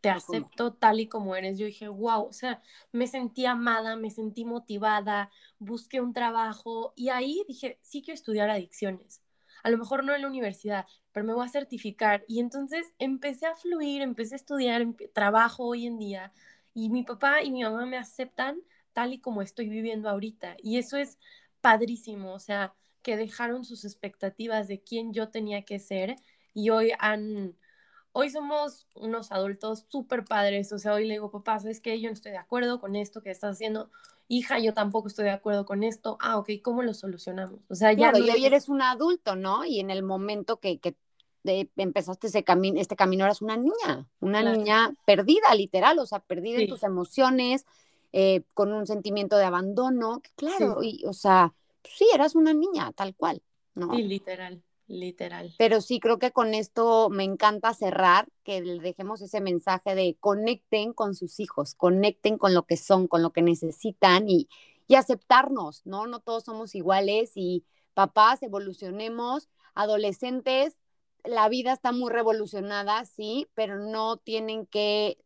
te 0.01 0.09
acepto 0.09 0.73
tal 0.73 0.99
y 0.99 1.07
como 1.07 1.35
eres. 1.35 1.57
Yo 1.57 1.65
dije, 1.65 1.87
wow, 1.87 2.23
o 2.23 2.33
sea, 2.33 2.61
me 2.91 3.07
sentí 3.07 3.45
amada, 3.45 3.95
me 3.95 4.11
sentí 4.11 4.45
motivada, 4.45 5.29
busqué 5.59 6.01
un 6.01 6.13
trabajo 6.13 6.93
y 6.95 7.09
ahí 7.09 7.43
dije, 7.47 7.79
sí 7.81 8.01
quiero 8.01 8.15
estudiar 8.15 8.49
adicciones. 8.49 9.21
A 9.63 9.69
lo 9.69 9.77
mejor 9.77 10.03
no 10.03 10.15
en 10.15 10.21
la 10.21 10.27
universidad, 10.27 10.85
pero 11.11 11.25
me 11.25 11.33
voy 11.33 11.45
a 11.45 11.49
certificar. 11.49 12.23
Y 12.27 12.39
entonces 12.39 12.93
empecé 12.97 13.45
a 13.45 13.55
fluir, 13.55 14.01
empecé 14.01 14.35
a 14.35 14.37
estudiar, 14.37 14.85
trabajo 15.13 15.65
hoy 15.65 15.85
en 15.85 15.97
día 15.97 16.31
y 16.73 16.89
mi 16.89 17.03
papá 17.03 17.43
y 17.43 17.51
mi 17.51 17.63
mamá 17.63 17.85
me 17.85 17.97
aceptan 17.97 18.61
tal 18.93 19.13
y 19.13 19.19
como 19.19 19.41
estoy 19.41 19.69
viviendo 19.69 20.09
ahorita. 20.09 20.55
Y 20.63 20.77
eso 20.77 20.97
es 20.97 21.17
padrísimo, 21.61 22.33
o 22.33 22.39
sea, 22.39 22.73
que 23.01 23.17
dejaron 23.17 23.65
sus 23.65 23.85
expectativas 23.85 24.67
de 24.67 24.81
quién 24.81 25.13
yo 25.13 25.29
tenía 25.29 25.63
que 25.63 25.79
ser 25.79 26.15
y 26.53 26.69
hoy 26.69 26.91
han 26.99 27.55
hoy 28.11 28.29
somos 28.29 28.87
unos 28.95 29.31
adultos 29.31 29.85
súper 29.87 30.25
padres, 30.25 30.71
o 30.73 30.79
sea, 30.79 30.93
hoy 30.93 31.05
le 31.05 31.15
digo, 31.15 31.31
papá, 31.31 31.59
¿sabes 31.59 31.81
qué? 31.81 31.99
Yo 31.99 32.09
no 32.09 32.13
estoy 32.13 32.31
de 32.31 32.37
acuerdo 32.37 32.79
con 32.79 32.95
esto 32.95 33.21
que 33.21 33.31
estás 33.31 33.53
haciendo. 33.53 33.89
Hija, 34.27 34.59
yo 34.59 34.73
tampoco 34.73 35.07
estoy 35.07 35.25
de 35.25 35.31
acuerdo 35.31 35.65
con 35.65 35.83
esto. 35.83 36.17
Ah, 36.19 36.37
ok, 36.37 36.49
¿cómo 36.63 36.83
lo 36.83 36.93
solucionamos? 36.93 37.59
O 37.67 37.75
sea, 37.75 37.93
ya... 37.93 38.11
Claro, 38.11 38.25
y 38.25 38.29
hoy 38.29 38.45
eres 38.45 38.69
un 38.69 38.81
adulto, 38.81 39.35
¿no? 39.35 39.65
Y 39.65 39.79
en 39.79 39.89
el 39.89 40.03
momento 40.03 40.57
que, 40.57 40.79
que 40.79 40.95
empezaste 41.77 42.27
ese 42.27 42.43
camino, 42.43 42.79
este 42.79 42.95
camino 42.95 43.25
eras 43.25 43.41
una 43.41 43.57
niña, 43.57 44.07
una 44.19 44.43
niña 44.43 44.91
perdida, 45.05 45.55
literal, 45.55 45.97
o 45.99 46.05
sea, 46.05 46.19
perdida 46.19 46.59
en 46.59 46.67
tus 46.67 46.83
emociones, 46.83 47.65
eh, 48.11 48.43
con 48.53 48.71
un 48.71 48.85
sentimiento 48.85 49.37
de 49.37 49.45
abandono, 49.45 50.21
claro, 50.35 50.83
y, 50.83 51.03
o 51.05 51.13
sea, 51.13 51.53
pues 51.81 51.95
sí, 51.97 52.07
eras 52.13 52.35
una 52.35 52.53
niña, 52.53 52.91
tal 52.91 53.15
cual, 53.15 53.41
¿no? 53.75 53.95
Sí, 53.95 54.03
literal 54.03 54.61
literal. 54.89 55.53
Pero 55.57 55.79
sí, 55.79 55.99
creo 55.99 56.19
que 56.19 56.31
con 56.31 56.53
esto 56.53 57.09
me 57.09 57.23
encanta 57.23 57.73
cerrar, 57.73 58.27
que 58.43 58.61
dejemos 58.61 59.21
ese 59.21 59.39
mensaje 59.39 59.95
de 59.95 60.17
conecten 60.19 60.91
con 60.91 61.15
sus 61.15 61.39
hijos, 61.39 61.75
conecten 61.75 62.37
con 62.37 62.53
lo 62.53 62.63
que 62.63 62.75
son, 62.75 63.07
con 63.07 63.21
lo 63.21 63.31
que 63.31 63.41
necesitan 63.41 64.27
y, 64.27 64.49
y 64.87 64.95
aceptarnos, 64.95 65.85
¿no? 65.85 66.07
No 66.07 66.19
todos 66.19 66.43
somos 66.43 66.75
iguales 66.75 67.31
y 67.35 67.63
papás, 67.93 68.43
evolucionemos, 68.43 69.47
adolescentes, 69.75 70.75
la 71.23 71.49
vida 71.49 71.73
está 71.73 71.91
muy 71.91 72.11
revolucionada, 72.11 73.05
sí, 73.05 73.47
pero 73.53 73.77
no 73.77 74.17
tienen 74.17 74.65
que 74.65 75.17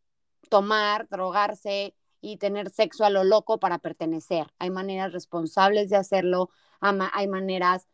tomar, 0.48 1.08
drogarse 1.08 1.94
y 2.20 2.36
tener 2.38 2.70
sexo 2.70 3.04
a 3.04 3.10
lo 3.10 3.24
loco 3.24 3.58
para 3.58 3.78
pertenecer. 3.78 4.46
Hay 4.58 4.70
maneras 4.70 5.12
responsables 5.12 5.90
de 5.90 5.96
hacerlo, 5.96 6.50
hay 6.80 7.28
maneras 7.28 7.86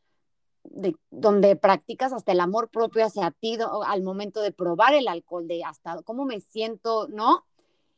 de, 0.65 0.97
donde 1.11 1.57
practicas 1.57 2.13
hasta 2.13 2.33
el 2.33 2.41
amor 2.41 2.69
propio 2.69 3.05
hacia 3.05 3.31
ti 3.31 3.59
al 3.87 4.03
momento 4.03 4.41
de 4.43 4.53
probar 4.53 4.95
el 4.95 5.09
alcohol, 5.09 5.47
de 5.49 5.65
hasta 5.65 6.03
cómo 6.03 6.25
me 6.25 6.41
siento, 6.41 7.09
¿no? 7.09 7.45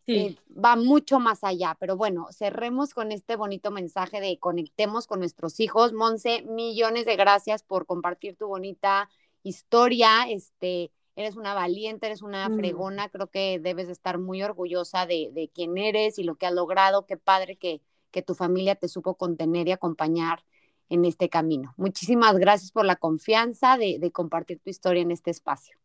Sí. 0.07 0.17
Eh, 0.17 0.37
va 0.53 0.75
mucho 0.75 1.21
más 1.21 1.45
allá, 1.45 1.77
pero 1.79 1.97
bueno, 1.97 2.27
cerremos 2.33 2.93
con 2.93 3.13
este 3.13 3.37
bonito 3.37 3.71
mensaje 3.71 4.21
de 4.21 4.39
conectemos 4.39 5.07
con 5.07 5.21
nuestros 5.21 5.61
hijos. 5.61 5.93
Monse, 5.93 6.43
millones 6.43 7.07
de 7.07 7.15
gracias 7.15 7.63
por 7.63 7.87
compartir 7.87 8.37
tu 8.37 8.49
bonita 8.49 9.09
historia, 9.45 10.25
este, 10.29 10.91
eres 11.15 11.37
una 11.37 11.55
valiente, 11.55 12.07
eres 12.07 12.23
una 12.23 12.49
mm. 12.49 12.57
fregona, 12.57 13.09
creo 13.11 13.29
que 13.29 13.61
debes 13.61 13.89
estar 13.89 14.19
muy 14.19 14.43
orgullosa 14.43 15.07
de, 15.07 15.31
de 15.33 15.49
quién 15.49 15.79
eres 15.79 16.19
y 16.19 16.25
lo 16.25 16.35
que 16.35 16.47
has 16.47 16.53
logrado, 16.53 17.07
qué 17.07 17.17
padre 17.17 17.57
que, 17.57 17.81
que 18.11 18.23
tu 18.23 18.35
familia 18.35 18.75
te 18.75 18.89
supo 18.89 19.15
contener 19.15 19.69
y 19.69 19.73
acompañar 19.73 20.45
en 20.93 21.07
este 21.07 21.31
camino. 21.31 21.73
Muchísimas 21.79 22.37
gracias 22.37 22.71
por 22.71 22.85
la 22.85 22.97
confianza 22.97 23.79
de, 23.79 24.13
compartir 24.13 24.61
tu 24.61 24.69
historia 24.69 25.03
en 25.03 25.11
este 25.11 25.31
espacio. 25.31 25.77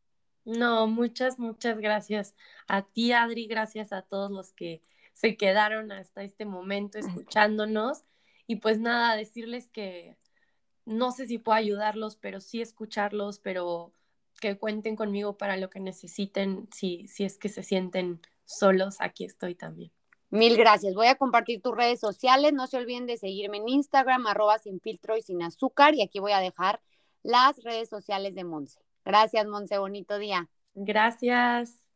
No, 0.43 0.87
muchas, 0.87 1.39
muchas 1.39 1.79
gracias 1.79 2.35
a 2.67 2.81
ti, 2.81 3.13
Adri, 3.13 3.47
gracias 3.47 3.93
a 3.93 4.01
todos 4.01 4.29
los 4.31 4.51
que 4.51 4.83
se 5.13 5.37
quedaron 5.37 5.91
hasta 5.93 6.23
este 6.23 6.45
momento 6.45 6.99
escuchándonos. 6.99 8.03
Y 8.47 8.57
pues 8.57 8.79
nada, 8.79 9.15
decirles 9.15 9.69
que 9.69 10.17
no 10.85 11.11
sé 11.11 11.25
si 11.27 11.37
puedo 11.37 11.57
ayudarlos, 11.57 12.17
pero 12.17 12.41
sí 12.41 12.61
escucharlos, 12.61 13.39
pero 13.39 13.93
que 14.41 14.57
cuenten 14.57 14.97
conmigo 14.97 15.37
para 15.37 15.55
lo 15.55 15.69
que 15.69 15.79
necesiten, 15.79 16.67
si, 16.73 17.07
si 17.07 17.23
es 17.23 17.37
que 17.37 17.49
se 17.49 17.63
sienten 17.63 18.21
solos, 18.45 18.97
aquí 18.99 19.23
estoy 19.23 19.55
también. 19.55 19.91
Mil 20.29 20.57
gracias. 20.57 20.93
Voy 20.93 21.07
a 21.07 21.15
compartir 21.15 21.61
tus 21.61 21.75
redes 21.75 21.99
sociales. 21.99 22.53
No 22.53 22.67
se 22.67 22.77
olviden 22.77 23.05
de 23.05 23.17
seguirme 23.17 23.57
en 23.57 23.69
Instagram, 23.69 24.27
arroba 24.27 24.59
sin 24.59 24.79
filtro 24.81 25.15
y 25.15 25.21
sin 25.21 25.41
azúcar. 25.41 25.95
Y 25.95 26.01
aquí 26.01 26.19
voy 26.19 26.33
a 26.33 26.39
dejar 26.39 26.81
las 27.23 27.63
redes 27.63 27.89
sociales 27.89 28.35
de 28.35 28.43
Monse. 28.43 28.79
Gracias, 29.05 29.45
Monse. 29.47 29.77
Bonito 29.77 30.17
día. 30.17 30.49
Gracias. 30.73 31.86